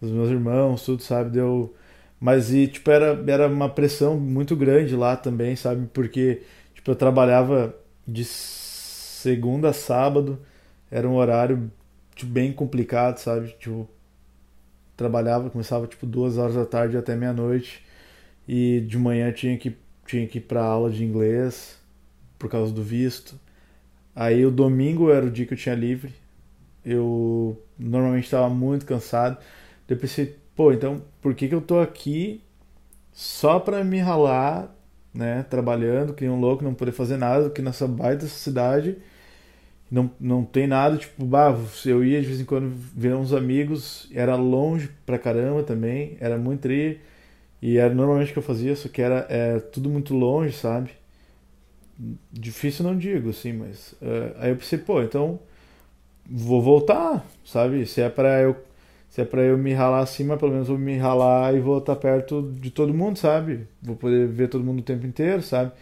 os 0.00 0.10
meus 0.10 0.30
irmãos, 0.30 0.84
tudo, 0.84 1.02
sabe? 1.02 1.30
Deu. 1.30 1.74
Mas 2.20 2.52
e, 2.52 2.66
tipo, 2.68 2.90
era, 2.90 3.22
era 3.30 3.48
uma 3.48 3.68
pressão 3.68 4.18
muito 4.18 4.56
grande 4.56 4.96
lá 4.96 5.16
também, 5.16 5.56
sabe? 5.56 5.86
Porque, 5.92 6.42
tipo, 6.74 6.90
eu 6.90 6.96
trabalhava 6.96 7.74
de 8.06 8.24
segunda 8.24 9.70
a 9.70 9.72
sábado, 9.72 10.38
era 10.90 11.08
um 11.08 11.16
horário, 11.16 11.70
tipo, 12.14 12.30
bem 12.32 12.52
complicado, 12.52 13.18
sabe? 13.18 13.54
Tipo, 13.58 13.88
trabalhava, 14.96 15.50
começava, 15.50 15.86
tipo, 15.86 16.06
duas 16.06 16.38
horas 16.38 16.54
da 16.54 16.64
tarde 16.66 16.96
até 16.96 17.14
meia-noite, 17.16 17.84
e 18.48 18.80
de 18.82 18.98
manhã 18.98 19.32
tinha 19.32 19.56
que, 19.58 19.76
tinha 20.06 20.26
que 20.26 20.38
ir 20.38 20.42
pra 20.42 20.62
aula 20.64 20.90
de 20.90 21.04
inglês, 21.04 21.78
por 22.38 22.50
causa 22.50 22.72
do 22.72 22.82
visto. 22.82 23.38
Aí 24.14 24.46
o 24.46 24.50
domingo 24.50 25.10
era 25.10 25.26
o 25.26 25.30
dia 25.30 25.46
que 25.46 25.54
eu 25.54 25.58
tinha 25.58 25.74
livre. 25.74 26.14
Eu 26.86 27.62
normalmente 27.78 28.24
estava 28.26 28.48
muito 28.48 28.86
cansado. 28.86 29.38
Eu 29.88 29.96
pensei, 29.98 30.36
pô, 30.56 30.72
então 30.72 31.02
por 31.22 31.34
que 31.34 31.48
que 31.48 31.54
eu 31.54 31.60
tô 31.60 31.80
aqui 31.80 32.42
só 33.12 33.60
pra 33.60 33.84
me 33.84 33.98
ralar, 33.98 34.74
né? 35.14 35.44
Trabalhando, 35.50 36.14
que 36.14 36.24
nem 36.24 36.32
um 36.32 36.40
louco, 36.40 36.64
não 36.64 36.74
poder 36.74 36.92
fazer 36.92 37.16
nada, 37.18 37.50
que 37.50 37.62
nessa 37.62 37.88
baita 37.88 38.26
cidade 38.28 38.98
não, 39.90 40.10
não 40.20 40.44
tem 40.44 40.66
nada, 40.66 40.96
tipo, 40.96 41.24
bah, 41.24 41.56
eu 41.84 42.04
ia 42.04 42.20
de 42.20 42.26
vez 42.26 42.40
em 42.40 42.44
quando 42.44 42.70
ver 42.94 43.14
uns 43.14 43.32
amigos, 43.32 44.08
era 44.12 44.34
longe 44.36 44.90
pra 45.06 45.18
caramba 45.18 45.62
também, 45.62 46.16
era 46.20 46.36
muito 46.38 46.62
tri, 46.62 47.00
e 47.62 47.78
era 47.78 47.94
normalmente 47.94 48.32
que 48.32 48.38
eu 48.38 48.42
fazia, 48.42 48.76
só 48.76 48.88
que 48.88 49.02
era 49.02 49.26
é, 49.30 49.60
tudo 49.60 49.90
muito 49.90 50.14
longe, 50.14 50.52
sabe? 50.56 50.90
Difícil 52.30 52.84
não 52.84 52.96
digo, 52.96 53.30
assim, 53.30 53.52
mas 53.54 53.94
é, 54.02 54.32
aí 54.38 54.50
eu 54.50 54.56
pensei, 54.56 54.78
pô, 54.78 55.02
então 55.02 55.40
vou 56.30 56.60
voltar, 56.60 57.24
sabe? 57.44 57.86
Se 57.86 58.00
é 58.00 58.08
pra 58.08 58.40
eu 58.40 58.56
se 59.16 59.22
é 59.22 59.24
para 59.24 59.40
eu 59.40 59.56
me 59.56 59.72
ralar 59.72 60.00
acima, 60.00 60.36
pelo 60.36 60.52
menos 60.52 60.68
vou 60.68 60.76
me 60.76 60.98
ralar 60.98 61.54
e 61.54 61.58
vou 61.58 61.78
estar 61.78 61.96
perto 61.96 62.52
de 62.60 62.70
todo 62.70 62.92
mundo, 62.92 63.18
sabe? 63.18 63.66
Vou 63.80 63.96
poder 63.96 64.28
ver 64.28 64.48
todo 64.48 64.62
mundo 64.62 64.80
o 64.80 64.82
tempo 64.82 65.06
inteiro, 65.06 65.40
sabe? 65.40 65.72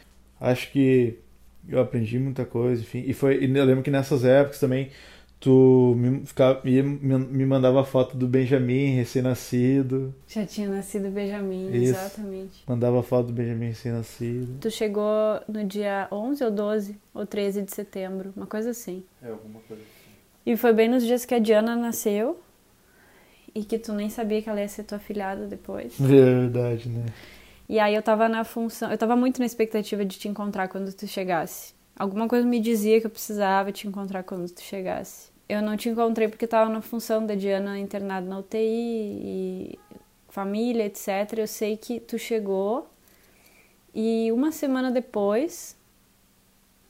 Acho 0.41 0.71
que 0.71 1.19
eu 1.69 1.81
aprendi 1.81 2.17
muita 2.17 2.45
coisa, 2.45 2.81
enfim. 2.83 3.03
E 3.05 3.13
foi, 3.13 3.45
e 3.45 3.57
eu 3.57 3.65
lembro 3.65 3.83
que 3.83 3.91
nessas 3.91 4.25
épocas 4.25 4.61
também 4.61 4.91
tu 5.41 5.95
me, 5.99 6.25
ficava, 6.25 6.61
me, 6.65 6.81
me 6.83 7.45
mandava 7.45 7.85
foto 7.85 8.17
do 8.17 8.27
Benjamin 8.27 8.95
recém-nascido. 8.95 10.15
Já 10.29 10.47
tinha 10.47 10.69
nascido 10.69 11.11
Benjamin, 11.11 11.71
Isso. 11.73 11.99
exatamente. 11.99 12.63
Mandava 12.67 13.03
foto 13.03 13.27
do 13.27 13.33
Benjamin 13.33 13.67
recém-nascido. 13.67 14.59
Tu 14.61 14.71
chegou 14.71 15.41
no 15.49 15.65
dia 15.65 16.09
11 16.11 16.45
ou 16.45 16.51
12 16.51 16.97
ou 17.13 17.27
13 17.27 17.63
de 17.63 17.75
setembro, 17.75 18.33
uma 18.37 18.47
coisa 18.47 18.71
assim. 18.71 19.03
É 19.23 19.29
alguma 19.29 19.61
coisa 19.69 19.83
assim. 19.83 19.94
E 20.47 20.57
foi 20.57 20.73
bem 20.73 20.89
nos 20.89 21.03
dias 21.03 21.25
que 21.25 21.35
a 21.35 21.39
Diana 21.39 21.75
nasceu 21.75 22.39
e 23.55 23.65
que 23.65 23.79
tu 23.79 23.93
nem 23.93 24.11
sabia 24.11 24.43
que 24.43 24.49
ela 24.49 24.61
ia 24.61 24.69
ser 24.69 24.85
tua 24.85 24.99
filhada 24.99 25.47
depois. 25.47 25.95
Verdade, 25.99 26.89
né? 26.89 27.07
E 27.69 27.79
aí 27.79 27.95
eu 27.95 28.03
tava 28.03 28.29
na 28.29 28.45
função, 28.45 28.91
eu 28.91 28.99
tava 28.99 29.17
muito 29.17 29.39
na 29.39 29.47
expectativa 29.47 30.05
de 30.05 30.19
te 30.19 30.29
encontrar 30.29 30.69
quando 30.69 30.93
tu 30.93 31.07
chegasse. 31.07 31.73
Alguma 31.97 32.29
coisa 32.29 32.47
me 32.47 32.61
dizia 32.61 33.01
que 33.01 33.07
eu 33.07 33.11
precisava 33.11 33.73
te 33.73 33.89
encontrar 33.89 34.23
quando 34.25 34.51
tu 34.51 34.61
chegasse. 34.61 35.33
Eu 35.49 35.63
não 35.63 35.77
te 35.77 35.89
encontrei 35.89 36.29
porque 36.29 36.47
tava 36.47 36.71
na 36.71 36.83
função 36.83 37.25
da 37.25 37.35
Diana 37.35 37.79
internada 37.79 38.27
na 38.27 38.39
UTI 38.39 38.59
e 38.59 39.79
família, 40.29 40.85
etc. 40.85 41.39
Eu 41.39 41.47
sei 41.47 41.77
que 41.77 42.01
tu 42.01 42.19
chegou 42.19 42.89
e 43.95 44.31
uma 44.33 44.51
semana 44.51 44.91
depois 44.91 45.77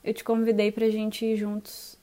eu 0.02 0.14
te 0.14 0.24
convidei 0.24 0.72
pra 0.72 0.88
gente 0.88 1.24
ir 1.24 1.36
juntos 1.36 1.98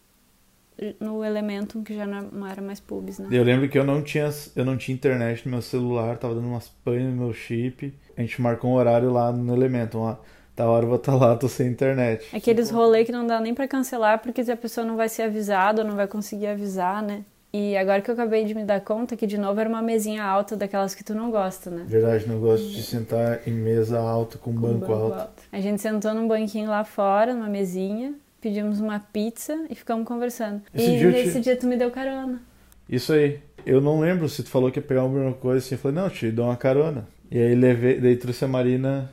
no 1.00 1.24
Elementum, 1.24 1.84
que 1.84 1.96
já 1.96 2.06
não 2.06 2.46
era 2.48 2.62
mais 2.62 2.80
pubs, 2.80 3.20
né? 3.20 3.28
Eu 3.32 3.44
lembro 3.44 3.70
que 3.70 3.78
eu 3.78 3.84
não 3.84 4.02
tinha, 4.02 4.30
eu 4.56 4.66
não 4.66 4.78
tinha 4.78 4.96
internet 4.96 5.46
no 5.46 5.52
meu 5.52 5.62
celular, 5.62 6.18
tava 6.18 6.36
dando 6.36 6.48
umas 6.48 6.70
pane 6.84 7.04
no 7.04 7.26
meu 7.26 7.34
chip. 7.34 7.94
A 8.18 8.22
gente 8.22 8.42
marcou 8.42 8.72
um 8.72 8.74
horário 8.74 9.12
lá 9.12 9.32
no 9.32 9.54
Elementum, 9.54 10.04
lá. 10.04 10.20
Tá 10.56 10.68
hora 10.70 10.84
eu 10.84 10.90
vou 10.90 10.98
estar 10.98 11.16
lá, 11.16 11.36
tô 11.36 11.48
sem 11.48 11.68
internet. 11.68 12.36
Aqueles 12.36 12.70
rolê 12.70 13.06
que 13.06 13.12
não 13.12 13.26
dá 13.26 13.40
nem 13.40 13.54
pra 13.54 13.68
cancelar 13.68 14.20
porque 14.20 14.42
a 14.42 14.58
pessoa 14.58 14.86
não 14.86 14.98
vai 14.98 15.08
ser 15.08 15.24
avisada 15.24 15.82
ou 15.82 15.88
não 15.88 15.96
vai 15.96 16.08
conseguir 16.08 16.48
avisar, 16.48 17.02
né? 17.02 17.24
E 17.54 17.76
agora 17.76 18.02
que 18.02 18.10
eu 18.10 18.14
acabei 18.14 18.46
de 18.46 18.56
me 18.56 18.64
dar 18.64 18.80
conta 18.80 19.18
que 19.18 19.28
de 19.28 19.38
novo 19.38 19.60
era 19.60 19.68
uma 19.68 19.82
mesinha 19.82 20.24
alta 20.24 20.56
daquelas 20.56 20.96
que 20.96 21.04
tu 21.04 21.14
não 21.14 21.30
gosta, 21.30 21.70
né? 21.70 21.84
Verdade, 21.86 22.28
não 22.28 22.40
gosto 22.40 22.66
de 22.66 22.82
sentar 22.82 23.42
em 23.46 23.52
mesa 23.52 24.00
alta 24.00 24.38
com, 24.38 24.54
Com 24.54 24.60
banco, 24.60 24.94
alto. 24.94 25.44
A 25.52 25.60
gente 25.60 25.82
sentou 25.82 26.14
num 26.14 26.28
banquinho 26.28 26.70
lá 26.70 26.86
fora, 26.86 27.34
numa 27.34 27.50
mesinha, 27.50 28.14
pedimos 28.42 28.80
uma 28.80 29.00
pizza 29.00 29.66
e 29.70 29.76
ficamos 29.76 30.06
conversando. 30.08 30.62
Esse 30.74 30.90
e 30.92 30.98
dia 30.98 31.08
eu 31.08 31.12
nesse 31.12 31.34
te- 31.34 31.42
dia 31.42 31.56
tu 31.56 31.68
me 31.68 31.78
deu 31.78 31.92
carona. 31.92 32.42
Isso 32.90 33.14
aí. 33.14 33.40
Eu 33.66 33.80
não 33.80 34.00
lembro 34.00 34.28
se 34.28 34.44
tu 34.44 34.50
falou 34.50 34.72
que 34.72 34.80
ia 34.80 34.84
pegar 34.84 35.02
alguma 35.02 35.34
coisa 35.34 35.60
assim. 35.66 35.76
Eu 35.76 35.80
falei, 35.80 35.96
não, 35.98 36.10
te 36.10 36.32
dou 36.32 36.46
uma 36.46 36.58
carona. 36.58 37.08
E 37.30 37.38
aí 37.40 37.56
levei, 37.56 38.00
daí 38.02 38.16
trouxe 38.18 38.44
a 38.44 38.48
Marina 38.48 39.12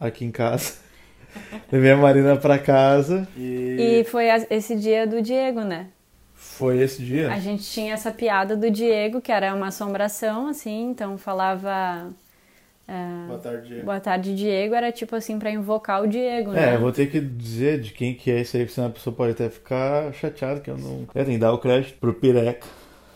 aqui 0.00 0.24
em 0.24 0.30
casa. 0.30 0.74
levei 1.70 1.90
a 1.92 1.96
Marina 1.96 2.36
pra 2.36 2.58
casa. 2.58 3.28
E, 3.36 4.00
E 4.00 4.04
foi 4.04 4.26
esse 4.50 4.74
dia 4.76 5.06
do 5.06 5.20
Diego, 5.22 5.60
né? 5.60 5.88
foi 6.34 6.78
esse 6.82 7.02
dia. 7.02 7.30
A 7.32 7.38
gente 7.38 7.62
tinha 7.62 7.94
essa 7.94 8.10
piada 8.10 8.56
do 8.56 8.68
Diego, 8.70 9.20
que 9.20 9.30
era 9.30 9.54
uma 9.54 9.68
assombração, 9.68 10.48
assim, 10.48 10.90
então 10.90 11.16
falava. 11.16 12.10
Ah, 12.88 13.24
Boa 13.28 13.38
tarde, 13.38 13.68
Diego. 13.68 13.84
Boa 13.84 14.00
tarde, 14.00 14.34
Diego. 14.34 14.74
Era 14.74 14.92
tipo 14.92 15.16
assim, 15.16 15.38
pra 15.38 15.50
invocar 15.50 16.02
o 16.02 16.06
Diego, 16.06 16.52
né? 16.52 16.70
É, 16.70 16.74
eu 16.74 16.80
vou 16.80 16.92
ter 16.92 17.06
que 17.06 17.20
dizer 17.20 17.80
de 17.80 17.92
quem 17.92 18.14
que 18.14 18.30
é 18.30 18.40
isso 18.40 18.56
aí, 18.56 18.64
porque 18.64 18.74
senão 18.74 18.88
a 18.88 18.92
pessoa 18.92 19.14
pode 19.14 19.32
até 19.32 19.48
ficar 19.48 20.12
chateada 20.12 20.60
que 20.60 20.70
eu 20.70 20.76
não. 20.76 21.06
É, 21.14 21.24
tem 21.24 21.34
que 21.34 21.40
dar 21.40 21.52
o 21.52 21.58
crédito 21.58 21.98
pro 21.98 22.12
Pireca. 22.12 22.66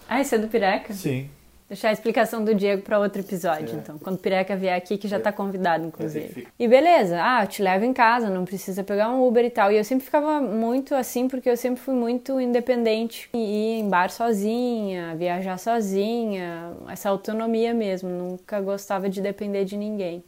Ah, 0.09 0.21
esse 0.21 0.35
é 0.35 0.39
do 0.39 0.49
Pireca? 0.49 0.93
Sim. 0.93 1.29
Deixar 1.69 1.89
a 1.89 1.93
explicação 1.93 2.45
do 2.45 2.55
Diego 2.55 2.83
para 2.83 2.97
outro 3.01 3.21
episódio, 3.21 3.75
É. 3.75 3.79
então. 3.79 3.99
Quando 3.99 4.15
o 4.15 4.19
Pireca 4.19 4.55
vier 4.55 4.77
aqui, 4.77 4.97
que 4.97 5.09
já 5.09 5.19
tá 5.19 5.33
convidado, 5.33 5.85
inclusive. 5.85 6.47
E 6.57 6.69
beleza, 6.69 7.19
ah, 7.21 7.43
eu 7.43 7.49
te 7.49 7.61
levo 7.61 7.85
em 7.85 7.93
casa, 7.93 8.31
não 8.31 8.45
precisa 8.45 8.85
pegar 8.85 9.11
um 9.11 9.27
Uber 9.27 9.45
e 9.45 9.51
tal. 9.51 9.73
E 9.73 9.77
eu 9.77 9.83
sempre 9.83 10.05
ficava 10.05 10.41
muito 10.41 10.95
assim, 10.95 11.27
porque 11.27 11.51
eu 11.51 11.57
sempre 11.57 11.81
fui 11.81 11.95
muito 11.95 12.41
independente. 12.41 13.29
E 13.35 13.39
ir 13.39 13.81
em 13.81 13.89
bar 13.89 14.11
sozinha, 14.11 15.17
viajar 15.17 15.59
sozinha, 15.59 16.73
essa 16.89 17.09
autonomia 17.11 17.75
mesmo. 17.75 18.09
Nunca 18.09 18.61
gostava 18.61 19.09
de 19.09 19.21
depender 19.21 19.65
de 19.65 19.77
ninguém. 19.77 20.23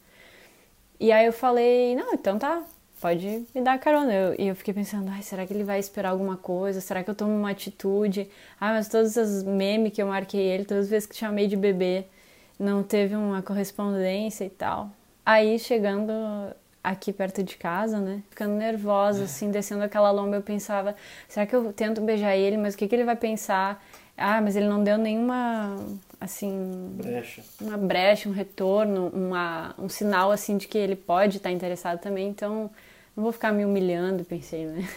E 0.98 1.12
aí 1.12 1.24
eu 1.24 1.32
falei, 1.32 1.94
não, 1.94 2.14
então 2.14 2.36
tá, 2.36 2.64
pode 3.00 3.44
me 3.54 3.60
dar 3.62 3.78
carona. 3.78 4.12
Eu- 4.12 4.34
E 4.38 4.48
eu, 4.48 4.54
fiquei 4.56 4.74
pensando, 4.74 5.10
ai, 5.10 5.22
será 5.22 5.46
que 5.46 5.52
ele 5.52 5.64
vai 5.64 5.78
esperar 5.78 6.10
alguma 6.10 6.36
coisa? 6.36 6.80
Será 6.80 7.02
que 7.02 7.10
eu 7.10 7.14
tomo 7.14 7.32
uma 7.32 7.50
atitude? 7.50 8.28
Ah, 8.60 8.72
mas 8.72 8.88
todos 8.88 9.16
os 9.16 9.42
memes 9.42 9.92
que 9.92 10.02
eu 10.02 10.06
marquei 10.06 10.40
ele, 10.40 10.64
todas 10.64 10.84
as 10.84 10.90
vezes 10.90 11.06
que 11.06 11.16
chamei 11.16 11.46
de 11.46 11.56
bebê, 11.56 12.04
não 12.58 12.82
teve 12.82 13.14
uma 13.14 13.42
correspondência 13.42 14.44
e 14.44 14.50
tal. 14.50 14.90
Aí 15.24 15.58
chegando 15.58 16.12
aqui 16.82 17.12
perto 17.12 17.42
de 17.42 17.56
casa, 17.56 17.98
né? 18.00 18.22
Ficando 18.30 18.54
nervosa, 18.54 19.24
assim, 19.24 19.50
descendo 19.50 19.82
aquela 19.82 20.10
lomba, 20.10 20.36
eu 20.36 20.42
pensava, 20.42 20.96
será 21.28 21.44
que 21.46 21.54
eu 21.54 21.72
tento 21.72 22.00
beijar 22.00 22.34
ele, 22.36 22.56
mas 22.56 22.74
o 22.74 22.78
que, 22.78 22.88
que 22.88 22.94
ele 22.94 23.04
vai 23.04 23.16
pensar? 23.16 23.82
Ah, 24.16 24.40
mas 24.40 24.56
ele 24.56 24.66
não 24.66 24.82
deu 24.82 24.98
nenhuma, 24.98 25.76
assim, 26.20 26.90
Brecha. 26.96 27.42
uma 27.60 27.76
brecha, 27.76 28.28
um 28.28 28.32
retorno, 28.32 29.08
uma, 29.14 29.74
um 29.78 29.88
sinal 29.88 30.30
assim 30.32 30.56
de 30.56 30.66
que 30.66 30.76
ele 30.76 30.96
pode 30.96 31.36
estar 31.36 31.52
interessado 31.52 32.00
também, 32.00 32.28
então 32.28 32.68
não 33.18 33.24
vou 33.24 33.32
ficar 33.32 33.50
me 33.50 33.64
humilhando, 33.64 34.24
pensei, 34.24 34.64
né? 34.64 34.88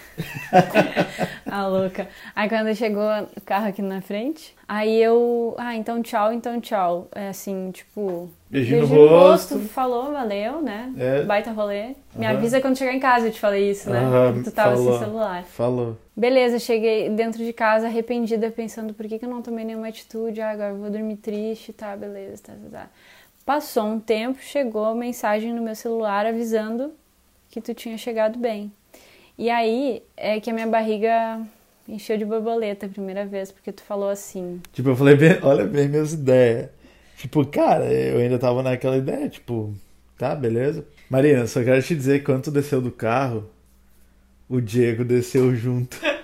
a 1.50 1.66
louca. 1.66 2.08
Aí 2.36 2.48
quando 2.48 2.74
chegou 2.76 3.04
o 3.36 3.42
carro 3.42 3.68
aqui 3.68 3.82
na 3.82 4.00
frente, 4.00 4.56
aí 4.68 5.02
eu, 5.02 5.56
ah, 5.58 5.76
então 5.76 6.04
tchau, 6.04 6.32
então 6.32 6.62
tchau. 6.62 7.08
É 7.16 7.30
assim, 7.30 7.72
tipo, 7.72 8.30
Beijinho 8.48 8.84
no 8.84 8.88
beijo 8.88 9.08
rosto. 9.08 9.60
falou, 9.62 10.12
valeu, 10.12 10.62
né? 10.62 10.94
É. 11.00 11.24
Baita 11.24 11.50
rolê. 11.52 11.96
Me 12.16 12.28
avisa 12.28 12.62
quando 12.62 12.78
chegar 12.78 12.94
em 12.94 13.00
casa, 13.00 13.26
eu 13.26 13.32
te 13.32 13.40
falei 13.40 13.72
isso, 13.72 13.90
né? 13.90 14.02
Porque 14.34 14.52
tu 14.52 14.54
tava 14.54 14.76
falou. 14.76 14.92
sem 14.92 15.00
celular. 15.00 15.44
Falou. 15.46 15.98
Beleza, 16.16 16.60
cheguei 16.60 17.10
dentro 17.10 17.44
de 17.44 17.52
casa 17.52 17.88
arrependida, 17.88 18.52
pensando 18.52 18.94
por 18.94 19.08
que, 19.08 19.18
que 19.18 19.26
eu 19.26 19.30
não 19.30 19.42
tomei 19.42 19.66
nenhuma 19.66 19.88
atitude, 19.88 20.40
ah, 20.42 20.52
agora 20.52 20.70
eu 20.70 20.78
vou 20.78 20.92
dormir 20.92 21.16
triste, 21.16 21.74
tá, 21.74 21.98
beleza, 21.98 22.44
tá, 22.44 22.54
tá, 22.54 22.80
tá. 22.80 22.88
Passou 23.44 23.86
um 23.86 24.00
tempo, 24.00 24.38
chegou 24.40 24.94
mensagem 24.94 25.52
no 25.52 25.64
meu 25.64 25.74
celular 25.74 26.28
avisando 26.28 26.94
que 27.52 27.62
tu 27.62 27.74
tinha 27.76 27.98
chegado 27.98 28.40
bem. 28.40 28.72
E 29.38 29.50
aí 29.50 30.02
é 30.16 30.40
que 30.40 30.50
a 30.50 30.54
minha 30.54 30.68
barriga 30.68 31.42
encheu 31.88 32.18
de 32.18 32.24
borboleta 32.24 32.86
a 32.86 32.90
primeira 32.90 33.26
vez, 33.26 33.52
porque 33.52 33.72
tu 33.72 33.84
falou 33.84 34.10
assim. 34.10 34.62
Tipo, 34.72 34.90
eu 34.90 34.96
falei, 34.96 35.16
bem, 35.16 35.38
olha 35.44 35.66
bem 35.66 35.90
minhas 35.90 36.14
ideias. 36.14 36.70
Tipo, 37.18 37.46
cara, 37.46 37.92
eu 37.92 38.20
ainda 38.20 38.40
tava 38.40 38.64
naquela 38.64 38.98
ideia, 38.98 39.30
tipo, 39.30 39.74
tá, 40.18 40.34
beleza. 40.34 40.86
Marina, 41.10 41.46
só 41.46 41.64
quero 41.64 41.82
te 41.84 41.94
dizer 41.94 42.24
quando 42.24 42.46
tu 42.46 42.52
desceu 42.52 42.82
do 42.82 42.92
carro, 42.92 43.50
o 44.50 44.62
Diego 44.62 45.04
desceu 45.04 45.54
junto. 45.54 45.98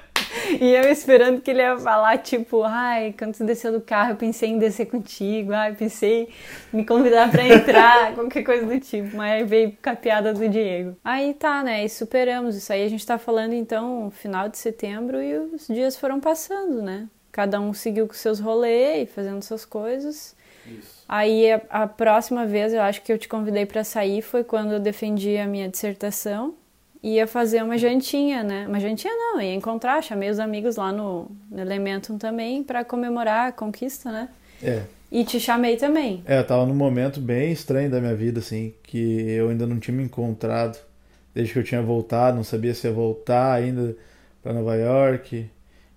E 0.61 0.73
eu 0.73 0.91
esperando 0.91 1.41
que 1.41 1.51
ele 1.51 1.61
ia 1.61 1.77
falar, 1.77 2.17
tipo, 2.17 2.63
ai, 2.63 3.13
quando 3.17 3.35
tu 3.35 3.45
desceu 3.45 3.71
do 3.71 3.81
carro, 3.81 4.11
eu 4.11 4.15
pensei 4.15 4.49
em 4.49 4.57
descer 4.57 4.87
contigo, 4.87 5.53
ai, 5.53 5.73
pensei 5.75 6.29
em 6.73 6.77
me 6.77 6.85
convidar 6.85 7.29
pra 7.29 7.47
entrar, 7.47 8.13
qualquer 8.15 8.43
coisa 8.43 8.65
do 8.65 8.79
tipo. 8.79 9.15
Mas 9.15 9.33
aí 9.33 9.43
veio 9.43 9.77
com 9.81 9.89
a 9.89 9.95
piada 9.95 10.33
do 10.33 10.49
Diego. 10.49 10.97
Aí 11.03 11.33
tá, 11.33 11.63
né? 11.63 11.85
E 11.85 11.89
superamos. 11.89 12.55
Isso 12.55 12.71
aí 12.73 12.83
a 12.83 12.89
gente 12.89 13.05
tá 13.05 13.17
falando, 13.17 13.53
então, 13.53 14.09
final 14.11 14.49
de 14.49 14.57
setembro 14.57 15.21
e 15.21 15.37
os 15.37 15.67
dias 15.67 15.95
foram 15.97 16.19
passando, 16.19 16.81
né? 16.81 17.07
Cada 17.31 17.59
um 17.59 17.73
seguiu 17.73 18.07
com 18.07 18.13
seus 18.13 18.39
rolês 18.39 19.03
e 19.03 19.11
fazendo 19.11 19.43
suas 19.43 19.63
coisas. 19.63 20.35
Aí 21.07 21.51
a, 21.51 21.61
a 21.69 21.87
próxima 21.87 22.45
vez 22.45 22.73
eu 22.73 22.81
acho 22.81 23.01
que 23.01 23.11
eu 23.11 23.17
te 23.17 23.27
convidei 23.27 23.65
pra 23.65 23.83
sair 23.83 24.21
foi 24.21 24.43
quando 24.43 24.73
eu 24.73 24.79
defendi 24.79 25.37
a 25.37 25.47
minha 25.47 25.69
dissertação. 25.69 26.55
Ia 27.03 27.27
fazer 27.27 27.63
uma 27.63 27.77
jantinha, 27.77 28.43
né? 28.43 28.65
Uma 28.67 28.79
jantinha 28.79 29.13
não, 29.13 29.41
ia 29.41 29.53
encontrar, 29.53 30.01
chamei 30.01 30.29
os 30.29 30.39
amigos 30.39 30.75
lá 30.75 30.91
no, 30.91 31.31
no 31.49 31.59
Elementum 31.59 32.17
também 32.17 32.63
pra 32.63 32.83
comemorar 32.83 33.49
a 33.49 33.51
conquista, 33.51 34.11
né? 34.11 34.29
É. 34.61 34.83
E 35.11 35.23
te 35.23 35.39
chamei 35.39 35.77
também. 35.77 36.23
É, 36.25 36.39
eu 36.39 36.43
tava 36.45 36.65
num 36.65 36.73
momento 36.75 37.21
bem 37.21 37.51
estranho 37.51 37.89
da 37.89 38.01
minha 38.01 38.15
vida, 38.15 38.39
assim, 38.39 38.73
que 38.83 38.97
eu 39.29 39.49
ainda 39.49 39.65
não 39.65 39.79
tinha 39.79 39.95
me 39.95 40.03
encontrado. 40.03 40.77
Desde 41.33 41.53
que 41.53 41.59
eu 41.59 41.63
tinha 41.63 41.81
voltado, 41.81 42.35
não 42.35 42.43
sabia 42.43 42.73
se 42.73 42.87
ia 42.87 42.93
voltar 42.93 43.53
ainda 43.53 43.95
pra 44.41 44.51
Nova 44.51 44.75
York. 44.75 45.49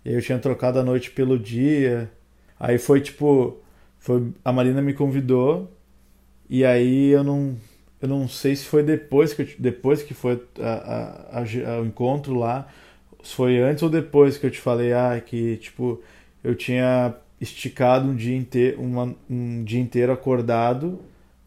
E 0.04 0.12
eu 0.12 0.22
tinha 0.22 0.38
trocado 0.38 0.78
a 0.78 0.82
noite 0.82 1.10
pelo 1.10 1.38
dia. 1.38 2.10
Aí 2.58 2.78
foi 2.78 3.00
tipo, 3.00 3.58
foi 3.98 4.32
a 4.44 4.52
Marina 4.52 4.82
me 4.82 4.92
convidou 4.92 5.70
e 6.48 6.64
aí 6.64 7.10
eu 7.10 7.22
não 7.22 7.56
eu 8.00 8.08
não 8.08 8.26
sei 8.28 8.56
se 8.56 8.64
foi 8.64 8.82
depois 8.82 9.32
que 9.34 9.42
eu, 9.42 9.48
depois 9.58 10.02
que 10.02 10.14
foi 10.14 10.42
a, 10.60 11.38
a- 11.40 11.40
a- 11.42 11.80
o 11.80 11.86
encontro 11.86 12.34
lá, 12.34 12.66
se 13.22 13.34
foi 13.34 13.58
antes 13.58 13.82
ou 13.82 13.90
depois 13.90 14.38
que 14.38 14.46
eu 14.46 14.50
te 14.50 14.60
falei 14.60 14.92
ah 14.92 15.20
que 15.24 15.56
tipo 15.58 16.00
eu 16.42 16.54
tinha 16.54 17.14
esticado 17.40 18.08
um 18.08 18.14
dia 18.16 18.36
inteiro 18.36 18.80
uma- 18.80 19.14
um 19.28 19.62
dia 19.64 19.80
inteiro 19.80 20.12
acordado 20.12 21.00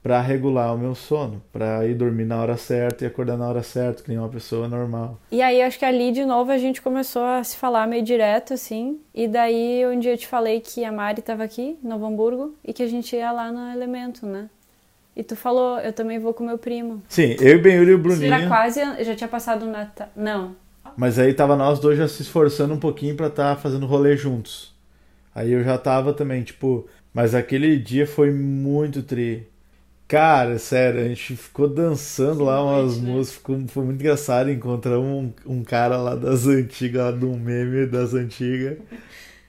pra 0.04 0.20
regular 0.20 0.76
o 0.76 0.78
meu 0.78 0.94
sono, 0.96 1.42
pra 1.54 1.88
ir 1.88 1.96
dormir 1.96 2.26
na 2.26 2.40
hora 2.42 2.58
certa 2.58 3.06
e 3.06 3.08
acordar 3.08 3.38
na 3.38 3.48
hora 3.48 3.64
certa, 3.64 4.04
que 4.04 4.10
nem 4.10 4.18
uma 4.20 4.28
pessoa 4.28 4.68
normal. 4.68 5.18
E 5.32 5.42
aí 5.42 5.62
acho 5.62 5.80
que 5.80 5.86
ali 5.86 6.12
de 6.12 6.26
novo 6.26 6.52
a 6.52 6.58
gente 6.58 6.82
começou 6.82 7.24
a 7.24 7.42
se 7.42 7.56
falar 7.56 7.88
meio 7.88 8.04
direto, 8.04 8.54
assim. 8.54 9.00
E 9.16 9.30
daí 9.30 9.86
um 9.88 9.98
dia 9.98 10.12
eu 10.12 10.18
te 10.18 10.28
falei 10.28 10.60
que 10.60 10.84
a 10.84 10.92
Mari 10.92 11.22
tava 11.22 11.46
aqui, 11.46 11.78
em 11.82 11.88
Novo 11.88 12.06
Hamburgo, 12.06 12.54
e 12.66 12.74
que 12.74 12.84
a 12.84 12.88
gente 12.88 13.16
ia 13.16 13.32
lá 13.32 13.50
no 13.50 13.72
Elemento, 13.72 14.26
né? 14.26 14.50
E 15.16 15.24
tu 15.24 15.36
falou, 15.36 15.80
eu 15.80 15.94
também 15.94 16.20
vou 16.20 16.34
com 16.34 16.44
meu 16.44 16.58
primo. 16.58 17.04
Sim, 17.08 17.36
eu 17.40 17.56
e 17.56 17.58
Benhuri 17.58 17.92
e 17.92 17.94
o 17.94 18.00
Bruninho. 18.00 18.48
quase, 18.48 18.80
já 19.04 19.16
tinha 19.16 19.28
passado 19.28 19.64
o 19.64 19.72
Natal. 19.72 20.10
Não. 20.16 20.56
Mas 20.98 21.18
aí 21.20 21.34
tava 21.34 21.56
nós 21.56 21.80
dois 21.80 21.98
já 21.98 22.08
se 22.08 22.22
esforçando 22.22 22.74
um 22.74 22.80
pouquinho 22.80 23.16
pra 23.16 23.28
estar 23.28 23.56
fazendo 23.58 23.86
rolê 23.86 24.18
juntos. 24.18 24.74
Aí 25.34 25.52
eu 25.52 25.64
já 25.64 25.78
tava 25.78 26.14
também, 26.14 26.44
tipo, 26.44 26.88
mas 27.14 27.34
aquele 27.34 27.78
dia 27.78 28.06
foi 28.06 28.32
muito 28.32 29.02
tri. 29.02 29.48
Cara, 30.08 30.60
sério, 30.60 31.00
a 31.00 31.08
gente 31.08 31.36
ficou 31.36 31.68
dançando 31.68 32.44
lá 32.44 32.64
umas 32.64 32.98
músicas, 32.98 33.38
ficou, 33.38 33.68
foi 33.68 33.84
muito 33.84 34.00
engraçado 34.02 34.52
encontrar 34.52 35.00
um, 35.00 35.32
um 35.46 35.64
cara 35.64 35.98
lá 35.98 36.16
das 36.16 36.46
antigas, 36.46 37.02
lá 37.02 37.28
um 37.28 37.40
meme 37.40 37.88
das 37.88 38.14
antigas. 38.14 38.78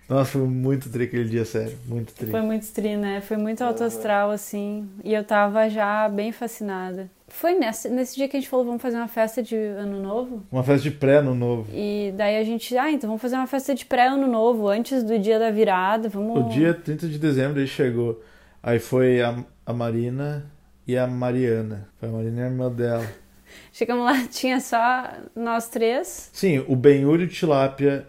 Nossa, 0.08 0.32
foi 0.32 0.42
muito 0.42 0.90
tri 0.90 1.04
aquele 1.04 1.28
dia, 1.28 1.44
sério, 1.44 1.76
muito 1.86 2.12
tri. 2.12 2.30
Foi 2.30 2.42
muito 2.42 2.62
stri, 2.62 2.96
né? 2.96 3.22
Foi 3.22 3.38
muito 3.38 3.64
alto 3.64 3.82
astral, 3.84 4.30
assim. 4.30 4.88
E 5.02 5.14
eu 5.14 5.24
tava 5.24 5.68
já 5.70 6.08
bem 6.08 6.30
fascinada. 6.30 7.10
Foi 7.26 7.54
nesse, 7.54 7.88
nesse 7.88 8.14
dia 8.14 8.28
que 8.28 8.36
a 8.36 8.40
gente 8.40 8.48
falou, 8.48 8.66
vamos 8.66 8.82
fazer 8.82 8.98
uma 8.98 9.08
festa 9.08 9.42
de 9.42 9.56
ano 9.56 10.02
novo? 10.02 10.42
Uma 10.52 10.62
festa 10.62 10.88
de 10.88 10.94
pré 10.94 11.22
no 11.22 11.34
novo. 11.34 11.66
E 11.72 12.12
daí 12.16 12.36
a 12.36 12.44
gente, 12.44 12.76
ah, 12.76 12.90
então 12.92 13.08
vamos 13.08 13.22
fazer 13.22 13.36
uma 13.36 13.46
festa 13.46 13.74
de 13.74 13.86
pré-ano 13.86 14.26
novo, 14.26 14.68
antes 14.68 15.02
do 15.02 15.18
dia 15.18 15.38
da 15.38 15.50
virada, 15.50 16.08
vamos... 16.08 16.38
O 16.38 16.48
dia 16.50 16.74
30 16.74 17.08
de 17.08 17.18
dezembro 17.18 17.58
ele 17.58 17.66
chegou. 17.66 18.22
Aí 18.62 18.78
foi 18.78 19.22
a, 19.22 19.42
a 19.64 19.72
Marina 19.72 20.44
e 20.86 20.98
a 20.98 21.06
Mariana. 21.06 21.88
Foi 21.98 22.10
a 22.10 22.12
Marina 22.12 22.40
e 22.40 22.44
a 22.44 22.46
irmã 22.46 22.70
dela. 22.70 23.06
Chegamos 23.72 24.04
lá, 24.04 24.26
tinha 24.30 24.60
só 24.60 25.10
nós 25.34 25.68
três. 25.68 26.30
Sim, 26.32 26.62
o 26.68 26.76
Benhur 26.76 27.20
e 27.20 27.24
o 27.24 27.28
Tilápia 27.28 28.06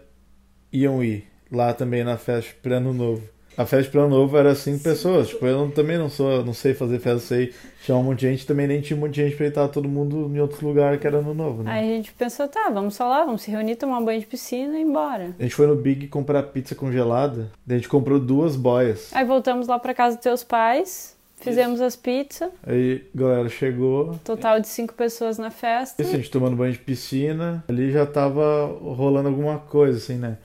iam 0.70 1.02
ir 1.02 1.35
lá 1.50 1.72
também 1.72 2.02
na 2.04 2.16
festa 2.16 2.54
de 2.62 2.74
Ano 2.74 2.92
Novo. 2.92 3.22
A 3.58 3.64
festa 3.64 3.90
de 3.90 3.96
Ano 3.96 4.10
Novo 4.10 4.36
era 4.36 4.54
cinco 4.54 4.82
pessoas. 4.82 5.28
Tipo, 5.28 5.46
eu 5.46 5.56
não- 5.56 5.70
também 5.70 5.96
não 5.96 6.10
sou, 6.10 6.44
não 6.44 6.52
sei 6.52 6.74
fazer 6.74 6.98
festa, 6.98 7.20
sei 7.20 7.54
chamar 7.80 8.00
um 8.00 8.02
monte 8.02 8.20
de 8.20 8.28
gente. 8.28 8.46
Também 8.46 8.66
nem 8.66 8.82
tinha 8.82 8.94
um 8.96 9.00
monte 9.00 9.14
de 9.14 9.22
gente 9.24 9.34
pra 9.36 9.46
estar 9.46 9.66
todo 9.68 9.88
mundo 9.88 10.30
em 10.34 10.38
outro 10.40 10.66
lugar 10.66 10.98
que 10.98 11.06
era 11.06 11.18
Ano 11.18 11.32
Novo, 11.32 11.62
né? 11.62 11.72
Aí 11.72 11.92
a 11.92 11.96
gente 11.96 12.12
pensou, 12.12 12.46
tá, 12.48 12.68
vamos 12.68 12.94
só 12.94 13.08
lá, 13.08 13.24
vamos 13.24 13.40
se 13.40 13.50
reunir, 13.50 13.76
tomar 13.76 13.98
um 13.98 14.04
banho 14.04 14.20
de 14.20 14.26
piscina 14.26 14.76
e 14.76 14.82
ir 14.82 14.84
embora. 14.84 15.34
A 15.38 15.42
gente 15.42 15.54
foi 15.54 15.66
no 15.66 15.74
Big 15.74 16.06
comprar 16.08 16.42
pizza 16.42 16.74
congelada. 16.74 17.50
Daí 17.66 17.76
a 17.76 17.78
gente 17.78 17.88
comprou 17.88 18.20
duas 18.20 18.56
boias. 18.56 19.08
Aí 19.14 19.24
voltamos 19.24 19.66
lá 19.66 19.78
pra 19.78 19.94
casa 19.94 20.16
dos 20.16 20.22
teus 20.22 20.44
pais, 20.44 21.16
fizemos 21.40 21.80
as 21.80 21.96
pizzas, 21.96 22.50
Aí 22.66 23.04
galera 23.14 23.48
chegou. 23.48 24.18
total 24.22 24.60
de 24.60 24.68
cinco 24.68 24.92
pessoas 24.92 25.38
na 25.38 25.50
festa. 25.50 26.02
Isso, 26.02 26.12
a 26.12 26.16
gente 26.18 26.30
tomando 26.30 26.56
banho 26.56 26.72
de 26.74 26.78
piscina. 26.78 27.64
Ali 27.68 27.90
já 27.90 28.04
tava 28.04 28.66
rolando 28.82 29.28
alguma 29.30 29.58
coisa, 29.58 29.96
assim, 29.96 30.16
né? 30.16 30.36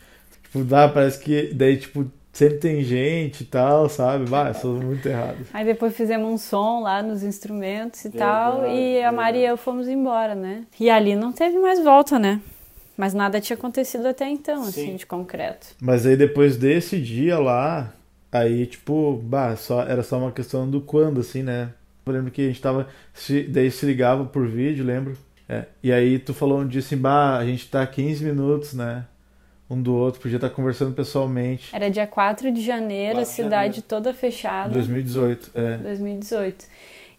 Tipo, 0.52 0.66
dá, 0.66 0.88
parece 0.90 1.20
que. 1.20 1.54
Daí, 1.54 1.78
tipo, 1.78 2.12
sempre 2.34 2.58
tem 2.58 2.84
gente 2.84 3.42
e 3.42 3.46
tal, 3.46 3.88
sabe? 3.88 4.30
Bah, 4.30 4.50
eu 4.50 4.54
sou 4.54 4.76
muito 4.76 5.08
errado. 5.08 5.38
Aí 5.54 5.66
depois 5.66 5.96
fizemos 5.96 6.30
um 6.30 6.38
som 6.38 6.82
lá 6.82 7.02
nos 7.02 7.24
instrumentos 7.24 8.04
e 8.06 8.10
tal, 8.12 8.62
Verdade, 8.62 8.76
e 8.76 9.04
a 9.04 9.12
Mari 9.12 9.40
e 9.40 9.46
eu 9.46 9.58
fomos 9.58 9.88
embora, 9.88 10.36
né? 10.36 10.66
E 10.80 10.90
ali 10.90 11.16
não 11.16 11.32
teve 11.32 11.58
mais 11.58 11.82
volta, 11.84 12.20
né? 12.20 12.42
Mas 12.98 13.14
nada 13.14 13.40
tinha 13.40 13.56
acontecido 13.56 14.06
até 14.08 14.30
então, 14.30 14.64
assim, 14.64 14.96
de 14.96 15.06
concreto. 15.06 15.68
Mas 15.82 16.06
aí 16.06 16.16
depois 16.16 16.58
desse 16.58 17.00
dia 17.00 17.40
lá, 17.40 17.94
aí, 18.32 18.66
tipo, 18.66 19.20
bah, 19.24 19.56
só, 19.56 19.84
era 19.84 20.04
só 20.04 20.18
uma 20.18 20.32
questão 20.32 20.70
do 20.70 20.82
quando, 20.82 21.22
assim, 21.22 21.42
né? 21.42 21.70
Eu 22.06 22.14
lembro 22.14 22.32
que 22.32 22.42
a 22.42 22.48
gente 22.48 22.62
tava. 22.62 22.88
Se, 23.14 23.44
daí 23.44 23.72
se 23.72 23.86
ligava 23.86 24.26
por 24.26 24.48
vídeo, 24.48 24.86
lembro. 24.86 25.18
É, 25.48 25.66
e 25.84 25.92
aí 25.92 26.18
tu 26.20 26.34
falou 26.34 26.60
um 26.60 26.68
dia 26.68 26.80
assim, 26.80 26.96
bah, 26.96 27.38
a 27.38 27.46
gente 27.46 27.70
tá 27.70 27.86
15 27.86 28.24
minutos, 28.24 28.74
né? 28.74 29.06
Um 29.72 29.82
do 29.82 29.96
outro, 29.96 30.20
podia 30.22 30.38
estar 30.38 30.50
conversando 30.50 30.94
pessoalmente. 30.94 31.70
Era 31.74 31.90
dia 31.90 32.06
4 32.06 32.52
de 32.52 32.62
janeiro, 32.62 33.16
4 33.16 33.20
a 33.20 33.24
de 33.24 33.30
cidade 33.30 33.52
janeiro. 33.68 33.82
toda 33.88 34.14
fechada. 34.14 34.74
2018, 34.74 35.52
é. 35.56 35.78
2018. 35.78 36.66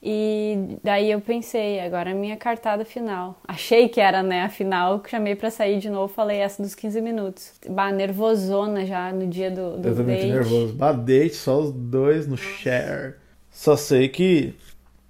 E 0.04 0.78
daí 0.82 1.12
eu 1.12 1.20
pensei, 1.20 1.78
agora 1.78 2.10
é 2.10 2.12
a 2.12 2.16
minha 2.16 2.36
cartada 2.36 2.84
final. 2.84 3.40
Achei 3.46 3.88
que 3.88 4.00
era, 4.00 4.20
né, 4.20 4.42
a 4.42 4.48
final, 4.48 5.00
chamei 5.08 5.36
pra 5.36 5.48
sair 5.48 5.78
de 5.78 5.88
novo, 5.88 6.12
falei 6.12 6.38
essa 6.38 6.60
dos 6.60 6.74
15 6.74 7.00
minutos. 7.00 7.52
Bah, 7.70 7.92
nervosona 7.92 8.84
já 8.84 9.12
no 9.12 9.28
dia 9.28 9.48
do, 9.50 9.78
do 9.78 9.88
Eu 9.88 9.94
também 9.96 10.16
date. 10.16 10.32
nervoso. 10.32 10.72
Bah, 10.74 10.92
date, 10.92 11.36
só 11.36 11.60
os 11.60 11.72
dois 11.72 12.26
no 12.26 12.36
share. 12.36 13.14
Só 13.48 13.76
sei 13.76 14.08
que 14.08 14.54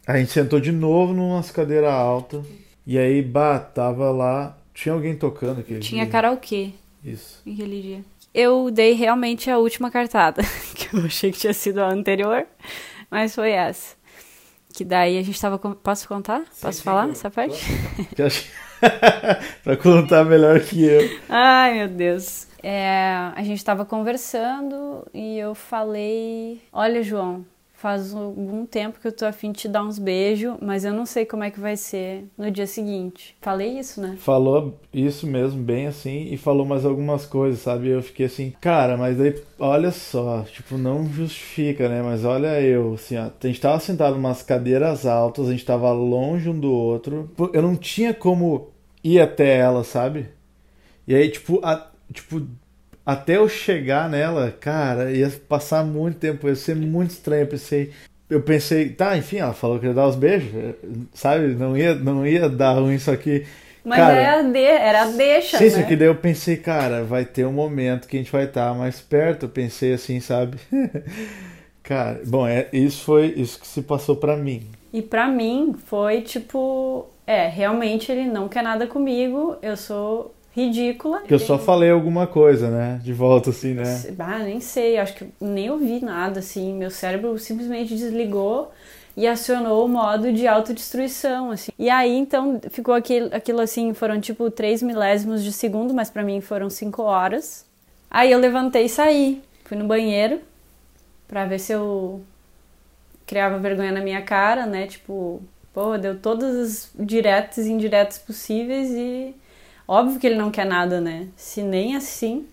a 0.06 0.18
gente 0.18 0.30
sentou 0.30 0.60
de 0.60 0.70
novo 0.72 1.14
numas 1.14 1.50
cadeiras 1.50 1.90
altas. 1.92 2.44
E 2.86 2.98
aí, 2.98 3.22
bah, 3.22 3.58
tava 3.58 4.10
lá. 4.10 4.58
Tinha 4.74 4.94
alguém 4.94 5.14
tocando 5.16 5.60
aquele 5.60 5.80
Tinha 5.80 6.02
dia. 6.04 6.12
karaokê 6.12 6.70
Isso. 7.04 7.40
naquele 7.46 7.80
dia. 7.82 8.04
Eu 8.34 8.70
dei 8.70 8.92
realmente 8.92 9.50
a 9.50 9.58
última 9.58 9.90
cartada, 9.90 10.42
que 10.74 10.94
eu 10.96 11.04
achei 11.04 11.30
que 11.32 11.38
tinha 11.38 11.52
sido 11.52 11.80
a 11.80 11.88
anterior, 11.88 12.46
mas 13.10 13.34
foi 13.34 13.50
essa. 13.52 13.94
Que 14.74 14.84
daí 14.84 15.18
a 15.18 15.22
gente 15.22 15.38
tava. 15.40 15.58
com- 15.58 15.74
Posso 15.74 16.08
contar? 16.08 16.42
Posso 16.60 16.82
falar 16.82 17.08
essa 17.10 17.30
parte? 17.30 17.62
Que 18.16 18.22
pra 19.62 19.76
contar 19.76 20.24
melhor 20.24 20.58
que 20.60 20.82
eu. 20.84 21.20
Ai, 21.28 21.74
meu 21.74 21.88
Deus. 21.88 22.48
É, 22.62 23.06
a 23.36 23.42
gente 23.42 23.62
tava 23.64 23.84
conversando 23.84 25.06
e 25.12 25.38
eu 25.38 25.54
falei: 25.54 26.62
Olha, 26.72 27.02
João, 27.02 27.44
faz 27.82 28.14
algum 28.14 28.64
tempo 28.64 29.00
que 29.00 29.08
eu 29.08 29.12
tô 29.12 29.26
afim 29.26 29.50
de 29.50 29.58
te 29.62 29.68
dar 29.68 29.82
uns 29.84 29.98
beijos, 29.98 30.56
mas 30.62 30.84
eu 30.84 30.94
não 30.94 31.04
sei 31.04 31.26
como 31.26 31.42
é 31.42 31.50
que 31.50 31.58
vai 31.58 31.76
ser 31.76 32.24
no 32.38 32.48
dia 32.48 32.66
seguinte. 32.66 33.36
Falei 33.40 33.76
isso, 33.76 34.00
né? 34.00 34.14
Falou 34.20 34.78
isso 34.94 35.26
mesmo, 35.26 35.60
bem 35.60 35.88
assim, 35.88 36.28
e 36.32 36.36
falou 36.36 36.64
mais 36.64 36.84
algumas 36.84 37.26
coisas, 37.26 37.58
sabe? 37.60 37.88
Eu 37.88 38.00
fiquei 38.00 38.26
assim, 38.26 38.52
cara, 38.60 38.96
mas 38.96 39.20
aí, 39.20 39.34
olha 39.58 39.90
só, 39.90 40.42
tipo, 40.42 40.78
não 40.78 41.04
justifica, 41.12 41.88
né? 41.88 42.02
Mas 42.02 42.24
olha 42.24 42.60
eu, 42.60 42.94
assim, 42.94 43.16
ó, 43.16 43.30
a 43.42 43.46
gente 43.48 43.60
tava 43.60 43.80
sentado 43.80 44.14
umas 44.16 44.42
cadeiras 44.42 45.04
altas, 45.04 45.48
a 45.48 45.50
gente 45.50 45.64
tava 45.64 45.90
longe 45.92 46.48
um 46.48 46.58
do 46.58 46.70
outro, 46.72 47.28
eu 47.52 47.62
não 47.62 47.74
tinha 47.74 48.14
como 48.14 48.68
ir 49.02 49.20
até 49.20 49.56
ela, 49.58 49.82
sabe? 49.82 50.28
E 51.06 51.14
aí, 51.14 51.30
tipo, 51.30 51.60
a- 51.64 51.90
tipo, 52.12 52.46
até 53.04 53.36
eu 53.36 53.48
chegar 53.48 54.08
nela, 54.08 54.50
cara, 54.50 55.10
ia 55.10 55.30
passar 55.48 55.84
muito 55.84 56.18
tempo, 56.18 56.48
ia 56.48 56.54
ser 56.54 56.76
muito 56.76 57.10
estranho. 57.10 57.42
Eu 57.42 57.48
pensei, 57.48 57.92
eu 58.30 58.42
pensei, 58.42 58.88
tá, 58.90 59.16
enfim, 59.16 59.38
ela 59.38 59.52
falou 59.52 59.78
que 59.78 59.86
ia 59.86 59.94
dar 59.94 60.06
os 60.06 60.16
beijos, 60.16 60.50
sabe? 61.12 61.48
Não 61.48 61.76
ia, 61.76 61.94
não 61.94 62.26
ia 62.26 62.48
dar 62.48 62.74
ruim 62.74 62.94
isso 62.94 63.10
aqui. 63.10 63.44
Mas 63.84 63.98
Cara, 63.98 64.14
era, 64.14 64.38
a 64.38 64.42
de, 64.42 64.58
era 64.58 65.02
a 65.02 65.06
deixa, 65.06 65.58
Sim, 65.58 65.64
né? 65.64 65.70
só 65.70 65.82
que 65.82 65.96
daí 65.96 66.06
eu 66.06 66.14
pensei, 66.14 66.56
cara, 66.56 67.02
vai 67.02 67.24
ter 67.24 67.44
um 67.44 67.52
momento 67.52 68.06
que 68.06 68.16
a 68.16 68.20
gente 68.20 68.30
vai 68.30 68.44
estar 68.44 68.72
mais 68.74 69.00
perto. 69.00 69.46
Eu 69.46 69.48
pensei 69.48 69.92
assim, 69.92 70.20
sabe? 70.20 70.56
cara, 71.82 72.20
bom, 72.24 72.46
é, 72.46 72.68
isso 72.72 73.04
foi 73.04 73.26
isso 73.36 73.58
que 73.58 73.66
se 73.66 73.82
passou 73.82 74.14
pra 74.14 74.36
mim. 74.36 74.68
E 74.92 75.02
pra 75.02 75.26
mim 75.26 75.74
foi 75.86 76.20
tipo, 76.20 77.08
é, 77.26 77.48
realmente 77.48 78.12
ele 78.12 78.26
não 78.26 78.48
quer 78.48 78.62
nada 78.62 78.86
comigo, 78.86 79.56
eu 79.60 79.76
sou 79.76 80.32
ridícula. 80.54 81.22
Que 81.22 81.34
eu 81.34 81.38
só 81.38 81.58
falei 81.58 81.90
alguma 81.90 82.26
coisa, 82.26 82.70
né? 82.70 83.00
De 83.02 83.12
volta, 83.12 83.50
assim, 83.50 83.74
né? 83.74 84.02
Ah, 84.18 84.38
nem 84.38 84.60
sei, 84.60 84.98
acho 84.98 85.14
que 85.14 85.26
nem 85.40 85.70
ouvi 85.70 86.04
nada, 86.04 86.40
assim. 86.40 86.74
Meu 86.74 86.90
cérebro 86.90 87.38
simplesmente 87.38 87.94
desligou 87.94 88.70
e 89.16 89.26
acionou 89.26 89.84
o 89.84 89.88
modo 89.88 90.32
de 90.32 90.46
autodestruição, 90.46 91.50
assim. 91.50 91.72
E 91.78 91.90
aí, 91.90 92.16
então, 92.16 92.60
ficou 92.70 92.94
aquilo, 92.94 93.28
aquilo 93.32 93.60
assim, 93.60 93.92
foram 93.94 94.20
tipo 94.20 94.50
3 94.50 94.82
milésimos 94.82 95.42
de 95.42 95.52
segundo, 95.52 95.92
mas 95.92 96.10
pra 96.10 96.22
mim 96.22 96.40
foram 96.40 96.70
5 96.70 97.02
horas. 97.02 97.66
Aí 98.10 98.30
eu 98.30 98.38
levantei 98.38 98.84
e 98.84 98.88
saí. 98.88 99.42
Fui 99.64 99.76
no 99.76 99.86
banheiro 99.86 100.40
pra 101.26 101.46
ver 101.46 101.58
se 101.58 101.72
eu 101.72 102.22
criava 103.26 103.58
vergonha 103.58 103.92
na 103.92 104.00
minha 104.02 104.20
cara, 104.20 104.66
né? 104.66 104.86
Tipo, 104.86 105.42
pô, 105.72 105.96
deu 105.96 106.18
todas 106.18 106.56
as 106.56 106.90
diretas 107.06 107.66
e 107.66 107.72
indiretas 107.72 108.18
possíveis 108.18 108.90
e 108.90 109.34
óbvio 109.86 110.18
que 110.18 110.26
ele 110.26 110.36
não 110.36 110.50
quer 110.50 110.66
nada, 110.66 111.00
né? 111.00 111.28
Se 111.36 111.62
nem 111.62 111.96
assim. 111.96 112.46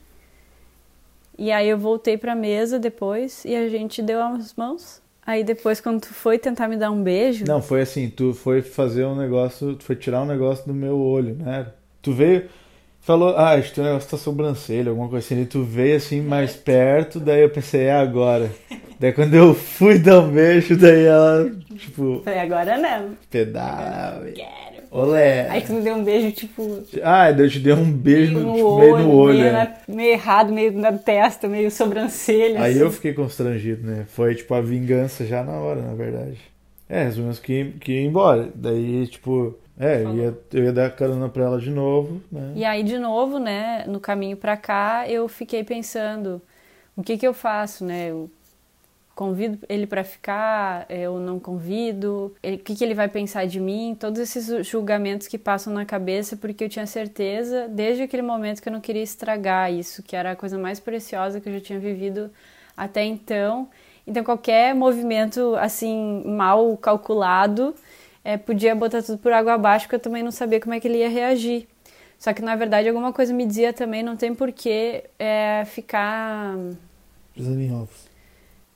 E 1.37 1.51
aí 1.51 1.69
eu 1.69 1.77
voltei 1.77 2.17
pra 2.17 2.35
mesa 2.35 2.77
depois 2.77 3.45
e 3.45 3.55
a 3.55 3.69
gente 3.69 4.01
deu 4.01 4.21
as 4.21 4.53
mãos. 4.55 5.01
Aí 5.25 5.43
depois, 5.43 5.79
quando 5.79 6.01
tu 6.01 6.13
foi 6.13 6.39
tentar 6.39 6.67
me 6.67 6.75
dar 6.75 6.89
um 6.89 7.03
beijo. 7.03 7.45
Não, 7.45 7.61
foi 7.61 7.81
assim, 7.81 8.09
tu 8.09 8.33
foi 8.33 8.61
fazer 8.61 9.05
um 9.05 9.15
negócio, 9.15 9.75
tu 9.75 9.83
foi 9.83 9.95
tirar 9.95 10.23
um 10.23 10.25
negócio 10.25 10.65
do 10.65 10.73
meu 10.73 10.97
olho, 10.99 11.35
né? 11.35 11.67
Tu 12.01 12.11
veio, 12.11 12.49
falou, 12.99 13.37
ah, 13.37 13.51
acho 13.51 13.69
que 13.69 13.75
teu 13.75 13.83
negócio 13.83 14.09
tá 14.09 14.17
sobrancelha, 14.17 14.89
alguma 14.89 15.07
coisa 15.07 15.25
assim, 15.25 15.41
e 15.41 15.45
tu 15.45 15.63
veio 15.63 15.97
assim 15.97 16.19
mais 16.19 16.55
perto, 16.55 17.19
daí 17.19 17.41
eu 17.43 17.49
pensei, 17.49 17.83
é 17.83 17.91
agora. 17.91 18.51
daí 18.99 19.13
quando 19.13 19.35
eu 19.35 19.53
fui 19.53 19.99
dar 19.99 20.21
um 20.21 20.31
beijo, 20.31 20.75
daí 20.75 21.05
ela, 21.05 21.49
tipo, 21.77 22.21
Falei, 22.25 22.39
agora 22.39 22.77
não. 22.77 23.15
pedal. 23.29 24.23
Quero. 24.33 24.78
Olé. 24.91 25.47
Aí 25.49 25.61
tu 25.61 25.73
me 25.73 25.81
deu 25.81 25.95
um 25.95 26.03
beijo, 26.03 26.31
tipo. 26.31 26.83
Ah, 27.03 27.29
eu 27.29 27.49
te 27.49 27.59
dei 27.59 27.73
um 27.73 27.91
beijo 27.91 28.33
no, 28.33 28.41
no 28.45 28.53
tipo, 28.55 28.67
olho, 28.67 28.95
meio 28.95 29.07
no 29.07 29.13
olho. 29.13 29.37
meio, 29.37 29.47
é. 29.47 29.51
na- 29.51 29.77
meio 29.87 30.11
errado, 30.13 30.51
meio 30.51 30.71
na 30.71 30.93
testa, 30.97 31.47
meio 31.47 31.69
sobrancelha. 31.69 32.61
Aí 32.61 32.71
assim. 32.71 32.81
eu 32.81 32.91
fiquei 32.91 33.13
constrangido, 33.13 33.85
né? 33.85 34.05
Foi 34.09 34.33
tipo 34.33 34.53
a 34.53 34.61
vingança 34.61 35.25
já 35.25 35.43
na 35.43 35.53
hora, 35.59 35.81
na 35.81 35.93
verdade. 35.93 36.39
É, 36.87 37.03
resumimos 37.03 37.37
que, 37.39 37.71
que 37.79 37.91
ia 37.93 38.01
embora. 38.07 38.49
Daí, 38.55 39.05
tipo, 39.07 39.55
é, 39.79 40.01
eu 40.03 40.15
ia, 40.15 40.37
eu 40.53 40.63
ia 40.63 40.73
dar 40.73 40.89
carona 40.95 41.29
pra 41.29 41.43
ela 41.45 41.59
de 41.59 41.69
novo, 41.69 42.19
né? 42.31 42.51
E 42.55 42.65
aí, 42.65 42.83
de 42.83 42.97
novo, 42.97 43.37
né, 43.37 43.85
no 43.87 43.99
caminho 43.99 44.35
pra 44.35 44.57
cá, 44.57 45.05
eu 45.07 45.27
fiquei 45.27 45.63
pensando, 45.63 46.41
o 46.95 47.03
que 47.03 47.15
que 47.17 47.27
eu 47.27 47.33
faço, 47.33 47.85
né? 47.85 48.09
Eu 48.09 48.29
convido 49.19 49.59
ele 49.67 49.85
pra 49.85 50.01
ficar, 50.01 50.85
eu 50.89 51.19
não 51.19 51.41
convido, 51.41 52.33
o 52.41 52.57
que 52.59 52.73
que 52.73 52.81
ele 52.81 52.93
vai 52.93 53.09
pensar 53.09 53.45
de 53.45 53.59
mim? 53.59 53.93
Todos 53.99 54.17
esses 54.17 54.65
julgamentos 54.65 55.27
que 55.27 55.37
passam 55.37 55.73
na 55.73 55.83
cabeça, 55.83 56.37
porque 56.37 56.63
eu 56.63 56.69
tinha 56.69 56.85
certeza, 56.85 57.67
desde 57.67 58.03
aquele 58.03 58.21
momento, 58.21 58.61
que 58.61 58.69
eu 58.69 58.71
não 58.71 58.79
queria 58.79 59.03
estragar 59.03 59.73
isso, 59.73 60.01
que 60.01 60.15
era 60.15 60.31
a 60.31 60.35
coisa 60.37 60.57
mais 60.57 60.79
preciosa 60.79 61.41
que 61.41 61.49
eu 61.49 61.53
já 61.55 61.59
tinha 61.59 61.77
vivido 61.77 62.31
até 62.77 63.03
então. 63.03 63.67
Então, 64.07 64.23
qualquer 64.23 64.73
movimento, 64.73 65.53
assim, 65.57 66.23
mal 66.25 66.77
calculado, 66.77 67.75
é, 68.23 68.37
podia 68.37 68.73
botar 68.73 69.03
tudo 69.03 69.17
por 69.17 69.33
água 69.33 69.55
abaixo, 69.55 69.83
porque 69.83 69.95
eu 69.95 69.99
também 69.99 70.23
não 70.23 70.31
sabia 70.31 70.61
como 70.61 70.73
é 70.75 70.79
que 70.79 70.87
ele 70.87 70.99
ia 70.99 71.09
reagir. 71.09 71.67
Só 72.17 72.31
que, 72.31 72.41
na 72.41 72.55
verdade, 72.55 72.87
alguma 72.87 73.11
coisa 73.11 73.33
me 73.33 73.45
dizia 73.45 73.73
também, 73.73 74.01
não 74.01 74.15
tem 74.15 74.33
porquê 74.33 75.09
é, 75.19 75.65
ficar... 75.65 76.55
Pisando 77.33 77.59
em 77.59 77.73
ovos. 77.73 78.08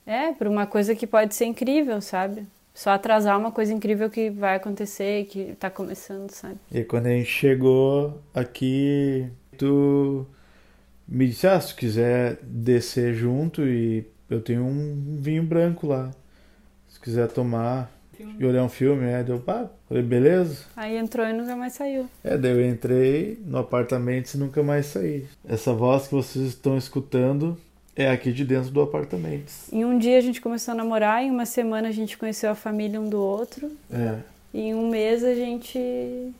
É, 0.06 0.32
por 0.32 0.46
uma 0.46 0.66
coisa 0.66 0.94
que 0.94 1.06
pode 1.06 1.34
ser 1.34 1.46
incrível, 1.46 2.00
sabe? 2.00 2.46
Só 2.74 2.90
atrasar 2.90 3.38
uma 3.38 3.52
coisa 3.52 3.72
incrível 3.72 4.10
que 4.10 4.30
vai 4.30 4.56
acontecer, 4.56 5.26
que 5.26 5.54
tá 5.58 5.70
começando, 5.70 6.30
sabe? 6.30 6.56
E 6.72 6.82
quando 6.82 7.06
a 7.06 7.10
gente 7.10 7.30
chegou 7.30 8.20
aqui, 8.34 9.28
tu 9.56 10.26
me 11.06 11.28
disse, 11.28 11.46
ah, 11.46 11.60
se 11.60 11.74
quiser 11.74 12.38
descer 12.42 13.14
junto 13.14 13.62
e 13.62 14.04
eu 14.28 14.40
tenho 14.40 14.64
um 14.64 15.16
vinho 15.20 15.44
branco 15.44 15.86
lá. 15.86 16.10
Se 16.88 16.98
quiser 16.98 17.28
tomar 17.28 17.90
e 18.18 18.44
olhar 18.44 18.64
um 18.64 18.68
filme, 18.68 19.04
é, 19.06 19.22
deu, 19.22 19.38
pá, 19.38 19.68
falei, 19.88 20.02
beleza. 20.02 20.64
Aí 20.76 20.96
entrou 20.96 21.26
e 21.26 21.32
nunca 21.32 21.54
mais 21.54 21.74
saiu. 21.74 22.08
É, 22.22 22.36
daí 22.36 22.52
eu 22.52 22.68
entrei 22.68 23.38
no 23.44 23.58
apartamento 23.58 24.34
e 24.34 24.38
nunca 24.38 24.62
mais 24.62 24.86
saí. 24.86 25.26
Essa 25.46 25.72
voz 25.72 26.08
que 26.08 26.14
vocês 26.14 26.46
estão 26.46 26.76
escutando 26.76 27.56
é 27.96 28.10
aqui 28.10 28.32
de 28.32 28.44
dentro 28.44 28.70
do 28.70 28.80
apartamento. 28.80 29.52
Em 29.72 29.84
um 29.84 29.98
dia 29.98 30.18
a 30.18 30.20
gente 30.20 30.40
começou 30.40 30.72
a 30.72 30.74
namorar, 30.76 31.22
em 31.22 31.30
uma 31.30 31.46
semana 31.46 31.88
a 31.88 31.92
gente 31.92 32.16
conheceu 32.16 32.50
a 32.50 32.54
família 32.54 33.00
um 33.00 33.08
do 33.08 33.20
outro. 33.20 33.70
É. 33.90 34.18
E 34.52 34.60
em 34.60 34.74
um 34.74 34.88
mês 34.88 35.24
a 35.24 35.34
gente 35.34 36.32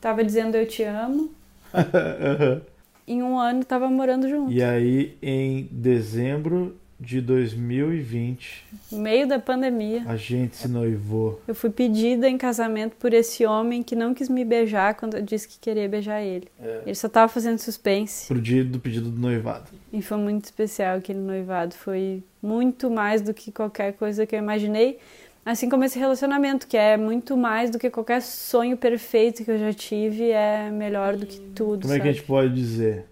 tava 0.00 0.24
dizendo 0.24 0.56
eu 0.56 0.66
te 0.66 0.82
amo. 0.82 1.30
Em 3.06 3.22
um 3.22 3.38
ano 3.38 3.62
tava 3.64 3.90
morando 3.90 4.26
junto. 4.26 4.50
e 4.50 4.62
aí, 4.62 5.14
em 5.20 5.68
dezembro 5.70 6.74
de 6.98 7.20
2020, 7.20 8.64
No 8.92 8.98
meio 8.98 9.26
da 9.26 9.38
pandemia. 9.38 10.02
a 10.06 10.16
gente 10.16 10.56
se 10.56 10.68
noivou. 10.68 11.40
Eu 11.46 11.54
fui 11.54 11.70
pedida 11.70 12.28
em 12.28 12.38
casamento 12.38 12.96
por 12.96 13.12
esse 13.12 13.44
homem 13.44 13.82
que 13.82 13.94
não 13.96 14.14
quis 14.14 14.28
me 14.28 14.44
beijar 14.44 14.94
quando 14.94 15.16
eu 15.16 15.22
disse 15.22 15.48
que 15.48 15.58
queria 15.58 15.88
beijar 15.88 16.22
ele. 16.22 16.48
É. 16.60 16.82
Ele 16.86 16.94
só 16.94 17.08
tava 17.08 17.28
fazendo 17.28 17.58
suspense. 17.58 18.26
Pro 18.28 18.40
dia 18.40 18.64
do 18.64 18.78
pedido 18.78 19.10
do 19.10 19.20
noivado. 19.20 19.66
E 19.92 20.00
foi 20.00 20.16
muito 20.16 20.44
especial 20.44 20.98
aquele 20.98 21.18
noivado. 21.18 21.74
Foi 21.74 22.22
muito 22.42 22.90
mais 22.90 23.20
do 23.20 23.34
que 23.34 23.50
qualquer 23.50 23.92
coisa 23.94 24.26
que 24.26 24.34
eu 24.34 24.38
imaginei. 24.38 24.98
Assim 25.44 25.68
como 25.68 25.84
esse 25.84 25.98
relacionamento, 25.98 26.66
que 26.66 26.76
é 26.76 26.96
muito 26.96 27.36
mais 27.36 27.68
do 27.68 27.78
que 27.78 27.90
qualquer 27.90 28.22
sonho 28.22 28.78
perfeito 28.78 29.44
que 29.44 29.50
eu 29.50 29.58
já 29.58 29.74
tive, 29.74 30.30
é 30.30 30.70
melhor 30.70 31.16
do 31.16 31.26
que 31.26 31.38
tudo. 31.38 31.82
Como 31.82 31.92
é 31.92 31.96
que 31.96 32.02
sabe? 32.02 32.08
a 32.08 32.12
gente 32.12 32.24
pode 32.24 32.54
dizer? 32.54 33.04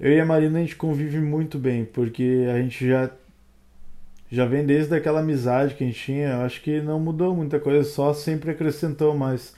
Eu 0.00 0.12
e 0.12 0.20
a 0.20 0.24
Marina 0.24 0.58
a 0.58 0.62
gente 0.62 0.76
convive 0.76 1.18
muito 1.18 1.58
bem, 1.58 1.84
porque 1.84 2.46
a 2.52 2.58
gente 2.60 2.86
já 2.86 3.10
já 4.30 4.44
vem 4.44 4.64
desde 4.64 4.94
aquela 4.94 5.20
amizade 5.20 5.74
que 5.74 5.82
a 5.82 5.86
gente 5.86 5.98
tinha. 6.00 6.28
Eu 6.28 6.40
acho 6.42 6.60
que 6.60 6.80
não 6.80 7.00
mudou 7.00 7.34
muita 7.34 7.58
coisa, 7.58 7.88
só 7.88 8.12
sempre 8.12 8.50
acrescentou 8.50 9.16
mais. 9.16 9.54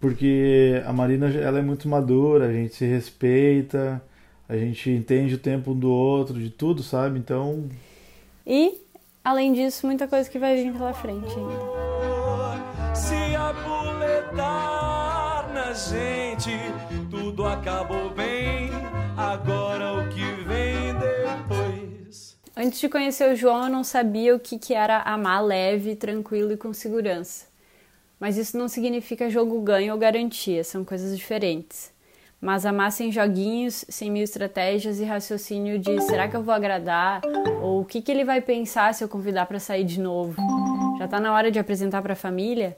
Porque 0.00 0.82
a 0.84 0.92
Marina 0.92 1.28
ela 1.30 1.58
é 1.58 1.62
muito 1.62 1.88
madura, 1.88 2.46
a 2.46 2.52
gente 2.52 2.74
se 2.74 2.86
respeita, 2.86 4.02
a 4.48 4.56
gente 4.56 4.90
entende 4.90 5.34
o 5.34 5.38
tempo 5.38 5.72
um 5.72 5.78
do 5.78 5.90
outro, 5.90 6.40
de 6.40 6.50
tudo, 6.50 6.82
sabe? 6.82 7.18
Então. 7.18 7.68
E, 8.46 8.80
além 9.24 9.52
disso, 9.52 9.86
muita 9.86 10.08
coisa 10.08 10.28
que 10.28 10.38
vai 10.38 10.56
vir 10.56 10.72
pela 10.72 10.92
frente 10.92 11.28
ainda. 11.36 12.94
Se 12.94 13.14
na 15.52 15.72
gente, 15.74 16.50
tudo 17.10 17.46
acabou 17.46 18.10
bem. 18.10 18.51
Agora 19.32 19.94
o 19.94 20.10
que 20.10 20.44
vem 20.44 20.92
depois. 20.92 22.36
Antes 22.54 22.78
de 22.78 22.86
conhecer 22.86 23.32
o 23.32 23.34
João, 23.34 23.64
eu 23.64 23.70
não 23.70 23.82
sabia 23.82 24.36
o 24.36 24.38
que, 24.38 24.58
que 24.58 24.74
era 24.74 25.00
amar 25.00 25.42
leve, 25.42 25.96
tranquilo 25.96 26.52
e 26.52 26.56
com 26.58 26.70
segurança. 26.74 27.46
Mas 28.20 28.36
isso 28.36 28.58
não 28.58 28.68
significa 28.68 29.30
jogo 29.30 29.58
ganho 29.62 29.94
ou 29.94 29.98
garantia, 29.98 30.62
são 30.62 30.84
coisas 30.84 31.16
diferentes. 31.16 31.90
Mas 32.38 32.66
amar 32.66 32.92
sem 32.92 33.10
joguinhos, 33.10 33.86
sem 33.88 34.10
mil 34.10 34.22
estratégias 34.22 35.00
e 35.00 35.04
raciocínio 35.04 35.78
de 35.78 35.98
será 36.02 36.28
que 36.28 36.36
eu 36.36 36.42
vou 36.42 36.52
agradar? 36.52 37.22
Ou 37.62 37.80
o 37.80 37.84
que, 37.86 38.02
que 38.02 38.12
ele 38.12 38.26
vai 38.26 38.42
pensar 38.42 38.92
se 38.92 39.02
eu 39.02 39.08
convidar 39.08 39.46
para 39.46 39.58
sair 39.58 39.84
de 39.84 39.98
novo? 39.98 40.36
Já 40.98 41.08
tá 41.08 41.18
na 41.18 41.32
hora 41.32 41.50
de 41.50 41.58
apresentar 41.58 42.02
para 42.02 42.12
a 42.12 42.16
família? 42.16 42.76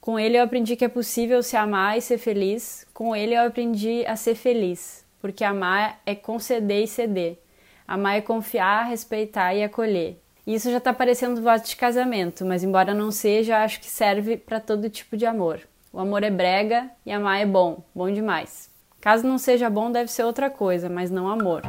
Com 0.00 0.18
ele 0.18 0.38
eu 0.38 0.42
aprendi 0.42 0.74
que 0.74 0.86
é 0.86 0.88
possível 0.88 1.42
se 1.42 1.54
amar 1.54 1.98
e 1.98 2.00
ser 2.00 2.16
feliz. 2.16 2.86
Com 2.94 3.14
ele 3.14 3.34
eu 3.34 3.46
aprendi 3.46 4.06
a 4.06 4.16
ser 4.16 4.34
feliz, 4.34 5.01
porque 5.22 5.44
amar 5.44 6.00
é 6.04 6.14
conceder 6.14 6.82
e 6.82 6.88
ceder. 6.88 7.38
Amar 7.86 8.16
é 8.16 8.20
confiar, 8.20 8.88
respeitar 8.88 9.54
e 9.54 9.62
acolher. 9.62 10.20
E 10.44 10.54
isso 10.54 10.70
já 10.70 10.78
está 10.78 10.92
parecendo 10.92 11.40
voto 11.40 11.68
de 11.68 11.76
casamento, 11.76 12.44
mas 12.44 12.64
embora 12.64 12.92
não 12.92 13.12
seja, 13.12 13.62
acho 13.62 13.78
que 13.78 13.86
serve 13.86 14.36
para 14.36 14.58
todo 14.58 14.90
tipo 14.90 15.16
de 15.16 15.24
amor. 15.24 15.60
O 15.92 16.00
amor 16.00 16.24
é 16.24 16.30
brega 16.30 16.90
e 17.06 17.12
amar 17.12 17.40
é 17.40 17.46
bom, 17.46 17.84
bom 17.94 18.10
demais. 18.10 18.68
Caso 19.00 19.26
não 19.26 19.38
seja 19.38 19.70
bom, 19.70 19.92
deve 19.92 20.10
ser 20.10 20.24
outra 20.24 20.50
coisa, 20.50 20.88
mas 20.88 21.10
não 21.10 21.28
amor. 21.28 21.62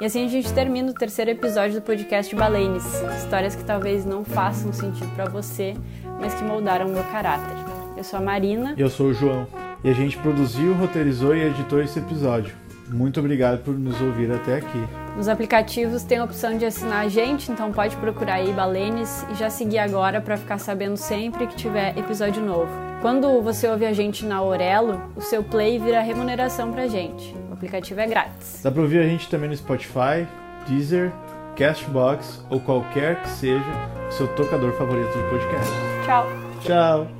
E 0.00 0.04
assim 0.04 0.24
a 0.24 0.28
gente 0.28 0.52
termina 0.52 0.90
o 0.92 0.94
terceiro 0.94 1.32
episódio 1.32 1.80
do 1.80 1.84
podcast 1.84 2.34
Baleines, 2.36 2.84
histórias 3.16 3.56
que 3.56 3.64
talvez 3.64 4.04
não 4.04 4.24
façam 4.24 4.72
sentido 4.72 5.12
para 5.16 5.24
você, 5.24 5.74
mas 6.20 6.34
que 6.34 6.44
moldaram 6.44 6.86
o 6.86 6.90
meu 6.90 7.04
caráter. 7.04 7.56
Eu 7.96 8.04
sou 8.04 8.20
a 8.20 8.22
Marina. 8.22 8.74
Eu 8.78 8.88
sou 8.88 9.08
o 9.08 9.12
João. 9.12 9.67
E 9.82 9.90
a 9.90 9.92
gente 9.92 10.16
produziu, 10.18 10.74
roteirizou 10.74 11.36
e 11.36 11.42
editou 11.42 11.82
esse 11.82 11.98
episódio. 11.98 12.54
Muito 12.88 13.20
obrigado 13.20 13.62
por 13.62 13.74
nos 13.74 14.00
ouvir 14.00 14.30
até 14.32 14.56
aqui. 14.56 14.88
Nos 15.16 15.28
aplicativos 15.28 16.02
tem 16.04 16.18
a 16.18 16.24
opção 16.24 16.56
de 16.56 16.64
assinar 16.64 17.04
a 17.04 17.08
gente, 17.08 17.52
então 17.52 17.70
pode 17.70 17.94
procurar 17.96 18.34
aí 18.34 18.52
Balenes 18.52 19.26
e 19.30 19.34
já 19.34 19.50
seguir 19.50 19.78
agora 19.78 20.20
para 20.20 20.36
ficar 20.36 20.58
sabendo 20.58 20.96
sempre 20.96 21.46
que 21.46 21.56
tiver 21.56 21.96
episódio 21.98 22.42
novo. 22.42 22.70
Quando 23.02 23.42
você 23.42 23.68
ouve 23.68 23.84
a 23.84 23.92
gente 23.92 24.24
na 24.24 24.36
Aurelo, 24.36 25.00
o 25.14 25.20
seu 25.20 25.42
play 25.42 25.78
vira 25.78 26.00
remuneração 26.00 26.72
pra 26.72 26.88
gente. 26.88 27.34
O 27.50 27.52
aplicativo 27.52 28.00
é 28.00 28.06
grátis. 28.06 28.60
Dá 28.62 28.70
pra 28.70 28.82
ouvir 28.82 29.00
a 29.00 29.04
gente 29.04 29.28
também 29.28 29.48
no 29.50 29.56
Spotify, 29.56 30.26
Deezer, 30.66 31.12
Castbox 31.56 32.44
ou 32.48 32.60
qualquer 32.60 33.22
que 33.22 33.28
seja 33.28 33.64
o 34.08 34.12
seu 34.12 34.26
tocador 34.28 34.72
favorito 34.72 35.12
de 35.12 35.28
podcast. 35.28 35.72
Tchau. 36.06 36.26
Tchau. 36.62 37.17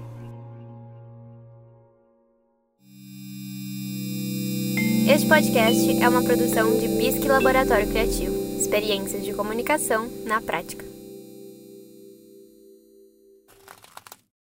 Este 5.09 5.26
podcast 5.26 6.02
é 6.02 6.06
uma 6.06 6.22
produção 6.22 6.78
de 6.78 6.86
Bisque 6.86 7.26
Laboratório 7.26 7.88
Criativo. 7.88 8.59
Experiências 8.59 9.24
de 9.24 9.32
comunicação 9.32 10.06
na 10.26 10.38
prática. 10.42 10.88